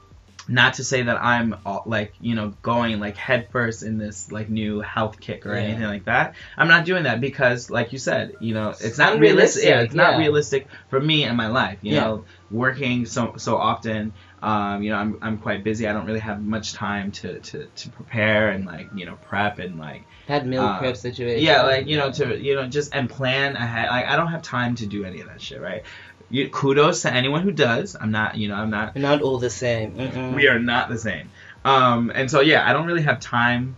not 0.49 0.75
to 0.75 0.85
say 0.85 1.03
that 1.03 1.21
I'm 1.21 1.57
like 1.87 2.15
you 2.21 2.37
know 2.37 2.55
going 2.63 3.01
like 3.01 3.17
headfirst 3.17 3.83
in 3.83 3.99
this 3.99 4.31
like 4.31 4.49
new 4.49 4.81
health 4.81 5.19
kick 5.19 5.45
or 5.45 5.55
Yeah. 5.55 5.63
anything 5.63 5.87
like 5.89 6.05
that. 6.05 6.35
I'm 6.57 6.69
not 6.69 6.85
doing 6.85 7.03
that 7.03 7.21
because, 7.21 7.69
like 7.69 7.93
you 7.93 7.99
said, 7.99 8.37
you 8.39 8.55
know, 8.55 8.69
it's 8.71 8.97
not 8.97 9.15
Unrealistic, 9.15 9.65
realistic. 9.65 9.65
Yeah, 9.69 9.81
it's 9.81 9.95
not 9.95 10.13
yeah. 10.13 10.19
realistic 10.19 10.69
for 10.89 11.01
me 11.01 11.25
and 11.25 11.37
my 11.37 11.49
life. 11.49 11.79
You 11.83 11.95
Yeah. 11.95 12.01
know, 12.05 12.25
working 12.53 13.07
so 13.07 13.35
so 13.39 13.57
often, 13.57 14.13
Um, 14.41 14.83
you 14.85 14.91
know, 14.93 14.99
I'm 14.99 15.19
I'm 15.21 15.39
quite 15.39 15.65
busy. 15.65 15.89
I 15.89 15.93
don't 15.93 16.07
really 16.07 16.21
have 16.21 16.41
much 16.41 16.75
time 16.75 17.11
to 17.13 17.41
to 17.41 17.67
to 17.67 17.89
prepare 17.89 18.51
and 18.51 18.65
like 18.67 18.89
you 18.95 19.05
know 19.07 19.17
prep 19.29 19.59
and 19.59 19.77
like 19.81 20.05
That 20.29 20.47
meal 20.47 20.63
Uh, 20.63 20.79
prep 20.79 20.97
situation. 20.97 21.43
yeah, 21.43 21.63
like 21.63 21.89
you 21.89 21.97
know, 21.97 22.13
to 22.13 22.39
you 22.41 22.55
know, 22.55 22.69
just 22.69 22.95
and 22.95 23.11
plan 23.11 23.57
ahead. 23.57 23.89
Like 23.91 24.07
I 24.07 24.15
don't 24.15 24.29
have 24.29 24.43
time 24.43 24.77
to 24.77 24.87
do 24.87 25.05
any 25.05 25.21
of 25.23 25.27
that 25.29 25.41
shit, 25.41 25.61
right? 25.61 25.83
You, 26.29 26.49
kudos 26.49 27.03
to 27.03 27.13
anyone 27.13 27.43
who 27.43 27.53
does. 27.53 27.97
I'm 28.01 28.11
not, 28.11 28.37
you 28.37 28.49
know, 28.49 28.57
I'm 28.57 28.71
not. 28.71 28.95
We're 28.95 29.03
not 29.03 29.23
all 29.23 29.39
the 29.39 29.51
same. 29.51 29.93
Mm-mm. 29.93 30.35
We 30.35 30.49
are 30.49 30.59
not 30.59 30.89
the 30.89 30.99
same. 30.99 31.31
Um, 31.65 32.11
and 32.15 32.31
so 32.31 32.41
yeah, 32.41 32.69
I 32.69 32.73
don't 32.73 32.87
really 32.87 33.03
have 33.03 33.21
time 33.21 33.77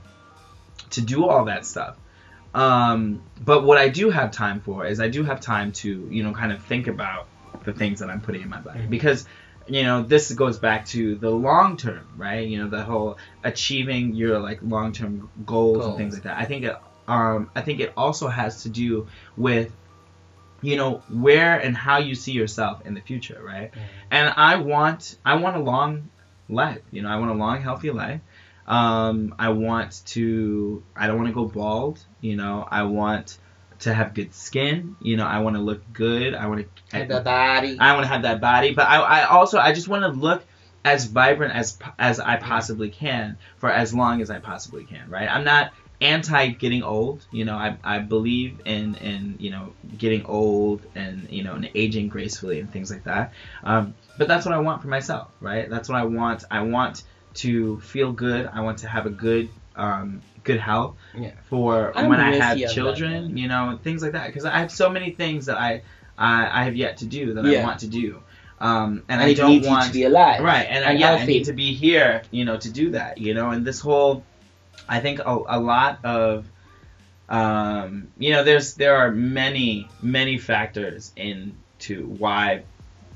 to 0.91 1.01
do 1.03 1.27
all 1.27 1.45
that 1.47 1.67
stuff. 1.67 1.97
Um, 2.55 3.23
but 3.45 3.65
what 3.65 3.79
I 3.79 3.89
do 3.89 4.11
have 4.11 4.31
time 4.33 4.61
for 4.61 4.87
is 4.87 5.01
I 5.01 5.09
do 5.09 5.23
have 5.25 5.41
time 5.41 5.73
to 5.73 6.09
you 6.11 6.23
know 6.23 6.33
kind 6.33 6.53
of 6.53 6.63
think 6.65 6.87
about 6.87 7.27
the 7.65 7.73
things 7.73 8.01
that 8.01 8.09
I'm 8.09 8.21
putting 8.21 8.43
in 8.43 8.49
my 8.49 8.61
body 8.61 8.81
Mhm. 8.81 8.91
because 8.91 9.27
you 9.67 9.83
know 9.83 10.03
this 10.03 10.33
goes 10.33 10.59
back 10.59 10.87
to 10.87 11.17
the 11.17 11.31
long 11.31 11.77
term, 11.77 12.07
right? 12.17 12.47
You 12.49 12.63
know 12.63 12.69
the 12.71 12.83
whole 12.83 13.19
achieving 13.45 14.15
your 14.15 14.39
like 14.39 14.61
long 14.63 14.93
term 14.93 15.29
goals, 15.45 15.85
and 15.85 15.97
things 15.97 16.15
like 16.15 16.23
that. 16.23 16.39
I 16.39 16.47
think 16.47 16.65
it 16.65 16.77
um 17.07 17.51
I 17.55 17.61
think 17.61 17.81
it 17.81 17.93
also 17.97 18.29
has 18.29 18.63
to 18.63 18.71
do 18.71 19.09
with 19.37 19.71
you 20.61 20.77
know 20.77 21.03
where 21.09 21.59
and 21.59 21.77
how 21.77 21.99
you 21.99 22.15
see 22.15 22.33
yourself 22.33 22.85
in 22.87 22.95
the 22.95 23.01
future, 23.01 23.41
right? 23.43 23.73
Mhm. 23.73 23.81
And 24.11 24.35
I 24.37 24.57
want 24.57 25.17
I 25.25 25.35
want 25.37 25.57
a 25.57 25.61
long 25.61 26.09
life. 26.49 26.83
You 26.91 27.03
know, 27.03 27.09
I 27.09 27.17
want 27.17 27.31
a 27.31 27.35
long, 27.35 27.63
healthy 27.63 27.91
life. 27.91 28.21
Um, 28.67 29.35
I 29.39 29.49
want 29.51 30.03
to. 30.07 30.83
I 30.95 31.07
don't 31.07 31.17
want 31.17 31.29
to 31.29 31.35
go 31.35 31.47
bald. 31.47 32.01
You 32.21 32.37
know, 32.37 32.67
I 32.71 32.83
want 32.83 33.39
to 33.81 33.95
have 33.95 34.15
good 34.15 34.35
skin. 34.35 34.97
You 35.01 35.17
know, 35.17 35.27
I 35.27 35.39
want 35.39 35.57
to 35.57 35.63
look 35.63 35.83
good. 35.93 36.35
I 36.35 36.47
want 36.47 36.67
to. 36.91 36.99
Have 36.99 37.09
the 37.09 37.21
body. 37.21 37.79
I 37.79 37.95
want 37.95 38.05
to 38.05 38.09
have 38.09 38.23
that 38.23 38.41
body, 38.41 38.75
but 38.75 38.87
I, 38.87 38.97
I 38.97 39.25
also 39.25 39.59
I 39.59 39.73
just 39.73 39.89
want 39.89 40.03
to 40.03 40.09
look 40.09 40.45
as 40.85 41.07
vibrant 41.07 41.55
as 41.55 41.79
as 41.99 42.21
I 42.21 42.37
possibly 42.37 42.91
can 42.91 43.39
for 43.59 43.71
as 43.71 43.95
long 43.95 44.21
as 44.21 44.31
I 44.31 44.39
possibly 44.39 44.85
can. 44.85 45.09
Right? 45.09 45.29
I'm 45.29 45.45
not 45.45 45.73
anti 46.01 46.49
getting 46.49 46.83
old. 46.83 47.25
You 47.31 47.45
know, 47.45 47.57
I, 47.57 47.77
I 47.83 47.99
believe 47.99 48.61
in 48.65 48.95
in 48.97 49.37
you 49.39 49.51
know 49.51 49.73
getting 49.97 50.25
old 50.27 50.83
and 50.95 51.29
you 51.31 51.43
know 51.43 51.55
and 51.55 51.71
aging 51.75 52.09
gracefully 52.09 52.61
and 52.61 52.71
things 52.73 52.91
like 52.91 53.05
that. 53.05 53.33
Um, 53.65 53.95
but 54.17 54.29
that's 54.29 54.45
what 54.47 54.55
I 54.55 54.59
want 54.59 54.83
for 54.83 54.89
myself. 54.89 55.29
Right? 55.41 55.69
That's 55.69 55.89
what 55.89 55.99
I 55.99 56.05
want. 56.05 56.45
I 56.51 56.63
want 56.63 57.03
to 57.35 57.81
feel 57.81 58.13
good. 58.13 58.49
I 58.53 58.61
want 58.61 58.79
to 58.79 58.89
have 58.89 59.07
a 59.07 59.11
good 59.11 59.49
um, 59.77 60.23
good 60.45 60.59
health 60.61 60.97
Yeah. 61.17 61.33
for 61.49 61.93
I'm 61.97 62.09
when 62.09 62.21
I 62.21 62.35
have 62.37 62.59
you 62.59 62.65
on 62.65 62.69
that, 62.69 62.75
children. 62.75 63.37
You 63.37 63.49
know, 63.49 63.79
things 63.83 64.03
like 64.03 64.13
that. 64.13 64.27
Because 64.29 64.45
I 64.45 64.59
have 64.59 64.73
so 64.73 64.91
many 64.91 65.11
things 65.11 65.47
that 65.47 65.59
I 65.59 65.83
I, 66.17 66.63
I 66.63 66.65
have 66.65 66.75
yet 66.77 66.99
to 66.99 67.07
do 67.07 67.35
that 67.35 67.45
Yeah. 67.45 67.61
I 67.61 67.63
want 67.65 67.81
to 67.81 67.87
do. 67.89 68.23
Um, 68.61 69.05
and 69.09 69.21
And, 69.21 69.31
I 69.31 69.35
don't 69.35 69.65
want 69.65 69.85
to 69.87 69.93
be 69.93 70.03
alive. 70.03 70.43
right, 70.43 70.67
and, 70.69 70.85
I, 70.85 70.91
and 70.91 70.99
yeah, 70.99 71.13
I 71.13 71.25
need 71.25 71.45
to 71.45 71.53
be 71.53 71.75
here, 71.75 72.23
you 72.33 72.45
know, 72.45 72.57
to 72.57 72.71
do 72.73 72.91
that, 72.91 73.19
you 73.19 73.33
know. 73.33 73.51
And 73.51 73.65
this 73.65 73.79
whole, 73.79 74.25
I 74.89 75.01
think 75.01 75.21
a, 75.21 75.39
a 75.49 75.61
lot 75.61 76.05
of, 76.05 76.47
um, 77.29 78.09
you 78.19 78.33
know, 78.33 78.45
there's 78.45 78.75
there 78.75 78.97
are 78.97 79.11
many 79.11 79.89
many 80.03 80.39
factors 80.39 81.13
into 81.17 82.07
why, 82.07 82.63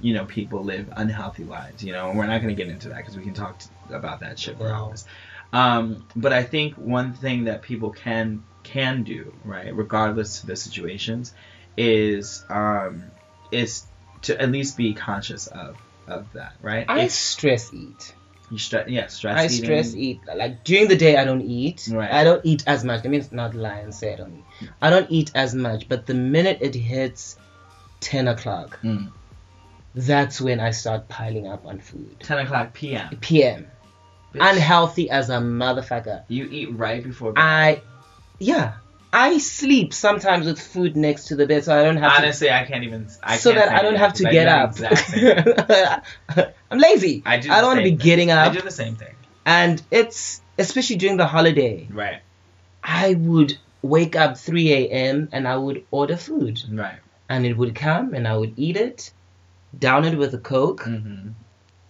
you 0.00 0.14
know, 0.14 0.24
people 0.24 0.64
live 0.64 0.88
unhealthy 0.96 1.44
lives, 1.44 1.82
you 1.82 1.92
know. 1.92 2.10
And 2.10 2.18
we're 2.18 2.26
not 2.26 2.40
going 2.42 2.54
to 2.54 2.62
get 2.62 2.70
into 2.70 2.88
that 2.88 2.98
because 2.98 3.16
we 3.16 3.22
can 3.22 3.34
talk 3.34 3.58
t- 3.58 3.66
about 3.90 4.20
that 4.20 4.38
shit 4.38 4.58
for 4.58 4.68
hours. 4.68 5.06
Um, 5.52 6.06
but 6.16 6.32
I 6.32 6.42
think 6.42 6.74
one 6.74 7.12
thing 7.12 7.44
that 7.44 7.62
people 7.62 7.90
can 7.90 8.42
can 8.62 9.02
do, 9.02 9.34
right, 9.44 9.74
regardless 9.74 10.40
of 10.40 10.46
the 10.46 10.56
situations, 10.56 11.34
is 11.76 12.44
um, 12.48 13.04
is 13.50 13.84
to 14.22 14.40
at 14.40 14.50
least 14.50 14.76
be 14.76 14.94
conscious 14.94 15.46
of 15.46 15.76
of 16.06 16.32
that, 16.32 16.54
right? 16.62 16.86
I 16.88 17.02
If 17.02 17.12
stress 17.12 17.72
eat. 17.72 18.14
You 18.52 18.58
stress, 18.58 18.86
yeah, 18.88 19.06
stress. 19.06 19.38
I 19.40 19.46
eating, 19.46 19.64
stress 19.64 19.94
eat. 19.96 20.20
Like 20.36 20.62
during 20.62 20.86
the 20.88 20.96
day, 20.96 21.16
I 21.16 21.24
don't 21.24 21.40
eat. 21.40 21.88
Right. 21.90 22.12
I 22.12 22.22
don't 22.22 22.44
eat 22.44 22.62
as 22.66 22.84
much. 22.84 23.00
I 23.04 23.08
mean, 23.08 23.20
it's 23.20 23.32
not 23.32 23.54
lie 23.54 23.78
and 23.78 23.94
say 23.94 24.12
I 24.12 24.16
don't 24.16 24.34
eat. 24.60 24.68
I 24.82 24.90
don't 24.90 25.10
eat 25.10 25.30
as 25.34 25.54
much. 25.54 25.88
But 25.88 26.06
the 26.06 26.14
minute 26.14 26.58
it 26.60 26.74
hits 26.74 27.36
ten 28.00 28.28
o'clock, 28.28 28.78
Mm. 28.82 29.10
that's 29.94 30.40
when 30.40 30.60
I 30.60 30.70
start 30.70 31.08
piling 31.08 31.46
up 31.46 31.64
on 31.66 31.78
food. 31.80 32.16
Ten 32.20 32.38
o'clock 32.38 32.74
p.m. 32.74 33.16
PM. 33.20 33.66
Bitch, 34.34 34.50
Unhealthy 34.50 35.10
as 35.10 35.28
a 35.30 35.38
motherfucker. 35.38 36.24
you 36.28 36.48
eat 36.50 36.72
right 36.76 37.02
before 37.04 37.32
bed. 37.32 37.40
I, 37.42 37.82
yeah, 38.38 38.74
I 39.12 39.38
sleep 39.38 39.92
sometimes 39.92 40.46
with 40.46 40.58
food 40.60 40.96
next 40.96 41.26
to 41.26 41.36
the 41.36 41.46
bed, 41.46 41.64
so 41.64 41.78
I 41.78 41.82
don't 41.84 41.98
have 41.98 42.12
to 42.12 42.18
Honestly, 42.22 42.50
I 42.50 42.64
can't 42.64 42.82
even. 42.84 43.08
I. 43.22 43.36
So 43.36 43.52
can't 43.52 43.66
that 43.68 43.78
I 43.78 43.82
don't 43.82 43.96
have 43.96 44.14
to 44.14 44.24
get 44.24 44.48
up. 44.48 46.02
I'm 46.70 46.78
lazy. 46.78 47.22
I 47.26 47.38
do 47.38 47.50
I 47.52 47.56
don't 47.60 47.66
want 47.66 47.78
to 47.78 47.84
be 47.84 47.90
thing. 47.90 47.98
getting 47.98 48.30
up. 48.30 48.50
I 48.50 48.54
do 48.54 48.62
the 48.62 48.70
same 48.70 48.96
thing. 48.96 49.14
and 49.44 49.82
it's 49.90 50.40
especially 50.58 50.96
during 50.96 51.16
the 51.18 51.26
holiday. 51.26 51.88
Right. 51.90 52.20
I 52.82 53.14
would 53.14 53.58
wake 53.82 54.16
up 54.16 54.38
3 54.38 54.72
a.m. 54.72 55.28
and 55.32 55.46
I 55.46 55.56
would 55.56 55.84
order 55.90 56.16
food, 56.16 56.60
Right. 56.70 56.98
and 57.28 57.44
it 57.44 57.56
would 57.56 57.74
come, 57.74 58.14
and 58.14 58.26
I 58.26 58.36
would 58.36 58.54
eat 58.56 58.76
it, 58.76 59.12
down 59.78 60.04
it 60.04 60.16
with 60.16 60.34
a 60.34 60.38
coke, 60.38 60.82
hmm 60.84 61.30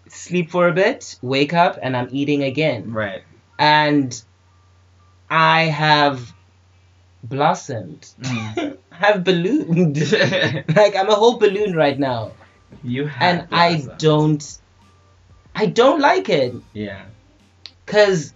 sleep 0.09 0.51
for 0.51 0.69
a 0.69 0.73
bit, 0.73 1.17
wake 1.23 1.55
up, 1.55 1.79
and 1.81 1.97
I'm 1.97 2.09
eating 2.13 2.43
again. 2.43 2.93
Right. 2.93 3.23
And 3.59 4.23
I 5.31 5.63
have 5.63 6.35
blossomed. 7.23 8.09
Mm. 8.21 8.79
have 8.91 9.25
ballooned. 9.25 9.99
like 10.77 10.97
I'm 10.97 11.09
a 11.09 11.15
whole 11.15 11.39
balloon 11.39 11.75
right 11.75 11.99
now, 11.99 12.33
you 12.85 13.07
have. 13.07 13.23
and 13.41 13.49
I 13.53 13.87
don't, 13.99 14.59
I 15.55 15.67
don't 15.67 16.01
like 16.01 16.29
it, 16.29 16.55
Yeah. 16.73 17.03
cause, 17.87 18.33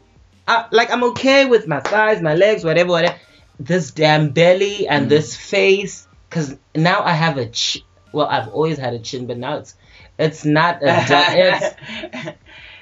I, 0.48 0.66
like 0.70 0.90
I'm 0.90 1.04
okay 1.04 1.44
with 1.46 1.66
my 1.66 1.80
thighs, 1.80 2.20
my 2.22 2.34
legs, 2.34 2.64
whatever, 2.64 2.90
whatever. 2.90 3.16
This 3.58 3.90
damn 3.90 4.30
belly 4.30 4.86
and 4.86 5.06
Mm. 5.06 5.08
this 5.08 5.34
face, 5.36 6.06
cause 6.30 6.56
now 6.74 7.02
I 7.02 7.12
have 7.12 7.38
a 7.38 7.46
ch. 7.46 7.82
Well, 8.12 8.26
I've 8.26 8.48
always 8.48 8.78
had 8.78 8.92
a 8.94 8.98
chin, 8.98 9.26
but 9.26 9.38
now 9.38 9.56
it's, 9.58 9.74
it's 10.18 10.44
not 10.44 10.82
a. 10.82 10.86
du- 11.08 11.34
it's 11.38 12.36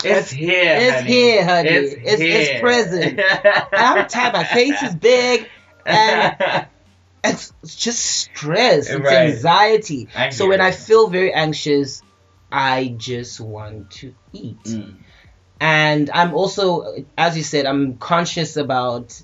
it's 0.05 0.31
here. 0.31 0.77
it's 0.81 0.97
honey. 0.97 1.11
here, 1.11 1.45
honey. 1.45 1.69
It's, 1.71 1.95
It's- 1.95 2.21
it's 2.21 2.61
present. 2.61 3.21
I'm 3.73 4.07
tired. 4.09 4.33
My 4.35 4.45
face 4.45 4.83
is 4.83 4.95
big. 4.95 5.49
And- 5.87 6.67
it's, 7.25 7.53
it's 7.63 7.75
just 7.77 8.05
stress. 8.05 8.89
It's 8.91 9.01
Right. 9.01 9.31
anxiety. 9.31 10.09
So 10.33 10.49
when 10.49 10.61
I 10.61 10.71
feel 10.73 11.09
very 11.09 11.33
anxious, 11.33 12.03
I 12.53 12.95
just 12.97 13.41
want 13.41 13.91
to 13.93 14.15
eat. 14.33 14.63
Mm. 14.65 14.97
And 15.61 16.11
I'm 16.13 16.35
also, 16.35 17.05
as 17.17 17.37
you 17.37 17.43
said, 17.43 17.65
I'm 17.67 17.97
conscious 17.97 18.57
about 18.57 19.21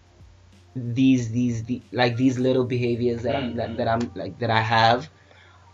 these 0.75 1.31
these 1.31 1.65
the, 1.65 1.83
like 1.93 2.17
these 2.17 2.39
little 2.39 2.65
behaviors 2.65 3.23
that 3.23 3.35
I'm 3.37 3.57
that, 3.57 3.77
that 3.77 3.89
I'm 3.89 4.11
like 4.15 4.39
that 4.39 4.51
I 4.51 4.61
have. 4.61 5.11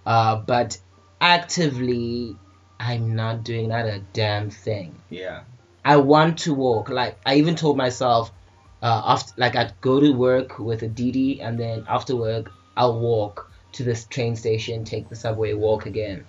Uh, 0.04 0.36
but 0.36 0.78
actively, 1.20 2.36
I'm 2.80 3.14
not 3.14 3.44
doing 3.44 3.68
that 3.68 3.86
a 3.86 4.00
damn 4.12 4.50
thing. 4.50 4.96
Yeah. 5.10 5.42
I 5.84 5.96
want 5.98 6.40
to 6.40 6.54
walk. 6.54 6.88
Like 6.88 7.18
I 7.24 7.36
even 7.36 7.54
told 7.56 7.76
myself, 7.76 8.32
uh, 8.82 9.02
after 9.04 9.32
like 9.36 9.56
I'd 9.56 9.80
go 9.80 10.00
to 10.00 10.12
work 10.12 10.58
with 10.58 10.82
a 10.82 10.88
DD, 10.88 11.40
and 11.42 11.58
then 11.58 11.84
after 11.88 12.16
work 12.16 12.50
I'll 12.76 12.98
walk 12.98 13.50
to 13.72 13.84
this 13.84 14.04
train 14.04 14.36
station, 14.36 14.84
take 14.84 15.08
the 15.08 15.16
subway, 15.16 15.52
walk 15.52 15.86
again. 15.86 16.26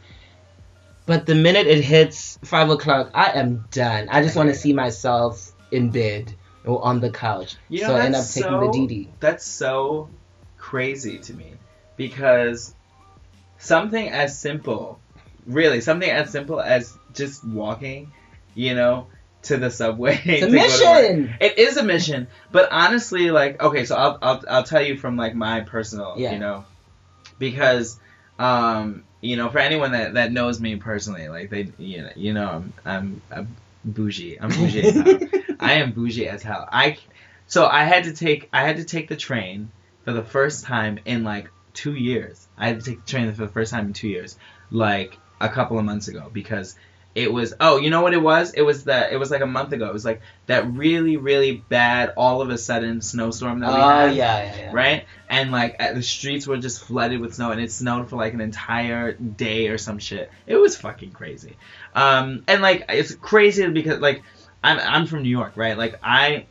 But 1.05 1.25
the 1.25 1.35
minute 1.35 1.67
it 1.67 1.83
hits 1.83 2.37
five 2.43 2.69
o'clock, 2.69 3.11
I 3.13 3.31
am 3.31 3.65
done. 3.71 4.09
I 4.09 4.21
just 4.21 4.35
want 4.35 4.49
to 4.49 4.55
see 4.55 4.73
myself 4.73 5.51
in 5.71 5.89
bed 5.89 6.33
or 6.65 6.83
on 6.83 6.99
the 6.99 7.09
couch. 7.09 7.55
You 7.69 7.81
know, 7.81 7.87
so 7.87 7.95
I 7.95 8.05
end 8.05 8.15
up 8.15 8.25
taking 8.25 8.43
so- 8.43 8.59
the 8.59 8.67
DD. 8.67 9.09
That's 9.19 9.45
so 9.45 10.09
crazy 10.57 11.19
to 11.19 11.33
me 11.33 11.53
because 11.95 12.75
something 13.57 14.09
as 14.09 14.37
simple, 14.37 14.99
really, 15.45 15.79
something 15.81 16.09
as 16.09 16.29
simple 16.29 16.59
as 16.59 16.97
just 17.13 17.45
walking, 17.45 18.11
you 18.53 18.75
know, 18.75 19.07
to 19.43 19.57
the 19.57 19.69
subway. 19.69 20.19
It's 20.25 20.43
a 20.43 20.47
to 20.47 20.51
go 20.51 20.57
to 20.67 20.85
work. 20.85 21.17
mission. 21.17 21.35
It 21.39 21.57
is 21.59 21.77
a 21.77 21.83
mission, 21.83 22.27
but 22.51 22.69
honestly, 22.71 23.31
like, 23.31 23.61
okay, 23.61 23.85
so 23.85 23.95
I'll 23.95 24.17
I'll, 24.21 24.43
I'll 24.49 24.63
tell 24.63 24.81
you 24.81 24.97
from 24.97 25.15
like 25.17 25.35
my 25.35 25.61
personal, 25.61 26.15
Yeah. 26.17 26.33
you 26.33 26.39
know, 26.39 26.65
because, 27.39 27.99
um, 28.39 29.03
you 29.21 29.35
know, 29.35 29.49
for 29.49 29.59
anyone 29.59 29.91
that, 29.91 30.13
that 30.15 30.31
knows 30.31 30.59
me 30.59 30.75
personally, 30.75 31.27
like 31.29 31.49
they, 31.49 31.71
you 31.77 32.03
know, 32.03 32.09
you 32.15 32.33
know, 32.33 32.47
I'm 32.49 32.73
I'm, 32.85 33.21
I'm 33.31 33.55
bougie. 33.85 34.37
I'm 34.39 34.49
bougie 34.49 34.81
as 34.83 34.95
hell. 34.95 35.19
I 35.59 35.73
am 35.73 35.91
bougie 35.91 36.27
as 36.27 36.43
hell. 36.43 36.67
I 36.71 36.97
so 37.47 37.65
I 37.65 37.83
had 37.83 38.03
to 38.05 38.13
take 38.13 38.49
I 38.53 38.63
had 38.63 38.77
to 38.77 38.83
take 38.83 39.07
the 39.07 39.15
train 39.15 39.71
for 40.03 40.13
the 40.13 40.23
first 40.23 40.65
time 40.65 40.99
in 41.05 41.23
like 41.23 41.49
two 41.73 41.93
years. 41.95 42.47
I 42.57 42.67
had 42.67 42.79
to 42.79 42.85
take 42.85 43.05
the 43.05 43.11
train 43.11 43.31
for 43.33 43.41
the 43.45 43.51
first 43.51 43.71
time 43.71 43.87
in 43.87 43.93
two 43.93 44.07
years, 44.07 44.37
like 44.71 45.17
a 45.39 45.49
couple 45.49 45.77
of 45.79 45.85
months 45.85 46.07
ago, 46.07 46.29
because 46.31 46.75
It 47.17 47.33
was 47.33 47.55
oh, 47.59 47.77
you 47.77 47.89
know 47.89 48.03
what 48.03 48.13
it 48.13 48.21
was? 48.21 48.53
It 48.53 48.61
was 48.61 48.83
that 48.83 49.11
it 49.11 49.17
was 49.17 49.31
like 49.31 49.41
a 49.41 49.47
month 49.47 49.71
ago. 49.73 49.87
It 49.87 49.93
was 49.93 50.05
like 50.05 50.21
that 50.45 50.71
really 50.71 51.17
really 51.17 51.53
bad 51.67 52.13
all 52.15 52.43
of 52.43 52.51
a 52.51 52.59
sudden 52.59 53.01
snowstorm 53.01 53.61
that 53.61 53.69
we 53.73 53.75
Oh 53.81 53.89
had. 54.07 54.15
yeah, 54.15 54.43
yeah, 54.43 54.55
yeah. 54.57 54.69
Right, 54.71 55.05
and 55.27 55.51
like 55.51 55.77
uh, 55.79 55.93
the 55.93 56.03
streets 56.03 56.45
were 56.45 56.57
just 56.57 56.83
flooded 56.83 57.19
with 57.19 57.33
snow, 57.33 57.49
and 57.49 57.59
it 57.59 57.71
snowed 57.71 58.07
for 58.07 58.17
like 58.17 58.35
an 58.35 58.41
entire 58.41 59.13
day 59.13 59.69
or 59.69 59.79
some 59.79 59.97
shit. 59.97 60.29
It 60.45 60.57
was 60.57 60.77
fucking 60.77 61.09
crazy, 61.11 61.57
um, 61.95 62.43
and 62.47 62.61
like 62.61 62.85
it's 62.89 63.15
crazy 63.15 63.67
because 63.67 63.99
like 63.99 64.21
I'm 64.63 64.77
I'm 64.79 65.07
from 65.07 65.23
New 65.23 65.29
York, 65.29 65.53
right? 65.55 65.75
Like 65.75 65.95
I 66.03 66.45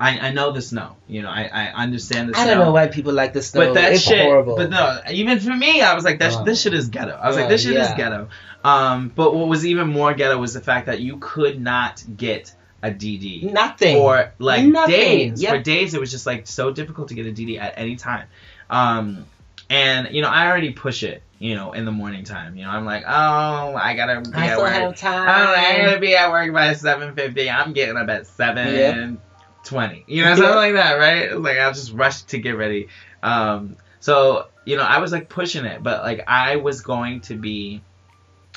I, 0.00 0.18
I 0.28 0.32
know 0.32 0.50
the 0.50 0.62
snow, 0.62 0.96
you 1.06 1.20
know, 1.20 1.28
I, 1.28 1.42
I 1.52 1.82
understand 1.82 2.30
the 2.30 2.34
snow. 2.34 2.42
I 2.42 2.46
don't 2.46 2.58
know 2.58 2.72
why 2.72 2.88
people 2.88 3.12
like 3.12 3.34
the 3.34 3.42
snow. 3.42 3.66
But 3.66 3.74
that 3.74 3.92
it's 3.92 4.02
shit, 4.02 4.22
horrible. 4.24 4.56
but 4.56 4.70
no, 4.70 4.98
even 5.10 5.38
for 5.40 5.54
me, 5.54 5.82
I 5.82 5.94
was 5.94 6.04
like, 6.04 6.18
that 6.20 6.32
sh- 6.32 6.36
Oh. 6.38 6.44
this 6.44 6.62
shit 6.62 6.72
is 6.72 6.88
ghetto. 6.88 7.12
I 7.12 7.28
was 7.28 7.36
like, 7.36 7.46
Oh, 7.46 7.48
this 7.50 7.62
shit 7.64 7.76
is 7.76 7.88
ghetto. 7.96 8.28
Um, 8.64 9.12
but 9.14 9.34
what 9.34 9.46
was 9.48 9.66
even 9.66 9.88
more 9.88 10.14
ghetto 10.14 10.38
was 10.38 10.54
the 10.54 10.60
fact 10.62 10.86
that 10.86 11.00
you 11.00 11.18
could 11.18 11.60
not 11.60 12.02
get 12.16 12.54
a 12.82 12.90
DD 12.90 13.52
Nothing. 13.52 13.96
for 13.98 14.32
like 14.38 14.64
Nothing. 14.64 14.90
days. 14.94 15.42
Yep. 15.42 15.52
For 15.54 15.58
days, 15.62 15.92
it 15.92 16.00
was 16.00 16.10
just 16.10 16.24
like 16.26 16.46
so 16.46 16.70
difficult 16.70 17.08
to 17.08 17.14
get 17.14 17.26
a 17.26 17.30
DD 17.30 17.60
at 17.60 17.74
any 17.76 17.96
time. 17.96 18.26
Um, 18.70 19.26
and 19.68 20.14
you 20.14 20.22
know, 20.22 20.28
I 20.30 20.46
already 20.48 20.70
push 20.72 21.02
it, 21.02 21.22
you 21.38 21.54
know, 21.54 21.72
in 21.72 21.84
the 21.84 21.92
morning 21.92 22.24
time. 22.24 22.56
You 22.56 22.64
know, 22.64 22.70
I'm 22.70 22.86
like, 22.86 23.04
oh, 23.06 23.74
I 23.76 23.94
gotta 23.96 24.22
be 24.22 24.34
I 24.34 24.46
at 24.46 24.52
still 24.52 24.62
work. 24.62 24.72
have 24.72 24.96
time. 24.96 25.28
I'm, 25.28 25.44
like, 25.52 25.74
I'm 25.74 25.84
gonna 25.84 26.00
be 26.00 26.14
at 26.16 26.30
work 26.30 26.52
by 26.54 26.72
seven 26.72 27.14
fifty. 27.14 27.50
I'm 27.50 27.74
getting 27.74 27.96
up 27.98 28.08
at 28.08 28.26
seven 28.26 29.20
twenty. 29.64 30.04
You 30.06 30.24
know, 30.24 30.34
something 30.34 30.54
like 30.54 30.74
that, 30.74 30.94
right? 30.94 31.38
Like 31.38 31.58
I'll 31.58 31.72
just 31.72 31.92
rush 31.92 32.22
to 32.22 32.38
get 32.38 32.52
ready. 32.56 32.88
Um, 33.22 33.76
so 34.00 34.46
you 34.64 34.76
know, 34.76 34.82
I 34.82 34.98
was 34.98 35.12
like 35.12 35.28
pushing 35.28 35.64
it, 35.64 35.82
but 35.82 36.02
like 36.02 36.22
I 36.26 36.56
was 36.56 36.80
going 36.82 37.20
to 37.22 37.34
be, 37.34 37.82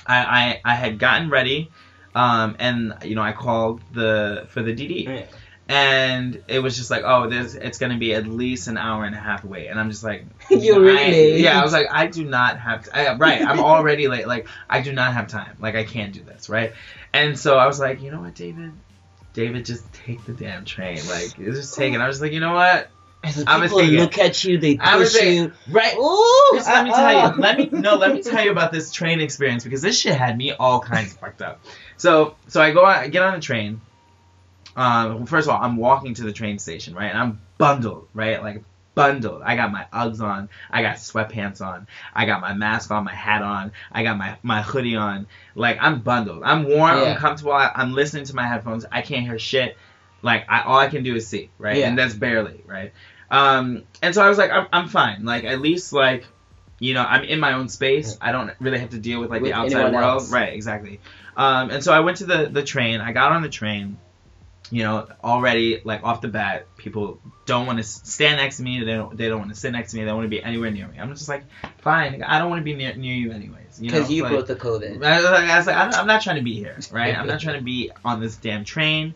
I 0.05 0.17
I, 0.65 0.73
I 0.73 0.75
had 0.75 0.99
gotten 0.99 1.29
ready, 1.29 1.69
um, 2.15 2.55
and 2.59 2.93
you 3.03 3.15
know 3.15 3.21
I 3.21 3.31
called 3.31 3.81
the 3.93 4.45
for 4.49 4.61
the 4.61 4.73
DD, 4.73 5.05
Yeah. 5.05 5.25
and 5.69 6.43
it 6.47 6.59
was 6.59 6.75
just 6.77 6.91
like, 6.91 7.03
oh, 7.05 7.29
there's 7.29 7.55
it's 7.55 7.77
gonna 7.77 7.97
be 7.97 8.13
at 8.13 8.27
least 8.27 8.67
an 8.67 8.77
hour 8.77 9.05
and 9.05 9.15
a 9.15 9.19
half 9.19 9.43
wait, 9.45 9.67
and 9.67 9.79
I'm 9.79 9.89
just 9.89 10.03
like, 10.03 10.25
You're 10.49 10.81
really- 10.81 11.41
yeah, 11.41 11.59
I 11.59 11.63
was 11.63 11.73
like, 11.73 11.87
I 11.91 12.07
do 12.07 12.23
not 12.25 12.59
have, 12.59 12.87
I, 12.93 13.13
right, 13.15 13.41
I'm 13.41 13.59
already 13.59 14.07
late, 14.07 14.27
like 14.27 14.47
I 14.69 14.81
do 14.81 14.91
not 14.93 15.13
have 15.13 15.27
time, 15.27 15.55
like 15.59 15.75
I 15.75 15.83
can't 15.83 16.13
do 16.13 16.21
this, 16.21 16.49
right, 16.49 16.73
and 17.13 17.37
so 17.39 17.57
I 17.57 17.65
was 17.67 17.79
like, 17.79 18.01
you 18.01 18.11
know 18.11 18.19
what, 18.21 18.35
David. 18.35 18.71
David, 19.33 19.65
just 19.65 19.91
take 19.93 20.23
the 20.25 20.33
damn 20.33 20.65
train. 20.65 20.99
Like, 21.09 21.35
just 21.37 21.75
take 21.75 21.93
it. 21.93 21.99
I 22.01 22.07
was 22.07 22.21
like, 22.21 22.31
you 22.31 22.39
know 22.39 22.53
what? 22.53 22.89
As 23.23 23.35
the 23.37 23.49
I'm 23.49 23.61
people 23.61 23.79
thinking- 23.79 23.99
look 23.99 24.17
at 24.17 24.43
you, 24.43 24.57
they 24.57 24.77
I 24.79 24.97
was 24.97 25.11
push 25.13 25.21
thinking- 25.21 25.43
you. 25.67 25.73
Right. 25.73 25.95
Ooh, 25.97 26.49
Just 26.55 26.67
let 26.69 26.83
me 26.83 26.91
tell 26.91 27.31
you. 27.35 27.41
Let 27.41 27.57
me 27.57 27.69
no. 27.71 27.95
Let 27.95 28.13
me 28.13 28.21
tell 28.31 28.43
you 28.43 28.51
about 28.51 28.71
this 28.73 28.91
train 28.91 29.21
experience 29.21 29.63
because 29.63 29.81
this 29.81 29.97
shit 29.99 30.15
had 30.15 30.37
me 30.37 30.51
all 30.51 30.79
kinds 30.81 31.13
of 31.13 31.19
fucked 31.19 31.41
up. 31.41 31.61
So 31.97 32.35
so 32.47 32.61
I 32.61 32.71
go 32.71 32.83
I 32.83 33.07
get 33.07 33.21
on 33.23 33.33
the 33.35 33.39
train. 33.39 33.79
Um, 34.75 35.25
first 35.25 35.47
of 35.47 35.53
all, 35.55 35.61
I'm 35.63 35.77
walking 35.77 36.15
to 36.15 36.23
the 36.23 36.33
train 36.33 36.57
station, 36.59 36.95
right? 36.95 37.05
And 37.09 37.17
I'm 37.17 37.41
bundled, 37.57 38.07
right? 38.13 38.41
Like 38.41 38.63
bundled. 38.95 39.41
I 39.43 39.55
got 39.55 39.71
my 39.71 39.85
Uggs 39.93 40.21
on. 40.21 40.49
I 40.69 40.81
got 40.81 40.97
sweatpants 40.97 41.61
on. 41.61 41.87
I 42.13 42.25
got 42.25 42.41
my 42.41 42.53
mask 42.53 42.91
on, 42.91 43.03
my 43.03 43.13
hat 43.13 43.41
on. 43.41 43.71
I 43.91 44.03
got 44.03 44.17
my 44.17 44.37
my 44.43 44.61
hoodie 44.61 44.95
on. 44.95 45.27
Like 45.55 45.77
I'm 45.81 46.01
bundled. 46.01 46.43
I'm 46.43 46.65
warm. 46.65 46.99
Yeah. 46.99 47.13
I'm 47.13 47.17
comfortable. 47.17 47.53
I, 47.53 47.71
I'm 47.73 47.93
listening 47.93 48.25
to 48.25 48.35
my 48.35 48.47
headphones. 48.47 48.85
I 48.91 49.01
can't 49.01 49.25
hear 49.25 49.39
shit. 49.39 49.77
Like 50.21 50.45
I, 50.49 50.61
all 50.61 50.77
I 50.77 50.87
can 50.87 51.03
do 51.03 51.15
is 51.15 51.27
see, 51.27 51.49
right? 51.57 51.77
Yeah. 51.77 51.89
And 51.89 51.97
that's 51.97 52.13
barely, 52.13 52.63
right? 52.65 52.93
Um, 53.29 53.83
and 54.01 54.13
so 54.13 54.23
I 54.23 54.29
was 54.29 54.37
like, 54.37 54.51
I'm, 54.51 54.67
I'm 54.71 54.87
fine. 54.87 55.25
Like 55.25 55.43
at 55.43 55.59
least 55.59 55.91
like, 55.91 56.25
you 56.79 56.93
know, 56.93 57.01
I'm 57.01 57.23
in 57.23 57.39
my 57.39 57.53
own 57.53 57.67
space. 57.67 58.17
I 58.21 58.31
don't 58.31 58.51
really 58.59 58.79
have 58.79 58.91
to 58.91 58.99
deal 58.99 59.19
with 59.19 59.29
like 59.31 59.41
With 59.41 59.51
the 59.51 59.57
outside 59.57 59.91
world, 59.93 60.03
else. 60.21 60.31
right? 60.31 60.53
Exactly. 60.53 60.99
Um, 61.35 61.71
and 61.71 61.83
so 61.83 61.91
I 61.91 62.01
went 62.01 62.17
to 62.17 62.25
the 62.25 62.49
the 62.51 62.63
train. 62.63 63.01
I 63.01 63.11
got 63.11 63.31
on 63.31 63.41
the 63.41 63.49
train. 63.49 63.97
You 64.71 64.83
know, 64.83 65.07
already 65.23 65.81
like 65.83 66.03
off 66.03 66.21
the 66.21 66.29
bat, 66.29 66.65
people 66.77 67.19
don't 67.45 67.67
want 67.67 67.77
to 67.77 67.83
stand 67.83 68.37
next 68.37 68.57
to 68.57 68.63
me. 68.63 68.79
They 68.79 68.93
don't. 68.93 69.15
They 69.15 69.27
don't 69.27 69.39
want 69.39 69.51
to 69.53 69.59
sit 69.59 69.71
next 69.71 69.91
to 69.91 69.97
me. 69.97 70.03
They 70.03 70.07
don't 70.07 70.17
want 70.17 70.25
to 70.25 70.29
be 70.29 70.41
anywhere 70.41 70.71
near 70.71 70.87
me. 70.87 70.97
I'm 70.99 71.09
just 71.13 71.29
like, 71.29 71.43
fine. 71.79 72.23
I 72.23 72.39
don't 72.39 72.49
want 72.49 72.61
to 72.61 72.63
be 72.63 72.73
near 72.73 72.95
near 72.95 73.15
you 73.15 73.31
anyways. 73.31 73.79
You 73.79 73.91
know, 73.91 73.97
Because 73.97 74.11
you 74.11 74.23
like, 74.23 74.31
broke 74.31 74.47
the 74.47 74.55
COVID. 74.55 75.03
I 75.03 75.15
was 75.17 75.25
like, 75.25 75.49
I 75.49 75.57
was 75.57 75.67
like, 75.67 75.75
I'm, 75.75 75.93
I'm 75.93 76.07
not 76.07 76.21
trying 76.21 76.37
to 76.37 76.41
be 76.43 76.55
here, 76.55 76.77
right? 76.91 77.17
I'm 77.17 77.27
not 77.27 77.39
trying 77.39 77.57
to 77.57 77.63
be 77.63 77.91
on 78.03 78.21
this 78.21 78.35
damn 78.37 78.63
train. 78.63 79.13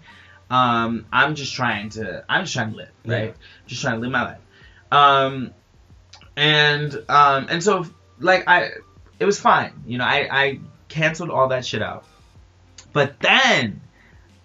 Um, 0.49 1.05
I'm 1.11 1.35
just 1.35 1.53
trying 1.53 1.89
to, 1.91 2.23
I'm 2.29 2.43
just 2.43 2.53
trying 2.53 2.71
to 2.71 2.77
live, 2.77 2.89
right? 3.05 3.35
Just 3.65 3.81
trying 3.81 3.95
to 3.95 4.01
live 4.01 4.11
my 4.11 4.23
life. 4.23 4.39
Um, 4.91 5.53
and 6.35 6.93
um, 7.09 7.47
and 7.49 7.63
so 7.63 7.85
like 8.19 8.47
I, 8.47 8.71
it 9.19 9.25
was 9.25 9.39
fine, 9.39 9.73
you 9.85 9.97
know. 9.97 10.05
I 10.05 10.27
I 10.31 10.59
canceled 10.87 11.31
all 11.31 11.49
that 11.49 11.65
shit 11.65 11.81
out, 11.81 12.05
but 12.93 13.19
then, 13.19 13.81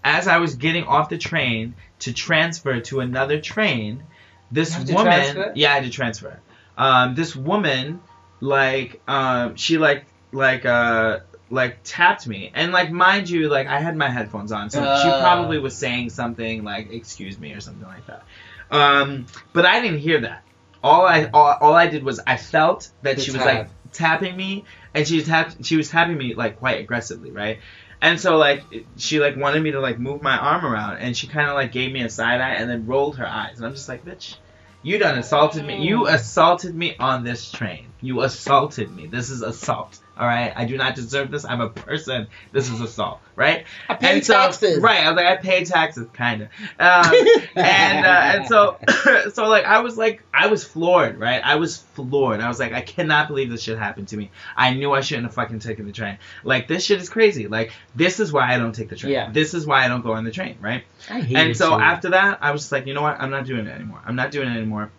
as 0.04 0.26
I 0.28 0.38
was 0.38 0.54
getting 0.56 0.84
off 0.84 1.08
the 1.08 1.18
train 1.18 1.74
to 2.00 2.12
transfer 2.12 2.80
to 2.80 3.00
another 3.00 3.40
train, 3.40 4.02
this 4.50 4.70
You 4.70 4.78
have 4.78 4.86
to 4.88 4.94
woman, 4.94 5.12
transfer? 5.12 5.52
yeah, 5.54 5.70
I 5.72 5.74
had 5.76 5.84
to 5.84 5.90
transfer. 5.90 6.40
Um, 6.76 7.14
this 7.14 7.34
woman, 7.36 8.00
like, 8.40 9.00
um, 9.08 9.56
she 9.56 9.78
like 9.78 10.06
like 10.32 10.64
uh 10.64 11.20
like 11.50 11.76
tapped 11.84 12.26
me 12.26 12.50
and 12.54 12.72
like 12.72 12.90
mind 12.90 13.28
you 13.28 13.50
like 13.50 13.66
i 13.66 13.78
had 13.78 13.94
my 13.94 14.08
headphones 14.08 14.50
on 14.52 14.70
so 14.70 14.78
she 15.02 15.08
Uh. 15.10 15.20
probably 15.20 15.58
was 15.58 15.76
saying 15.76 16.08
something 16.08 16.64
like 16.64 16.90
excuse 16.90 17.38
me 17.38 17.52
or 17.52 17.60
something 17.60 17.86
like 17.86 18.06
that 18.06 18.22
um 18.70 19.26
but 19.52 19.66
i 19.66 19.80
didn't 19.82 19.98
hear 19.98 20.22
that 20.22 20.42
all 20.82 21.04
i 21.04 21.26
all, 21.34 21.54
all 21.60 21.74
i 21.74 21.86
did 21.86 22.02
was 22.02 22.18
i 22.26 22.38
felt 22.38 22.88
that 23.02 23.16
The 23.16 23.22
she 23.22 23.30
was 23.32 23.42
tap. 23.42 23.46
like 23.54 23.68
tapping 23.92 24.34
me 24.34 24.64
and 24.94 25.06
she 25.06 25.22
tapped 25.22 25.62
she 25.66 25.76
was 25.76 25.90
tapping 25.90 26.16
me 26.16 26.32
like 26.34 26.58
quite 26.58 26.80
aggressively 26.80 27.30
right 27.30 27.58
and 28.02 28.20
so 28.20 28.36
like 28.36 28.64
she 28.96 29.20
like 29.20 29.36
wanted 29.36 29.62
me 29.62 29.70
to 29.70 29.80
like 29.80 29.98
move 29.98 30.22
my 30.22 30.36
arm 30.36 30.66
around 30.66 30.98
and 30.98 31.16
she 31.16 31.26
kind 31.26 31.48
of 31.48 31.54
like 31.54 31.72
gave 31.72 31.90
me 31.90 32.02
a 32.02 32.10
side 32.10 32.42
eye 32.42 32.54
and 32.54 32.68
then 32.68 32.86
rolled 32.86 33.16
her 33.16 33.26
eyes. 33.26 33.56
And 33.56 33.64
i'm 33.64 33.72
just 33.72 33.88
like 33.88 34.04
bitch 34.04 34.36
you 34.82 34.98
done 34.98 35.16
assaulted 35.16 35.64
me. 35.64 35.86
You 35.86 36.08
oh. 36.08 36.12
assaulted 36.12 36.74
me 36.74 36.96
on 36.98 37.22
this 37.22 37.50
train 37.50 37.91
you 38.02 38.20
assaulted 38.22 38.94
me 38.94 39.06
this 39.06 39.30
is 39.30 39.40
assault 39.42 39.98
all 40.18 40.26
right 40.26 40.52
i 40.56 40.64
do 40.66 40.76
not 40.76 40.94
deserve 40.94 41.30
this 41.30 41.44
i'm 41.46 41.60
a 41.60 41.70
person 41.70 42.26
this 42.52 42.68
is 42.68 42.80
assault 42.80 43.20
right 43.36 43.64
I 43.88 43.94
pay 43.94 44.16
and 44.16 44.26
so, 44.26 44.34
taxes. 44.34 44.82
right 44.82 45.04
i 45.04 45.08
was 45.08 45.16
like 45.16 45.26
i 45.26 45.36
pay 45.36 45.64
taxes 45.64 46.06
kind 46.12 46.42
of 46.42 46.48
um, 46.78 47.14
and 47.56 48.06
uh, 48.06 48.32
and 48.34 48.46
so 48.46 48.76
so 49.32 49.48
like 49.48 49.64
I 49.64 49.80
was 49.80 49.96
like 49.96 50.22
I 50.32 50.46
was 50.46 50.64
floored, 50.64 51.18
right? 51.18 51.40
I 51.44 51.56
was 51.56 51.78
floored. 51.78 52.40
I 52.40 52.48
was 52.48 52.58
like 52.58 52.72
I 52.72 52.80
cannot 52.80 53.28
believe 53.28 53.50
this 53.50 53.62
shit 53.62 53.78
happened 53.78 54.08
to 54.08 54.16
me. 54.16 54.30
I 54.56 54.74
knew 54.74 54.92
I 54.92 55.00
shouldn't 55.00 55.26
have 55.26 55.34
fucking 55.34 55.60
taken 55.60 55.86
the 55.86 55.92
train. 55.92 56.18
Like 56.44 56.68
this 56.68 56.84
shit 56.84 57.00
is 57.00 57.08
crazy. 57.08 57.48
Like 57.48 57.72
this 57.94 58.20
is 58.20 58.32
why 58.32 58.52
I 58.52 58.58
don't 58.58 58.74
take 58.74 58.88
the 58.88 58.96
train. 58.96 59.12
Yeah. 59.12 59.30
This 59.30 59.54
is 59.54 59.66
why 59.66 59.84
I 59.84 59.88
don't 59.88 60.02
go 60.02 60.12
on 60.12 60.24
the 60.24 60.30
train, 60.30 60.56
right? 60.60 60.84
I 61.10 61.20
hate 61.20 61.36
and 61.36 61.56
so 61.56 61.70
too. 61.70 61.82
after 61.82 62.10
that, 62.10 62.38
I 62.40 62.50
was 62.50 62.62
just 62.62 62.72
like, 62.72 62.86
you 62.86 62.94
know 62.94 63.02
what? 63.02 63.20
I'm 63.20 63.30
not 63.30 63.46
doing 63.46 63.66
it 63.66 63.70
anymore. 63.70 64.00
I'm 64.04 64.16
not 64.16 64.30
doing 64.30 64.48
it 64.48 64.56
anymore. 64.56 64.90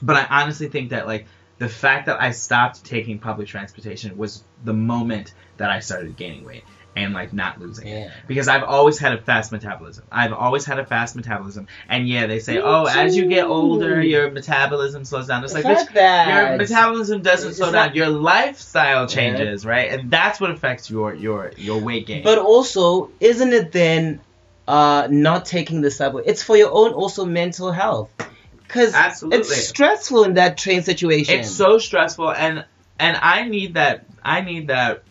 But 0.00 0.16
I 0.16 0.42
honestly 0.42 0.68
think 0.68 0.90
that 0.90 1.06
like 1.06 1.26
the 1.62 1.68
fact 1.68 2.06
that 2.06 2.20
I 2.20 2.32
stopped 2.32 2.84
taking 2.84 3.18
public 3.20 3.46
transportation 3.46 4.16
was 4.18 4.42
the 4.64 4.72
moment 4.74 5.32
that 5.58 5.70
I 5.70 5.78
started 5.80 6.16
gaining 6.16 6.44
weight 6.44 6.64
and 6.96 7.14
like 7.14 7.32
not 7.32 7.60
losing 7.60 7.86
it 7.86 8.00
Yeah. 8.00 8.10
because 8.26 8.48
I've 8.48 8.64
always 8.64 8.98
had 8.98 9.12
a 9.12 9.20
fast 9.22 9.52
metabolism. 9.52 10.04
I've 10.10 10.32
always 10.32 10.64
had 10.64 10.78
a 10.78 10.84
fast 10.84 11.14
metabolism, 11.16 11.68
and 11.88 12.08
yeah, 12.08 12.26
they 12.26 12.40
say, 12.40 12.54
Me 12.56 12.62
oh, 12.64 12.84
as 12.86 13.16
you 13.16 13.28
get 13.28 13.46
older, 13.46 14.02
your 14.02 14.30
metabolism 14.30 15.04
slows 15.04 15.28
down. 15.28 15.44
It's 15.44 15.54
like, 15.54 15.64
bitch, 15.64 15.92
that. 15.94 16.48
your 16.48 16.58
metabolism 16.58 17.22
doesn't 17.22 17.50
It's 17.50 17.58
slow 17.58 17.70
not- 17.70 17.86
down. 17.88 17.94
Your 17.96 18.08
lifestyle 18.08 19.02
Yeah. 19.02 19.06
changes, 19.06 19.64
right? 19.64 19.88
And 19.92 20.10
that's 20.10 20.40
what 20.40 20.50
affects 20.50 20.90
your 20.90 21.14
your 21.14 21.52
your 21.56 21.80
weight 21.80 22.06
gain. 22.08 22.24
But 22.24 22.38
also, 22.38 23.10
isn't 23.20 23.52
it 23.52 23.72
then 23.72 24.20
uh, 24.68 25.06
not 25.10 25.44
taking 25.46 25.80
the 25.80 25.90
subway? 25.90 26.24
It's 26.26 26.42
for 26.42 26.56
your 26.56 26.72
own 26.72 26.92
also 26.92 27.24
mental 27.24 27.70
health. 27.72 28.10
Because 28.72 28.94
it's 29.32 29.66
stressful 29.68 30.24
in 30.24 30.34
that 30.34 30.56
train 30.56 30.82
situation. 30.82 31.40
it's 31.40 31.50
so 31.50 31.78
stressful, 31.78 32.30
and 32.32 32.64
and 32.98 33.16
I 33.16 33.46
need 33.48 33.74
that. 33.74 34.06
I 34.22 34.40
need 34.40 34.68
that 34.68 35.02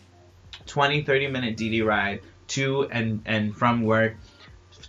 20, 0.66 1.02
30 1.02 1.28
minute 1.28 1.56
DD 1.56 1.84
ride 1.84 2.20
to 2.48 2.88
and 2.90 3.22
and 3.26 3.56
from 3.56 3.82
work 3.82 4.16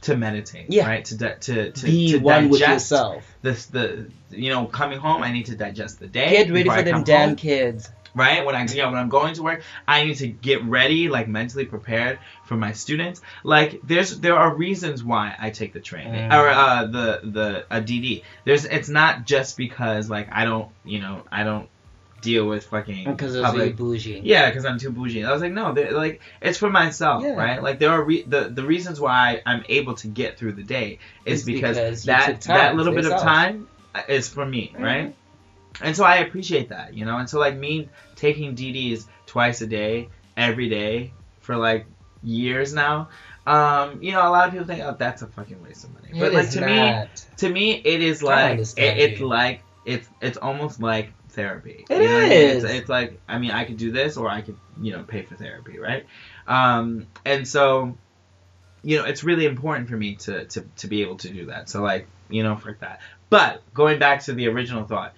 to 0.02 0.18
meditate. 0.18 0.68
Yeah. 0.70 0.88
Right. 0.88 1.06
To 1.06 1.18
di- 1.18 1.36
to 1.42 1.72
to 1.72 1.86
Be 1.86 2.12
to 2.14 2.18
one 2.20 2.50
with 2.50 2.62
yourself. 2.62 3.24
this 3.42 3.68
the 3.68 4.10
you 4.30 4.50
know 4.50 4.66
coming 4.66 5.00
home 5.00 5.24
I 5.24 5.32
need 5.32 5.48
to 5.48 5.56
digest 5.56 6.00
the 6.00 6.08
day. 6.08 6.30
Get 6.32 6.52
ready 6.52 6.70
for 6.70 6.82
them 6.82 7.04
damn 7.04 7.36
kids. 7.36 7.90
Right 8.16 8.46
when 8.46 8.56
I 8.56 8.66
yeah 8.66 8.86
when 8.90 9.00
I'm 9.00 9.10
going 9.10 9.34
to 9.36 9.44
work 9.44 9.64
I 9.88 10.04
need 10.04 10.16
to 10.18 10.28
get 10.28 10.64
ready 10.66 11.10
like 11.10 11.28
mentally 11.28 11.66
prepared 11.66 12.20
for 12.46 12.56
my 12.56 12.74
students. 12.74 13.22
Like 13.44 13.80
there's 13.84 14.20
there 14.20 14.36
are 14.36 14.54
reasons 14.56 15.04
why 15.04 15.36
I 15.40 15.50
take 15.50 15.74
the 15.74 15.80
train 15.80 16.08
Mm. 16.10 16.32
or 16.34 16.48
uh, 16.50 16.86
the 16.86 17.20
the 17.24 17.66
a 17.72 17.82
DD. 17.82 18.24
There's 18.46 18.66
it's 18.66 18.90
not 18.90 19.26
just 19.26 19.58
because 19.58 20.10
like 20.10 20.30
I 20.32 20.46
don't 20.46 20.70
you 20.86 21.00
know 21.00 21.24
I 21.32 21.44
don't 21.44 21.68
deal 22.22 22.48
with 22.48 22.64
fucking 22.68 23.04
Because 23.04 23.36
it's 23.36 23.44
public 23.46 23.62
really 23.62 23.74
bougie. 23.74 24.22
yeah, 24.24 24.50
because 24.50 24.64
I'm 24.64 24.78
too 24.80 24.92
bougie. 24.92 25.26
I 25.26 25.34
was 25.34 25.42
like, 25.42 25.52
no, 25.52 25.72
like 25.72 26.22
it's 26.42 26.58
for 26.58 26.70
myself, 26.70 27.22
Yeah. 27.24 27.34
right? 27.34 27.62
Like 27.62 27.80
there 27.80 27.90
are 27.90 28.02
re- 28.02 28.24
the 28.24 28.46
the 28.50 28.64
reasons 28.64 28.98
why 29.00 29.42
I'm 29.46 29.66
able 29.68 29.96
to 29.96 30.08
get 30.08 30.38
through 30.38 30.54
the 30.54 30.64
day 30.64 31.00
is 31.26 31.44
because, 31.44 31.76
because 31.78 32.04
that 32.06 32.42
that 32.44 32.76
little 32.78 32.94
bit 32.94 33.06
of 33.06 33.20
time 33.22 33.68
is 34.08 34.30
for 34.30 34.46
me, 34.46 34.74
right? 34.78 35.16
And 35.82 35.96
so 35.96 36.04
I 36.04 36.18
appreciate 36.18 36.70
that, 36.70 36.94
you 36.94 37.06
know. 37.06 37.18
And 37.18 37.30
so 37.30 37.40
like 37.40 37.56
me 37.56 37.90
taking 38.16 38.56
DDs 38.56 39.06
twice 39.26 39.62
a 39.62 39.68
day, 39.68 40.10
every 40.38 40.70
day 40.70 41.14
for 41.40 41.56
like 41.56 41.86
years 42.22 42.74
now. 42.74 43.10
Um, 43.46 44.02
you 44.02 44.14
know, 44.14 44.28
a 44.28 44.30
lot 44.30 44.48
of 44.48 44.54
people 44.54 44.68
think, 44.68 44.82
oh, 44.82 44.96
that's 44.98 45.22
a 45.22 45.28
fucking 45.28 45.62
waste 45.62 45.84
of 45.84 45.94
money. 45.94 46.10
But 46.18 46.34
like 46.34 46.48
is 46.48 46.54
to 46.54 46.66
me, 46.66 47.06
to 47.38 47.50
me, 47.50 47.74
it 47.74 48.02
is 48.02 48.24
like 48.24 48.60
it, 48.60 48.78
it's 48.78 49.20
you. 49.20 49.28
like 49.28 49.62
it's 49.86 50.08
it's 50.22 50.38
almost 50.38 50.82
like 50.82 51.12
therapy. 51.30 51.86
It 51.90 52.02
you 52.02 52.08
know 52.08 52.14
what 52.14 52.24
I 52.24 52.30
mean? 52.30 52.32
It's, 52.32 52.64
it's 52.64 52.90
like 52.90 53.20
I 53.28 53.38
mean, 53.40 53.52
I 53.52 53.66
could 53.66 53.78
do 53.78 53.92
this, 53.92 54.16
or 54.16 54.30
I 54.30 54.42
could 54.42 54.58
you 54.82 54.94
know 54.94 55.04
pay 55.04 55.24
for 55.24 55.36
therapy, 55.36 55.78
right? 55.78 56.06
Um, 56.48 57.08
and 57.26 57.46
so, 57.46 57.98
you 58.82 58.98
know, 58.98 59.06
it's 59.06 59.24
really 59.24 59.46
important 59.46 59.90
for 59.90 59.98
me 59.98 60.16
to 60.16 60.46
to 60.46 60.62
to 60.78 60.88
be 60.88 61.02
able 61.02 61.18
to 61.18 61.30
do 61.30 61.48
that. 61.48 61.70
So 61.70 61.82
like 61.82 62.08
you 62.30 62.44
know, 62.44 62.56
for 62.56 62.78
that. 62.80 63.02
But 63.30 63.62
going 63.74 64.00
back 64.00 64.24
to 64.24 64.34
the 64.34 64.48
original 64.48 64.86
thought, 64.86 65.14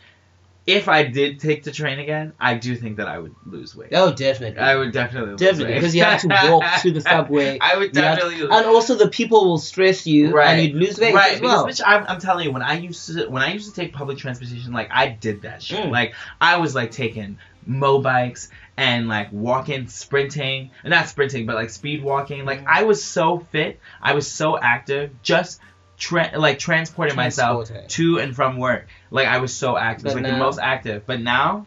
if 0.68 0.88
I 0.88 1.04
did 1.04 1.40
take 1.40 1.62
the 1.64 1.72
train 1.72 2.00
again, 2.00 2.34
I 2.40 2.56
do 2.56 2.76
think 2.76 2.98
that 2.98 3.08
I 3.08 3.20
would 3.20 3.36
lose 3.46 3.76
weight. 3.76 3.90
Oh, 3.94 4.12
definitely. 4.12 4.60
I 4.60 4.76
would 4.76 4.92
definitely 4.94 5.32
lose 5.34 5.40
weight. 5.42 5.48
Definitely, 5.52 5.74
because 5.76 5.96
you 5.96 6.04
have 6.04 6.22
to 6.22 6.28
walk 6.52 6.64
to 6.82 6.92
the 6.92 7.02
subway. 7.02 7.60
I 7.62 7.78
would 7.78 7.92
definitely. 7.92 8.38
lose 8.38 8.50
and 8.52 8.66
also 8.66 8.96
the 8.96 9.10
people 9.10 9.46
will 9.46 9.60
stress 9.60 10.08
you, 10.08 10.32
Right. 10.32 10.48
and 10.48 10.64
you'd 10.68 10.76
lose 10.76 10.98
weight 11.00 11.14
right, 11.14 11.34
as 11.34 11.42
well. 11.42 11.66
because 11.66 11.80
bitch, 11.82 11.84
I'm, 11.86 12.06
I'm 12.08 12.20
telling 12.20 12.46
you, 12.46 12.52
when 12.52 12.64
I 12.64 12.78
used 12.80 13.06
to 13.16 13.28
when 13.30 13.44
I 13.44 13.54
used 13.54 13.70
to 13.70 13.76
take 13.80 13.94
public 13.94 14.18
transportation, 14.18 14.74
like 14.74 14.90
I 14.92 15.08
did 15.10 15.44
that 15.44 15.62
shit. 15.62 15.80
Mm. 15.86 15.92
Like 15.92 16.16
I 16.42 16.58
was 16.58 16.74
like 16.74 16.90
taking 16.92 17.38
Mobikes 17.70 18.50
and 18.78 19.08
like 19.08 19.32
walking, 19.32 19.88
sprinting, 19.88 20.72
not 20.84 21.08
sprinting, 21.08 21.46
but 21.46 21.56
like 21.56 21.70
speed 21.70 22.04
walking. 22.04 22.44
Like 22.46 22.62
Mm. 22.62 22.68
I 22.68 22.84
was 22.84 23.04
so 23.04 23.40
fit, 23.52 23.80
I 24.02 24.14
was 24.14 24.30
so 24.32 24.58
active, 24.58 25.12
just 25.22 25.60
tra- 25.98 26.32
like 26.38 26.60
transporting 26.60 27.16
myself 27.16 27.72
to 27.90 28.20
and 28.20 28.36
from 28.36 28.58
work. 28.58 28.88
Like 29.12 29.28
I 29.28 29.38
was 29.40 29.54
so 29.56 29.78
active, 29.78 30.08
it 30.08 30.14
But 30.16 30.24
like 30.24 30.32
the 30.34 30.38
most 30.38 30.60
active. 30.60 31.06
But 31.06 31.22
now, 31.22 31.66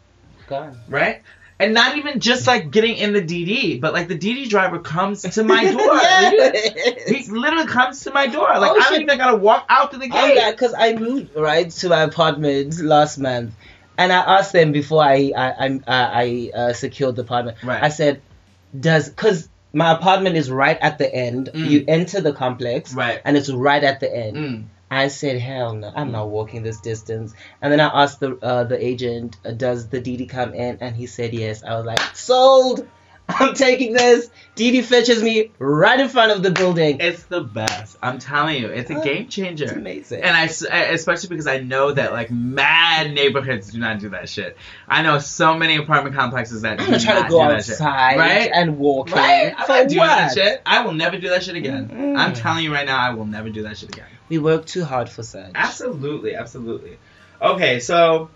Gone. 0.48 0.78
right? 0.88 1.22
And 1.60 1.74
not 1.74 1.96
even 1.96 2.20
just 2.20 2.46
like 2.46 2.70
getting 2.70 2.96
in 2.96 3.12
the 3.12 3.20
DD, 3.20 3.80
but 3.80 3.92
like 3.92 4.06
the 4.06 4.16
DD 4.16 4.48
driver 4.48 4.78
comes 4.78 5.22
to 5.22 5.42
my 5.42 5.64
door. 5.72 5.96
Yes. 5.96 7.08
He 7.08 7.30
literally 7.32 7.66
comes 7.66 8.04
to 8.04 8.12
my 8.12 8.28
door. 8.28 8.46
Like 8.58 8.70
Oh, 8.70 8.76
I 8.76 8.78
don't 8.78 8.92
shit. 8.92 9.02
even 9.02 9.18
gotta 9.18 9.36
walk 9.36 9.66
out 9.68 9.90
to 9.90 9.98
the 9.98 10.08
Oh 10.10 10.26
gate. 10.26 10.36
yeah, 10.36 10.52
because 10.52 10.72
I 10.78 10.94
moved 10.94 11.34
right 11.34 11.68
to 11.68 11.88
my 11.88 12.02
apartment 12.02 12.78
last 12.80 13.18
month, 13.18 13.54
and 13.96 14.12
I 14.12 14.38
asked 14.38 14.52
them 14.52 14.70
before 14.70 15.02
I 15.02 15.32
I 15.36 15.66
I, 15.66 15.80
I 15.88 16.50
uh, 16.56 16.72
secured 16.74 17.16
the 17.16 17.22
apartment. 17.22 17.56
Right. 17.64 17.82
I 17.82 17.88
said, 17.88 18.22
"Does 18.78 19.08
because 19.08 19.48
my 19.72 19.92
apartment 19.92 20.36
is 20.36 20.50
right 20.50 20.78
at 20.80 20.98
the 20.98 21.12
end. 21.14 21.50
Mm. 21.52 21.68
You 21.70 21.84
enter 21.88 22.20
the 22.20 22.32
complex, 22.32 22.94
Right. 22.94 23.20
and 23.24 23.36
it's 23.36 23.50
right 23.50 23.82
at 23.82 24.00
the 24.00 24.14
end." 24.14 24.36
Mm. 24.36 24.64
I 24.90 25.08
said, 25.08 25.38
"Hell 25.38 25.74
no, 25.74 25.92
I'm 25.94 26.12
not 26.12 26.30
walking 26.30 26.62
this 26.62 26.80
distance." 26.80 27.34
And 27.60 27.70
then 27.70 27.80
I 27.80 28.02
asked 28.04 28.20
the 28.20 28.38
uh, 28.42 28.64
the 28.64 28.82
agent, 28.82 29.36
"Does 29.56 29.88
the 29.88 30.00
DD 30.00 30.28
come 30.28 30.54
in?" 30.54 30.78
And 30.80 30.96
he 30.96 31.06
said 31.06 31.34
yes. 31.34 31.62
I 31.62 31.76
was 31.76 31.84
like, 31.84 32.00
"Sold." 32.16 32.86
I'm 33.28 33.54
taking 33.54 33.92
this. 33.92 34.30
DD 34.56 34.82
fetches 34.84 35.22
me 35.22 35.50
right 35.58 36.00
in 36.00 36.08
front 36.08 36.32
of 36.32 36.42
the 36.42 36.50
building. 36.50 36.98
It's 37.00 37.22
the 37.24 37.40
best. 37.42 37.96
I'm 38.02 38.18
telling 38.18 38.60
you, 38.60 38.68
it's 38.68 38.90
a 38.90 38.96
Oh, 38.96 39.04
game 39.04 39.24
It's 39.26 39.34
changer. 39.34 39.66
amazing. 39.66 40.22
And 40.22 40.36
I, 40.36 40.44
especially 40.44 41.28
because 41.28 41.46
I 41.46 41.58
know 41.58 41.92
that 41.92 42.12
like 42.12 42.30
mad 42.30 43.12
neighborhoods 43.12 43.70
do 43.70 43.78
not 43.78 44.00
do 44.00 44.08
that 44.10 44.28
shit. 44.28 44.56
I 44.88 45.02
know 45.02 45.18
so 45.20 45.56
many 45.56 45.76
apartment 45.76 46.16
complexes 46.16 46.62
that 46.62 46.80
I'm 46.80 46.86
trying 46.98 47.04
not 47.16 47.22
to 47.24 47.28
go 47.28 47.48
that 47.48 47.64
shit. 47.64 47.74
outside 47.74 48.16
Right? 48.18 48.50
and 48.52 48.78
walk 48.78 49.10
Right? 49.14 49.48
in. 49.48 49.54
I'm 49.56 49.68
not 49.68 49.88
doing 49.88 50.00
that 50.00 50.32
shit. 50.34 50.62
I 50.66 50.84
will 50.84 50.94
never 50.94 51.18
do 51.18 51.28
that 51.28 51.44
shit 51.44 51.54
again. 51.54 51.88
Mm-mm. 51.88 52.16
I'm 52.18 52.32
telling 52.34 52.64
you 52.64 52.72
right 52.72 52.86
now, 52.86 52.98
I 52.98 53.10
will 53.14 53.26
never 53.26 53.50
do 53.50 53.62
that 53.64 53.76
shit 53.78 53.90
again. 53.90 54.06
We 54.28 54.38
work 54.38 54.66
too 54.66 54.84
hard 54.84 55.08
for 55.08 55.22
such. 55.22 55.52
Absolutely, 55.54 56.34
absolutely. 56.34 56.98
Okay, 57.40 57.78
so 57.78 58.30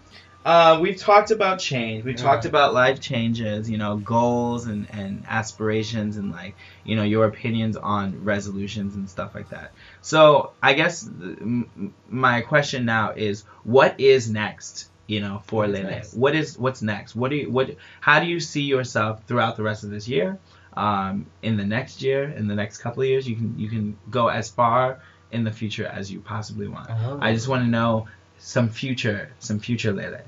uh, 0.45 0.79
we've 0.81 0.97
talked 0.97 1.31
about 1.31 1.59
change. 1.61 2.05
We've 2.05 2.17
talked 2.17 2.45
about 2.45 2.75
life 2.75 3.01
changes, 3.01 3.71
you 3.71 3.79
know, 3.79 3.97
goals 3.97 4.67
and, 4.67 4.89
and 4.91 5.25
aspirations 5.29 6.17
and 6.17 6.33
like, 6.33 6.57
you 6.85 6.97
know, 6.97 7.05
your 7.05 7.27
opinions 7.27 7.77
on 7.77 8.25
resolutions 8.25 8.95
and 8.97 9.09
stuff 9.09 9.35
like 9.35 9.51
that. 9.51 9.73
So 10.01 10.53
I 10.63 10.73
guess 10.73 11.03
th- 11.03 11.39
m- 11.41 11.71
m- 11.77 11.95
my 12.09 12.41
question 12.41 12.85
now 12.85 13.13
is, 13.13 13.45
what 13.63 14.01
is 14.01 14.31
next? 14.31 14.89
You 15.07 15.21
know, 15.21 15.43
for 15.47 15.63
What's 15.63 15.73
Lele, 15.75 15.91
next? 15.91 16.15
what 16.15 16.35
is 16.35 16.59
what's 16.59 16.81
next? 16.83 17.15
What 17.15 17.31
do 17.31 17.37
you 17.37 17.51
what? 17.51 17.77
How 18.01 18.19
do 18.21 18.27
you 18.27 18.41
see 18.41 18.63
yourself 18.63 19.23
throughout 19.27 19.57
the 19.57 19.63
rest 19.63 19.85
of 19.85 19.91
this 19.91 20.09
year? 20.09 20.39
Um, 20.75 21.27
in 21.43 21.57
the 21.57 21.65
next 21.65 22.03
year, 22.03 22.25
in 22.31 22.49
the 22.49 22.55
next 22.55 22.79
couple 22.79 23.03
of 23.03 23.09
years, 23.09 23.29
you 23.29 23.37
can 23.37 23.59
you 23.59 23.69
can 23.69 23.99
go 24.11 24.29
as 24.29 24.49
far 24.49 25.01
in 25.31 25.45
the 25.45 25.51
future 25.51 25.87
as 25.87 26.11
you 26.11 26.21
possibly 26.21 26.67
want. 26.69 26.89
Oh. 26.91 27.19
I 27.21 27.35
just 27.35 27.47
want 27.49 27.63
to 27.65 27.69
know 27.69 28.09
some 28.39 28.69
future, 28.69 29.31
some 29.39 29.59
future 29.59 29.93
Lele. 29.93 30.23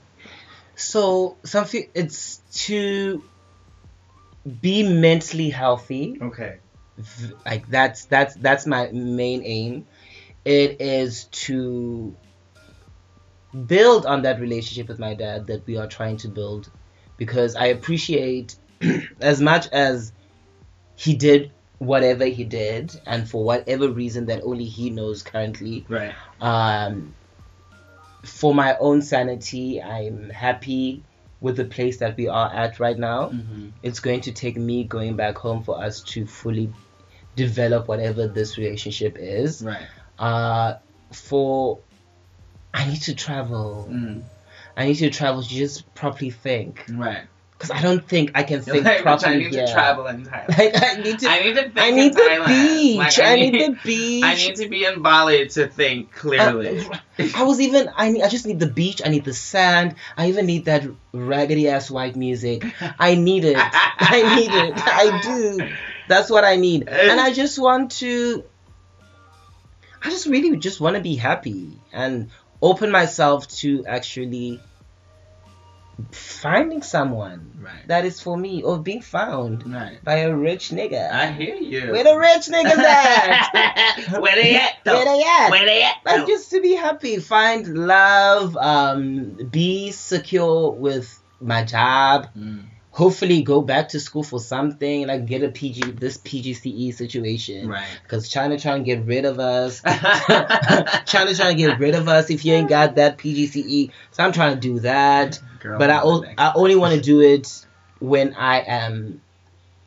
So 0.77 1.37
something 1.45 1.89
it's 1.95 2.39
to 2.66 3.22
be 4.61 4.83
mentally 4.83 5.51
healthy. 5.51 6.18
Okay. 6.20 6.59
Like 7.45 7.68
that's 7.68 8.05
that's 8.07 8.35
that's 8.37 8.66
my 8.66 8.91
main 8.93 9.43
aim. 9.45 9.87
It 10.45 10.81
is 10.81 11.25
to 11.47 12.14
build 13.66 14.05
on 14.07 14.22
that 14.22 14.41
relationship 14.41 14.89
with 14.89 14.99
my 14.99 15.14
dad 15.14 15.47
that 15.47 15.66
we 15.66 15.77
are 15.77 15.87
trying 15.87 16.16
to 16.18 16.29
build 16.29 16.70
because 17.16 17.55
I 17.55 17.66
appreciate 17.66 18.57
as 19.20 19.41
much 19.41 19.68
as 19.68 20.12
he 20.97 21.14
did 21.14 21.53
whatever 21.79 22.25
he 22.25 22.45
did 22.45 22.95
and 23.07 23.29
for 23.29 23.45
whatever 23.45 23.89
reason 23.89 24.27
that 24.27 24.43
only 24.43 24.64
he 24.64 24.91
knows 24.91 25.22
currently 25.22 25.85
Right. 25.89 26.14
um, 26.41 27.14
for 28.25 28.55
my 28.55 28.77
own 28.79 29.03
sanity, 29.03 29.83
I'm 29.83 30.31
happy 30.31 31.03
with 31.41 31.57
the 31.57 31.64
place 31.64 31.99
that 31.99 32.16
we 32.16 32.29
are 32.29 32.53
at 32.53 32.81
right 32.81 32.99
now. 32.99 33.29
Mm-hmm. 33.29 33.68
It's 33.83 34.01
going 34.01 34.22
to 34.22 34.33
take 34.33 34.57
me 34.57 34.85
going 34.85 35.16
back 35.16 35.37
home 35.37 35.62
for 35.62 35.83
us 35.83 36.01
to 36.03 36.27
fully 36.27 36.72
develop 37.37 37.89
whatever 37.89 38.27
this 38.27 38.57
relationship 38.57 39.16
is. 39.18 39.62
Right. 39.62 39.87
Uh, 40.18 40.79
for 41.12 41.81
I 42.72 42.89
need 42.89 43.03
to 43.03 43.14
travel. 43.14 43.89
Mm. 43.91 44.22
I 44.77 44.87
need 44.87 44.97
to 44.97 45.11
travel 45.11 45.43
to 45.43 45.49
just 45.49 45.95
properly 45.95 46.31
think 46.31 46.85
Right. 46.91 47.25
Because 47.65 47.79
I 47.79 47.83
don't 47.83 48.07
think 48.07 48.33
I 48.35 48.43
can 48.43 48.61
think 48.61 48.85
Like, 48.85 49.03
properly 49.03 49.35
I 49.35 49.39
need 49.39 49.53
to 49.53 49.73
travel 49.73 50.07
in 50.07 50.25
Thailand. 50.25 50.49
Like, 50.59 50.83
I 50.83 50.95
need 51.01 51.19
to. 51.21 51.29
I 51.29 51.43
need 51.43 51.55
to 51.55 51.81
I 51.81 51.91
need 51.91 52.15
the 52.15 52.21
Thailand. 52.21 52.47
beach. 52.47 52.99
Like, 52.99 53.19
I, 53.19 53.35
need, 53.37 53.55
the 53.55 53.79
beach. 53.85 54.25
I 54.25 54.35
need 54.35 54.57
to 54.57 54.69
be 54.69 54.85
in 54.85 55.03
Bali 55.03 55.49
to 55.49 55.67
think 55.69 56.12
clearly. 56.12 56.81
Uh, 56.81 57.29
I 57.37 57.43
was 57.45 57.61
even 57.61 57.91
I 57.97 58.11
need 58.11 58.23
I 58.23 58.29
just 58.29 58.47
need 58.47 58.61
the 58.61 58.67
beach, 58.67 59.03
I 59.05 59.09
need 59.09 59.25
the 59.25 59.35
sand, 59.35 59.95
I 60.17 60.29
even 60.29 60.47
need 60.47 60.67
that 60.67 60.85
raggedy 61.12 61.69
ass 61.69 61.91
white 61.91 62.17
music. 62.17 62.65
I 62.99 63.15
need 63.15 63.45
it. 63.45 63.57
I 63.59 64.37
need 64.37 64.51
it. 64.53 64.75
I 64.77 65.21
do. 65.23 65.69
That's 66.09 66.31
what 66.31 66.45
I 66.45 66.57
need. 66.57 66.89
And 66.89 67.21
I 67.21 67.33
just 67.33 67.59
want 67.59 67.93
to 68.03 68.45
I 70.03 70.11
just 70.11 70.27
really 70.27 70.57
just 70.59 70.81
want 70.81 70.97
to 70.97 71.03
be 71.03 71.17
happy 71.17 71.79
and 71.93 72.31
open 72.61 72.91
myself 72.91 73.49
to 73.49 73.85
actually 73.87 74.61
finding 76.13 76.83
someone 76.83 77.53
right. 77.61 77.87
that 77.89 78.05
is 78.05 78.21
for 78.21 78.37
me 78.37 78.63
or 78.63 78.79
being 78.79 79.03
found 79.03 79.73
Right. 79.73 80.03
by 80.05 80.17
a 80.17 80.35
rich 80.35 80.71
nigga. 80.71 81.11
I 81.11 81.27
hear 81.33 81.55
you. 81.57 81.93
Where 81.93 82.05
the 82.05 82.17
rich 82.17 82.47
niggas 82.49 82.79
at? 82.79 84.21
Where 84.21 84.35
they 84.35 84.57
at 84.57 84.73
though? 84.85 84.95
Where 84.95 85.05
they 85.05 85.23
at? 85.23 85.51
Where 85.51 85.67
they 85.67 85.83
at 85.83 85.95
like 86.05 86.27
just 86.27 86.51
to 86.51 86.61
be 86.61 86.75
happy 86.75 87.19
find 87.19 87.67
love 87.87 88.57
um 88.57 89.35
be 89.51 89.91
secure 89.93 90.71
with 90.73 91.19
my 91.41 91.65
job 91.65 92.29
Mm. 92.37 92.65
Hopefully 92.95 93.43
go 93.43 93.61
back 93.61 93.89
to 93.89 93.99
school 93.99 94.23
for 94.23 94.39
something 94.39 95.09
like 95.09 95.27
get 95.27 95.43
a 95.43 95.49
pg 95.49 95.83
this 95.93 96.17
pgce 96.19 96.95
situation 96.95 97.69
Right. 97.69 97.85
because 98.05 98.29
china 98.29 98.57
trying 98.59 98.85
to 98.85 98.85
get 98.85 99.05
rid 99.05 99.25
of 99.25 99.41
us 99.41 99.81
china 101.07 101.35
trying 101.35 101.57
to 101.57 101.63
get 101.63 101.79
rid 101.81 101.97
of 101.97 102.07
us 102.09 102.31
if 102.31 102.45
you 102.45 102.55
ain't 102.55 102.69
got 102.69 102.95
that 102.95 103.19
pgce 103.19 103.91
so 104.13 104.23
i'm 104.25 104.33
trying 104.33 104.55
to 104.55 104.61
do 104.61 104.79
that 104.81 105.41
Girl, 105.61 105.79
but 105.79 105.91
i, 105.91 106.01
o-. 106.03 106.25
I 106.39 106.53
only 106.55 106.77
want 106.77 106.95
to 106.95 107.01
do 107.01 107.21
it 107.21 107.67
when 107.99 108.35
i 108.35 108.61
am 108.61 109.21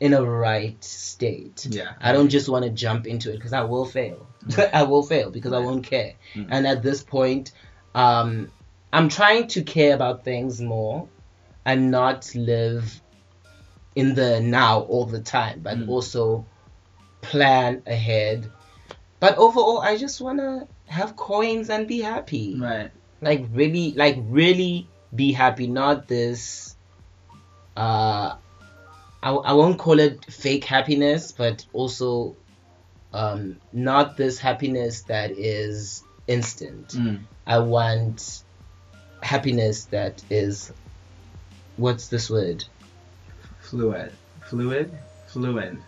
in 0.00 0.12
a 0.12 0.22
right 0.22 0.82
state 0.84 1.66
Yeah. 1.70 1.92
I 2.00 2.12
don't 2.12 2.28
just 2.28 2.48
want 2.48 2.64
to 2.66 2.70
jump 2.70 3.06
into 3.06 3.30
it 3.32 3.36
because 3.36 3.52
I 3.52 3.62
will 3.62 3.84
fail. 3.84 4.28
I 4.72 4.84
will 4.84 5.02
fail 5.02 5.30
because 5.32 5.52
I 5.52 5.58
won't 5.58 5.84
care. 5.84 6.12
Mm. 6.36 6.46
And 6.50 6.66
at 6.68 6.84
this 6.84 7.02
point, 7.02 7.50
um, 7.96 8.52
I'm 8.92 9.08
trying 9.08 9.48
to 9.48 9.62
care 9.64 9.96
about 9.96 10.22
things 10.24 10.60
more 10.60 11.08
and 11.64 11.90
not 11.90 12.34
live 12.34 13.00
in 13.94 14.14
the 14.14 14.40
now 14.40 14.80
all 14.80 15.06
the 15.06 15.20
time, 15.20 15.60
but 15.60 15.76
Mm. 15.78 15.88
also 15.88 16.46
plan 17.20 17.82
ahead. 17.86 18.50
But 19.20 19.36
overall, 19.38 19.80
I 19.80 19.96
just 19.96 20.20
want 20.20 20.38
to 20.38 20.68
have 20.86 21.16
coins 21.16 21.68
and 21.70 21.88
be 21.88 22.00
happy. 22.00 22.56
Right. 22.58 22.90
Like 23.20 23.46
really, 23.52 23.92
like 23.92 24.16
really 24.28 24.86
be 25.14 25.32
happy. 25.32 25.66
Not 25.66 26.06
this. 26.06 26.76
Uh, 27.76 28.36
I, 29.22 29.30
I 29.32 29.52
won't 29.52 29.78
call 29.78 29.98
it 29.98 30.24
fake 30.26 30.64
happiness, 30.64 31.32
but 31.32 31.66
also 31.72 32.36
um, 33.12 33.58
not 33.72 34.16
this 34.16 34.38
happiness 34.38 35.02
that 35.02 35.32
is 35.32 36.04
instant. 36.28 36.88
Mm. 36.88 37.20
I 37.46 37.58
want 37.58 38.44
happiness 39.22 39.86
that 39.86 40.22
is 40.30 40.72
what's 41.78 42.08
this 42.08 42.28
word? 42.28 42.64
Fluid. 43.60 44.12
Fluid. 44.42 44.92
Fluid. 45.28 45.78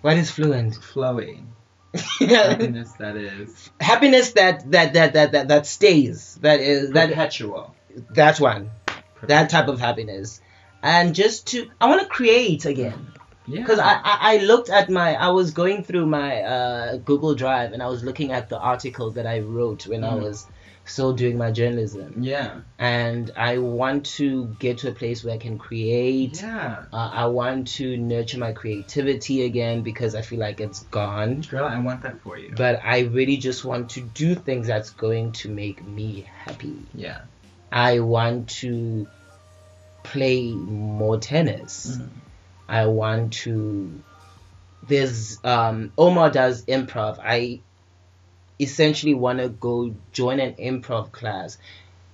What 0.00 0.16
is 0.16 0.30
fluent? 0.30 0.74
Flowing. 0.76 1.52
Happiness 2.18 2.92
that 2.98 3.16
is 3.16 3.70
Happiness 3.78 4.32
that 4.32 4.70
that 4.72 4.94
that 4.94 5.12
that 5.12 5.32
that, 5.32 5.48
that 5.48 5.66
stays. 5.66 6.36
That 6.42 6.60
is 6.60 6.90
that 6.92 7.10
perpetual. 7.10 7.74
that's 8.10 8.40
one. 8.40 8.70
That 9.22 9.50
type 9.50 9.68
of 9.68 9.78
happiness. 9.78 10.40
And 10.82 11.14
just 11.14 11.48
to 11.48 11.70
I 11.80 11.88
want 11.88 12.00
to 12.02 12.08
create 12.08 12.64
again. 12.64 13.08
Yeah. 13.46 13.60
because 13.60 13.78
I, 13.80 13.94
I 13.94 14.18
I 14.20 14.36
looked 14.38 14.70
at 14.70 14.88
my 14.88 15.14
I 15.14 15.28
was 15.30 15.50
going 15.52 15.82
through 15.84 16.06
my 16.06 16.42
uh, 16.42 16.96
Google 16.98 17.34
Drive 17.34 17.72
and 17.72 17.82
I 17.82 17.88
was 17.88 18.02
looking 18.04 18.32
at 18.32 18.48
the 18.48 18.58
articles 18.58 19.14
that 19.14 19.26
I 19.26 19.40
wrote 19.40 19.86
when 19.86 20.02
I 20.04 20.10
Mm. 20.12 20.22
was 20.22 20.46
still 20.84 21.12
doing 21.12 21.38
my 21.38 21.50
journalism 21.52 22.14
Yeah. 22.22 22.60
and 22.78 23.30
I 23.36 23.58
want 23.58 24.06
to 24.16 24.46
get 24.58 24.78
to 24.78 24.88
a 24.88 24.92
place 24.92 25.22
where 25.22 25.34
I 25.34 25.38
can 25.38 25.56
create. 25.58 26.42
Yeah. 26.42 26.84
Uh, 26.92 27.10
I 27.12 27.26
want 27.26 27.68
to 27.78 27.96
nurture 27.96 28.38
my 28.38 28.52
creativity 28.52 29.44
again 29.44 29.82
because 29.82 30.14
I 30.14 30.22
feel 30.22 30.40
like 30.40 30.60
it's 30.60 30.80
gone. 30.84 31.42
Girl, 31.42 31.64
I 31.66 31.78
want 31.78 32.02
that 32.02 32.20
for 32.22 32.36
you. 32.36 32.52
But 32.56 32.80
I 32.82 33.00
really 33.00 33.36
just 33.36 33.64
want 33.64 33.90
to 33.90 34.00
do 34.00 34.34
things 34.34 34.66
that's 34.66 34.90
going 34.90 35.32
to 35.32 35.48
make 35.48 35.86
me 35.86 36.28
happy. 36.44 36.76
yeah. 36.94 37.22
I 37.70 38.00
want 38.00 38.48
to 38.60 39.06
play 40.02 40.50
more 40.52 41.18
tennis. 41.18 41.96
Mhm. 41.96 42.08
I 42.68 42.86
want 42.86 43.32
to. 43.44 44.02
There's 44.86 45.38
um 45.44 45.92
Omar 45.96 46.30
does 46.30 46.64
improv. 46.66 47.18
I 47.22 47.60
essentially 48.62 49.14
want 49.14 49.38
to 49.40 49.48
go 49.48 49.94
join 50.12 50.40
an 50.40 50.54
improv 50.54 51.12
class, 51.12 51.58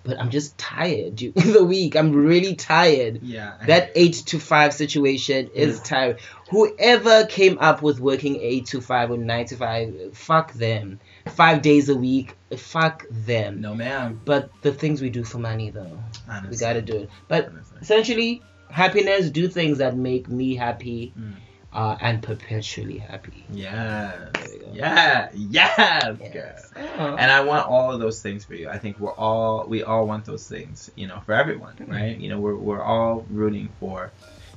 but 0.05 0.19
I'm 0.19 0.31
just 0.31 0.57
tired 0.57 1.17
during 1.17 1.33
the 1.53 1.65
week. 1.65 1.97
I'm 1.97 2.13
really 2.13 2.55
tired. 2.55 3.23
Yeah. 3.23 3.55
I- 3.61 3.67
That 3.67 3.93
eight 3.95 4.15
to 4.27 4.39
five 4.39 4.73
situation 4.73 5.51
is 5.55 5.77
Yeah. 5.79 5.83
tired. 5.85 6.19
Whoever 6.51 7.27
came 7.27 7.59
up 7.59 7.83
with 7.83 8.01
working 8.01 8.37
eight 8.41 8.67
to 8.67 8.81
five 8.81 9.11
or 9.11 9.19
nine 9.19 9.47
to 9.47 9.57
five, 9.57 10.17
fuck 10.17 10.53
them. 10.55 10.99
Five 11.27 11.61
days 11.61 11.91
a 11.91 11.95
week, 11.95 12.37
fuck 12.57 13.05
them. 13.11 13.61
No, 13.61 13.75
ma'am. 13.75 14.21
But 14.25 14.51
the 14.63 14.73
things 14.73 15.03
we 15.03 15.11
do 15.11 15.25
for 15.25 15.37
money, 15.39 15.69
though, 15.71 15.99
Honestly. 16.29 16.51
we 16.51 16.57
gotta 16.57 16.81
do 16.81 16.97
it. 17.03 17.11
But 17.29 17.49
Honestly. 17.51 17.79
essentially, 17.83 18.43
happiness, 18.71 19.29
do 19.31 19.47
things 19.49 19.79
that 19.79 19.95
make 19.97 20.29
me 20.29 20.55
happy, 20.57 21.13
Mm. 21.19 21.35
Uh, 21.73 21.97
and 22.01 22.23
perpetually 22.23 22.99
happy. 22.99 23.45
Yes. 23.53 24.17
There 24.33 24.49
we 24.53 24.59
go. 24.59 24.71
Yeah. 24.73 25.29
Yes. 25.35 26.19
Yes. 26.21 26.73
Oh. 26.77 27.17
And 27.17 27.31
I 27.31 27.43
want 27.43 27.67
all 27.67 27.93
of 27.93 28.01
those 28.01 28.23
things 28.23 28.45
for 28.45 28.55
you. 28.55 28.69
I 28.69 28.79
think 28.79 28.99
we're 28.99 29.13
all 29.15 29.67
we 29.67 29.83
all 29.83 30.07
want 30.07 30.25
those 30.25 30.49
things, 30.49 30.91
you 30.97 31.07
know, 31.07 31.21
for 31.27 31.35
everyone, 31.35 31.75
Mm-hmm. 31.75 31.93
right? 31.93 32.17
You 32.19 32.31
know, 32.31 32.41
we're 32.41 32.57
we're 32.57 32.83
all 32.83 33.27
rooting 33.31 33.69
for, 33.81 34.11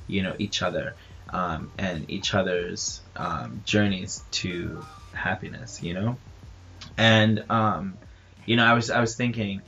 you 0.06 0.22
know, 0.22 0.34
each 0.38 0.62
other, 0.62 0.94
um, 1.30 1.70
and 1.78 2.10
each 2.10 2.34
other's 2.34 3.00
um, 3.16 3.62
journeys 3.64 4.22
to 4.32 4.84
happiness, 5.12 5.82
you 5.82 5.94
know. 5.94 6.16
And 6.96 7.44
um, 7.50 7.98
you 8.46 8.56
know, 8.56 8.64
I 8.64 8.72
was 8.74 8.90
I 8.90 9.00
was 9.00 9.16
thinking, 9.16 9.60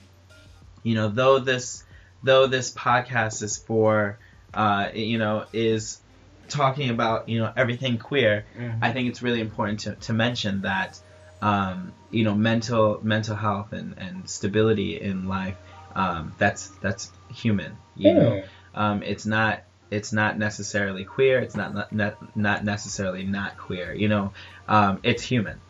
you 0.82 0.94
know, 0.94 1.08
though 1.08 1.38
this 1.40 1.84
though 2.22 2.46
this 2.46 2.72
podcast 2.72 3.42
is 3.42 3.58
for, 3.58 4.18
uh, 4.54 4.88
you 4.94 5.18
know, 5.18 5.44
is 5.52 6.00
talking 6.48 6.88
about 6.88 7.28
you 7.28 7.38
know 7.38 7.50
everything 7.56 7.98
queer. 7.98 8.42
Mhm. 8.58 8.78
I 8.82 8.90
think 8.92 9.08
it's 9.08 9.22
really 9.22 9.40
important 9.40 9.80
to, 9.80 9.94
to 9.94 10.12
mention 10.12 10.62
that 10.62 10.98
um, 11.42 11.92
you 12.10 12.24
know 12.24 12.34
mental 12.34 12.98
mental 13.02 13.34
health 13.34 13.72
and, 13.72 13.94
and 13.98 14.28
stability 14.28 14.96
in 14.96 15.28
life 15.28 15.54
um, 15.94 16.32
that's 16.38 16.68
that's 16.80 17.08
human 17.28 17.76
you 17.96 18.12
know 18.14 18.42
um, 18.74 19.02
it's 19.02 19.26
not 19.26 19.60
it's 19.90 20.12
not 20.12 20.36
necessarily 20.36 21.04
queer 21.04 21.38
it's 21.40 21.54
not 21.54 21.92
not, 21.92 22.14
not, 22.34 22.64
necessarily 22.64 23.22
not 23.22 23.56
queer 23.56 23.92
you 23.92 24.08
know 24.08 24.30
um, 24.68 24.98
it's 25.02 25.22
human 25.22 25.60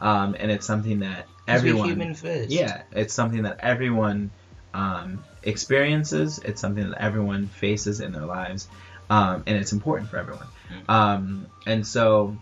um, 0.00 0.36
and 0.38 0.50
it's 0.50 0.66
something 0.66 1.00
that 1.00 1.26
everyone 1.48 1.88
human 1.88 2.14
first. 2.14 2.48
yeah 2.50 2.82
it's 2.92 3.12
something 3.12 3.42
that 3.42 3.56
everyone 3.58 4.30
um, 4.72 5.22
experiences 5.42 6.38
it's 6.44 6.60
something 6.60 6.88
that 6.90 7.00
everyone 7.00 7.46
faces 7.46 8.00
in 8.00 8.12
their 8.12 8.24
lives 8.24 8.66
um, 9.10 9.42
and 9.46 9.56
it's 9.56 9.72
important 9.72 10.10
for 10.10 10.18
everyone. 10.18 10.46
Um, 10.88 11.46
and 11.66 11.86
so 11.86 12.36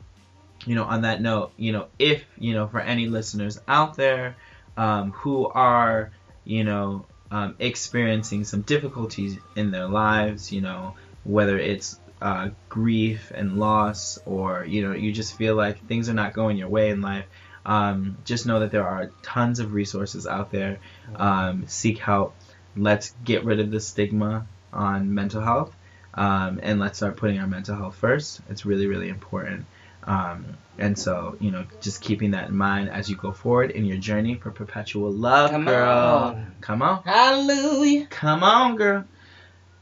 you 0.64 0.74
know 0.74 0.84
on 0.84 1.02
that 1.02 1.20
note 1.20 1.52
you 1.56 1.72
know 1.72 1.86
if 1.98 2.24
you 2.38 2.54
know 2.54 2.68
for 2.68 2.80
any 2.80 3.08
listeners 3.08 3.58
out 3.66 3.96
there 3.96 4.36
um, 4.76 5.10
who 5.10 5.46
are 5.46 6.12
you 6.44 6.64
know 6.64 7.04
um, 7.30 7.56
experiencing 7.58 8.44
some 8.44 8.60
difficulties 8.62 9.38
in 9.56 9.70
their 9.70 9.88
lives 9.88 10.52
you 10.52 10.60
know 10.60 10.94
whether 11.24 11.58
it's 11.58 11.98
uh, 12.20 12.50
grief 12.68 13.32
and 13.34 13.58
loss 13.58 14.18
or 14.24 14.64
you 14.64 14.86
know 14.86 14.94
you 14.94 15.12
just 15.12 15.36
feel 15.36 15.56
like 15.56 15.84
things 15.86 16.08
are 16.08 16.14
not 16.14 16.32
going 16.32 16.56
your 16.56 16.68
way 16.68 16.90
in 16.90 17.00
life 17.00 17.26
um, 17.64 18.16
just 18.24 18.46
know 18.46 18.60
that 18.60 18.70
there 18.70 18.86
are 18.86 19.10
tons 19.22 19.60
of 19.60 19.72
resources 19.72 20.26
out 20.26 20.50
there. 20.50 20.80
Um, 21.14 21.64
seek 21.68 21.98
help. 21.98 22.34
Let's 22.76 23.14
get 23.24 23.44
rid 23.44 23.60
of 23.60 23.70
the 23.70 23.80
stigma 23.80 24.46
on 24.72 25.14
mental 25.14 25.42
health 25.42 25.74
um, 26.14 26.60
and 26.62 26.78
let's 26.78 26.98
start 26.98 27.16
putting 27.16 27.38
our 27.38 27.46
mental 27.46 27.76
health 27.76 27.94
first 27.96 28.40
it's 28.50 28.64
really 28.64 28.86
really 28.86 29.08
important 29.08 29.64
um, 30.04 30.44
and 30.78 30.98
so 30.98 31.36
you 31.40 31.50
know 31.50 31.64
just 31.80 32.00
keeping 32.00 32.32
that 32.32 32.48
in 32.48 32.56
mind 32.56 32.90
as 32.90 33.08
you 33.08 33.16
go 33.16 33.32
forward 33.32 33.70
in 33.70 33.84
your 33.84 33.98
journey 33.98 34.34
for 34.34 34.50
perpetual 34.50 35.10
love 35.12 35.50
Come 35.50 35.64
girl 35.64 35.88
on. 35.88 36.54
come 36.60 36.82
on 36.82 37.02
Hallelujah. 37.04 38.06
come 38.10 38.42
on 38.42 38.76
girl 38.76 39.04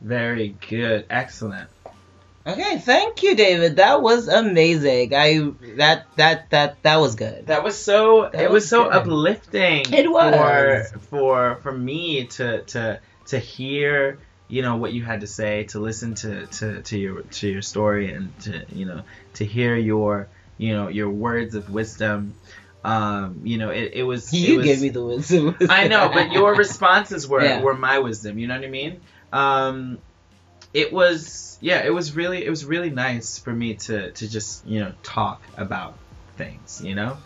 very 0.00 0.54
good 0.68 1.06
excellent 1.10 1.68
Okay, 2.46 2.78
thank 2.78 3.22
you, 3.22 3.36
David. 3.36 3.76
That 3.76 4.00
was 4.00 4.26
amazing. 4.26 5.14
I 5.14 5.52
that 5.76 6.06
that 6.16 6.48
that 6.50 6.82
that 6.82 6.96
was 6.96 7.14
good. 7.14 7.48
That 7.48 7.62
was 7.62 7.78
so. 7.78 8.30
That 8.32 8.34
it 8.34 8.50
was, 8.50 8.62
was 8.62 8.68
so 8.70 8.84
good. 8.84 8.94
uplifting. 8.94 9.92
It 9.92 10.10
was. 10.10 10.90
for 10.90 10.98
for 11.00 11.56
for 11.56 11.70
me 11.72 12.24
to 12.28 12.62
to 12.62 13.00
to 13.26 13.38
hear 13.38 14.18
you 14.50 14.62
know 14.62 14.76
what 14.76 14.92
you 14.92 15.02
had 15.04 15.20
to 15.20 15.26
say, 15.26 15.64
to 15.64 15.80
listen 15.80 16.14
to 16.16 16.46
to 16.46 16.82
to 16.82 16.98
your 16.98 17.22
to 17.22 17.48
your 17.48 17.62
story, 17.62 18.12
and 18.12 18.38
to 18.40 18.64
you 18.68 18.84
know 18.86 19.02
to 19.34 19.44
hear 19.44 19.76
your 19.76 20.28
you 20.58 20.74
know 20.74 20.88
your 20.88 21.08
words 21.10 21.54
of 21.54 21.70
wisdom. 21.70 22.34
Um, 22.82 23.42
you 23.44 23.58
know, 23.58 23.70
it, 23.70 23.92
it 23.94 24.02
was. 24.02 24.32
it 24.32 24.38
You 24.38 24.56
was- 24.58 24.66
gave 24.66 24.80
me 24.80 24.88
the 24.88 25.04
wisdom. 25.04 25.56
I 25.68 25.88
know, 25.88 26.10
but 26.12 26.32
your 26.32 26.54
responses 26.54 27.28
were 27.28 27.42
Yeah. 27.42 27.62
were 27.62 27.74
my 27.74 27.98
wisdom. 27.98 28.38
You 28.38 28.46
know 28.48 28.56
what 28.56 28.64
I 28.64 28.70
mean? 28.70 29.02
Um, 29.32 29.98
it 30.72 30.92
was 30.92 31.58
yeah, 31.60 31.84
it 31.84 31.92
was 31.92 32.14
really 32.16 32.44
it 32.44 32.50
was 32.50 32.64
really 32.64 32.90
nice 32.90 33.38
for 33.38 33.52
me 33.52 33.74
to 33.74 34.12
to 34.12 34.28
just 34.28 34.66
you 34.66 34.80
know 34.80 34.92
talk 35.02 35.42
about 35.56 35.98
things, 36.36 36.80
you 36.82 36.94
know, 36.94 37.18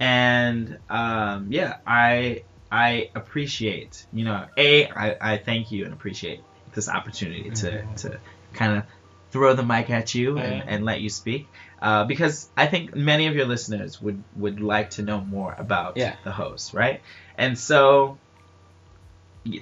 and 0.00 0.78
um, 0.88 1.46
yeah, 1.50 1.76
I 1.86 2.42
I 2.70 3.10
appreciate 3.14 4.06
you 4.12 4.24
know 4.24 4.46
a 4.56 4.88
I, 4.88 5.16
I 5.20 5.36
thank 5.38 5.70
you 5.70 5.84
and 5.84 5.92
appreciate 5.94 6.44
this 6.76 6.88
opportunity 6.88 7.50
to 7.50 7.70
Mhm. 7.82 7.96
to 8.02 8.18
kind 8.54 8.78
of 8.78 8.84
throw 9.32 9.54
the 9.54 9.64
mic 9.64 9.90
at 9.90 10.14
you 10.14 10.38
and, 10.38 10.62
and 10.68 10.84
let 10.84 11.00
you 11.00 11.10
speak 11.10 11.48
uh, 11.82 12.04
because 12.04 12.48
I 12.56 12.66
think 12.68 12.94
many 12.94 13.26
of 13.26 13.34
your 13.34 13.46
listeners 13.46 14.00
would 14.00 14.22
would 14.36 14.60
like 14.60 14.90
to 14.90 15.02
know 15.02 15.20
more 15.20 15.52
about 15.58 15.96
Yeah. 15.96 16.14
the 16.24 16.30
host, 16.30 16.72
right? 16.72 17.02
And 17.36 17.58
so, 17.58 18.18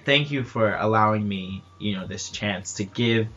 thank 0.04 0.30
you 0.30 0.44
for 0.44 0.74
allowing 0.76 1.26
me, 1.26 1.62
you 1.78 1.96
know, 1.96 2.06
this 2.06 2.30
chance 2.30 2.74
to 2.74 2.84
give 2.84 3.28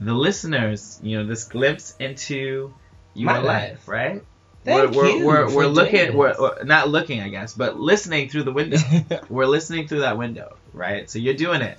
the 0.00 0.14
listeners, 0.14 0.98
you 1.02 1.18
know, 1.18 1.26
this 1.26 1.44
glimpse 1.44 1.94
into 1.98 2.72
your 3.14 3.32
life, 3.34 3.44
life. 3.44 3.88
right? 3.88 4.22
Thank 4.64 4.94
we're, 4.94 5.06
you 5.08 5.26
We're, 5.26 5.46
we're, 5.48 5.54
we're 5.56 5.66
looking, 5.66 6.16
we're, 6.16 6.34
we're 6.38 6.62
not 6.64 6.88
looking, 6.88 7.20
I 7.20 7.28
guess, 7.30 7.52
but 7.54 7.78
listening 7.80 8.28
through 8.28 8.44
the 8.44 8.52
window. 8.52 8.78
we're 9.28 9.46
listening 9.46 9.88
through 9.88 10.00
that 10.00 10.16
window, 10.16 10.56
right? 10.72 11.10
So 11.10 11.18
you're 11.18 11.34
doing 11.34 11.62
it. 11.62 11.76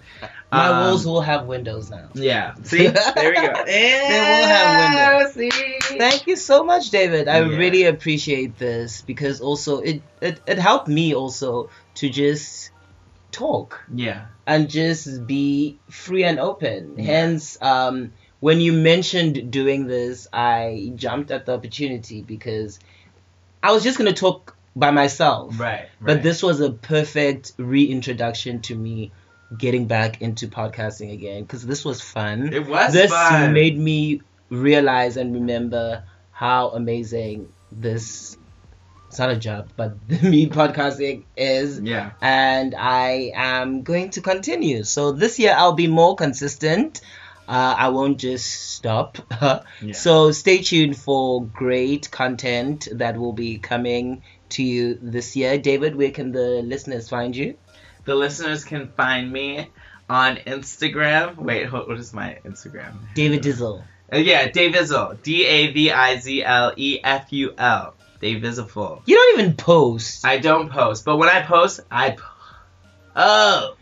My 0.52 0.68
Um, 0.68 0.88
walls 0.88 1.06
will 1.06 1.22
have 1.22 1.46
windows 1.46 1.90
now. 1.90 2.10
Yeah. 2.14 2.56
See, 2.64 2.88
there 2.88 3.30
we 3.30 3.36
go. 3.36 3.54
They 3.66 4.20
will 4.20 4.48
have 4.48 5.34
windows. 5.34 5.34
See. 5.34 5.98
Thank 5.98 6.28
you 6.28 6.36
so 6.36 6.64
much, 6.66 6.90
David. 6.90 7.28
I 7.30 7.40
Yeah. 7.42 7.58
really 7.58 7.86
appreciate 7.86 8.58
this 8.60 9.02
because 9.02 9.40
also 9.42 9.80
it, 9.80 10.02
it 10.22 10.42
it 10.46 10.60
helped 10.60 10.88
me 10.90 11.16
also 11.16 11.70
to 11.96 12.10
just 12.10 12.72
talk 13.32 13.82
Yeah. 13.94 14.26
and 14.46 14.70
just 14.70 15.26
be 15.26 15.80
free 15.90 16.24
and 16.24 16.40
open. 16.40 16.96
Yeah. 16.98 17.04
Hence, 17.06 17.58
um, 17.62 18.12
when 18.44 18.60
you 18.60 18.74
mentioned 18.74 19.52
doing 19.52 19.88
this, 19.88 20.28
I 20.34 20.92
jumped 20.98 21.32
at 21.32 21.46
the 21.46 21.54
opportunity 21.54 22.22
because 22.22 22.78
I 23.64 23.72
was 23.72 23.84
just 23.84 23.98
gonna 23.98 24.12
talk 24.12 24.58
by 24.76 24.92
myself. 24.92 25.58
Right. 25.58 25.88
But 26.02 26.24
this 26.24 26.44
was 26.44 26.60
a 26.60 26.70
perfect 26.70 27.54
reintroduction 27.56 28.60
to 28.64 28.76
me 28.76 29.14
getting 29.58 29.86
back 29.88 30.22
into 30.22 30.50
podcasting 30.50 31.14
again 31.14 31.44
because 31.44 31.66
this 31.66 31.86
was 31.86 32.02
fun. 32.02 32.52
it 32.52 32.68
was 32.68 32.92
this 32.92 33.12
fun. 33.12 33.54
made 33.54 33.78
me 33.78 34.22
realize 34.50 35.16
and 35.16 35.34
remember 35.36 36.04
how 36.32 36.72
amazing 36.72 37.48
this 37.72 38.36
it's 39.08 39.20
not 39.20 39.30
a 39.30 39.38
job 39.38 39.70
but 39.78 39.96
me 40.24 40.48
podcasting 40.50 41.24
is 41.38 41.80
yeah. 41.80 42.12
and 42.20 42.74
i 42.76 43.32
am 43.36 43.84
going 43.84 44.10
to 44.10 44.22
continue 44.22 44.84
so 44.84 45.12
this 45.12 45.38
year 45.38 45.54
i'll 45.56 45.74
be 45.74 45.88
more 45.88 46.16
consistent 46.16 47.02
Uh, 47.48 47.76
I 47.78 47.90
won't 47.90 48.20
just 48.20 48.74
stop. 48.74 49.18
Yeah. 49.82 49.94
So 49.94 50.32
stay 50.32 50.60
tuned 50.60 50.98
for 50.98 51.44
great 51.46 52.10
content 52.10 52.88
that 52.94 53.18
will 53.18 53.34
be 53.34 53.58
coming 53.58 54.24
to 54.50 54.64
you 54.64 54.98
this 55.02 55.36
year. 55.36 55.58
David, 55.58 55.96
where 55.96 56.12
can 56.12 56.32
the 56.32 56.62
listeners 56.62 57.10
find 57.10 57.36
you? 57.36 57.56
The 58.06 58.16
listeners 58.16 58.64
can 58.64 58.88
find 58.90 59.32
me 59.32 59.70
on 60.10 60.38
Instagram. 60.38 61.38
Wait, 61.38 61.72
what 61.72 61.88
what 61.88 61.98
is 61.98 62.14
my 62.14 62.38
Instagram? 62.46 62.94
David 63.14 63.42
Dizzle. 63.42 63.84
Uh, 64.12 64.18
yeah, 64.18 64.50
Davizzle. 64.50 65.18
D 65.24 65.46
A 65.46 65.72
V 65.72 65.92
I 65.92 66.18
Z 66.18 66.44
L 66.44 66.74
E 66.78 67.00
F 67.04 67.34
U 67.34 67.54
L. 67.58 67.96
Davizzle. 68.22 69.02
You 69.06 69.16
don't 69.16 69.40
even 69.40 69.56
post. 69.56 70.26
I 70.26 70.38
don't 70.38 70.70
post, 70.70 71.04
but 71.04 71.18
when 71.18 71.30
I 71.30 71.42
post, 71.42 71.82
I 71.92 72.12
post. 72.12 73.74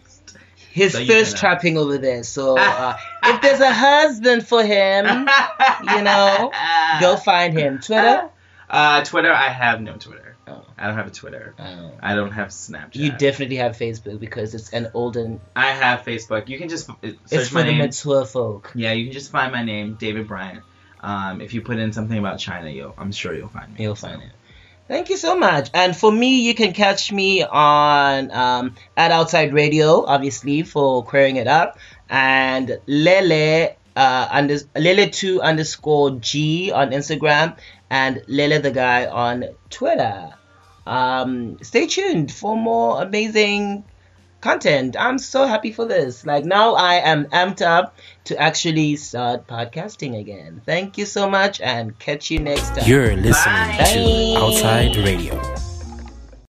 His 0.72 0.94
So 0.94 1.00
you 1.00 1.08
thirst 1.08 1.36
uh, 1.36 1.40
trapping 1.40 1.78
over 1.78 1.98
there. 1.98 2.24
So 2.24 2.58
uh, 2.58 2.98
if 3.24 3.42
there's 3.42 3.60
a 3.60 3.74
husband 3.74 4.48
for 4.48 4.64
him, 4.64 5.06
you 5.06 6.02
know, 6.02 6.52
go 7.02 7.18
find 7.26 7.58
him. 7.58 7.80
Twitter. 7.80 8.30
Uh, 8.70 9.04
Twitter. 9.04 9.32
I 9.32 9.50
have 9.50 9.82
no 9.82 9.98
Twitter. 9.98 10.38
Oh. 10.48 10.64
I 10.78 10.88
don't 10.88 10.96
have 10.96 11.08
a 11.08 11.12
Twitter. 11.12 11.54
Oh. 11.60 11.92
I 12.02 12.16
don't 12.16 12.32
have 12.32 12.50
Snapchat. 12.50 12.96
You 12.96 13.12
definitely 13.12 13.58
have 13.58 13.78
Facebook 13.78 14.20
because 14.20 14.56
it's 14.56 14.72
an 14.74 14.90
olden. 14.94 15.40
I 15.56 15.68
have 15.68 16.02
Facebook. 16.02 16.48
You 16.50 16.58
can 16.58 16.70
just 16.70 16.90
uh, 16.90 16.94
search 17.02 17.16
It's 17.32 17.50
for 17.50 17.56
my 17.56 17.64
the 17.64 17.72
name. 17.72 17.78
mature 17.80 18.26
folk. 18.26 18.72
Yeah, 18.74 18.94
you 18.94 19.06
can 19.06 19.14
just 19.14 19.32
find 19.32 19.52
my 19.52 19.64
name, 19.64 19.96
David 20.00 20.28
Bryant. 20.28 20.64
Um, 21.02 21.42
if 21.42 21.54
you 21.54 21.62
put 21.62 21.78
in 21.80 21.92
something 21.94 22.18
about 22.18 22.40
China, 22.40 22.70
you'll 22.70 22.94
I'm 22.98 23.12
sure 23.12 23.34
you'll 23.36 23.50
find 23.50 23.74
me. 23.74 23.84
You'll 23.84 23.96
find 23.96 24.22
it. 24.22 24.30
Thank 24.92 25.10
you 25.10 25.16
so 25.16 25.38
much. 25.38 25.70
And 25.74 25.96
for 25.96 26.12
me, 26.12 26.42
you 26.42 26.54
can 26.54 26.74
catch 26.74 27.14
me 27.14 27.44
on 27.44 28.30
um, 28.30 28.76
at 28.98 29.12
Outside 29.12 29.54
Radio, 29.54 30.06
obviously 30.06 30.64
for 30.64 31.02
queering 31.06 31.38
it 31.38 31.48
up, 31.48 31.80
and 32.10 32.78
Lele 32.88 33.78
uh, 33.96 34.28
under 34.30 34.58
Lele 34.76 35.10
two 35.10 35.42
underscore 35.42 36.20
G 36.20 36.74
on 36.74 36.90
Instagram, 36.92 37.56
and 37.90 38.22
Lele 38.28 38.62
the 38.62 38.72
guy 38.72 39.06
on 39.06 39.46
Twitter. 39.70 40.34
Um, 40.86 41.64
stay 41.64 41.88
tuned 41.88 42.30
for 42.30 42.58
more 42.58 43.02
amazing 43.02 43.86
content. 44.42 44.98
I'm 45.00 45.20
so 45.20 45.48
happy 45.48 45.72
for 45.72 45.86
this. 45.86 46.26
Like 46.26 46.44
now, 46.44 46.74
I 46.74 46.96
am 46.96 47.28
amped 47.28 47.62
up 47.62 47.96
to 48.26 48.38
actually 48.38 48.96
start 48.96 49.48
podcasting 49.48 50.20
again. 50.20 50.62
Thank 50.66 50.98
you 50.98 51.06
so 51.06 51.30
much, 51.30 51.62
and 51.62 51.98
catch 52.00 52.32
you 52.32 52.40
next 52.40 52.76
time. 52.76 52.88
You're 52.88 53.16
listening 53.16 53.78
Bye. 53.78 53.90
to 53.94 54.36
Outside 54.38 54.96
Radio. 54.98 55.71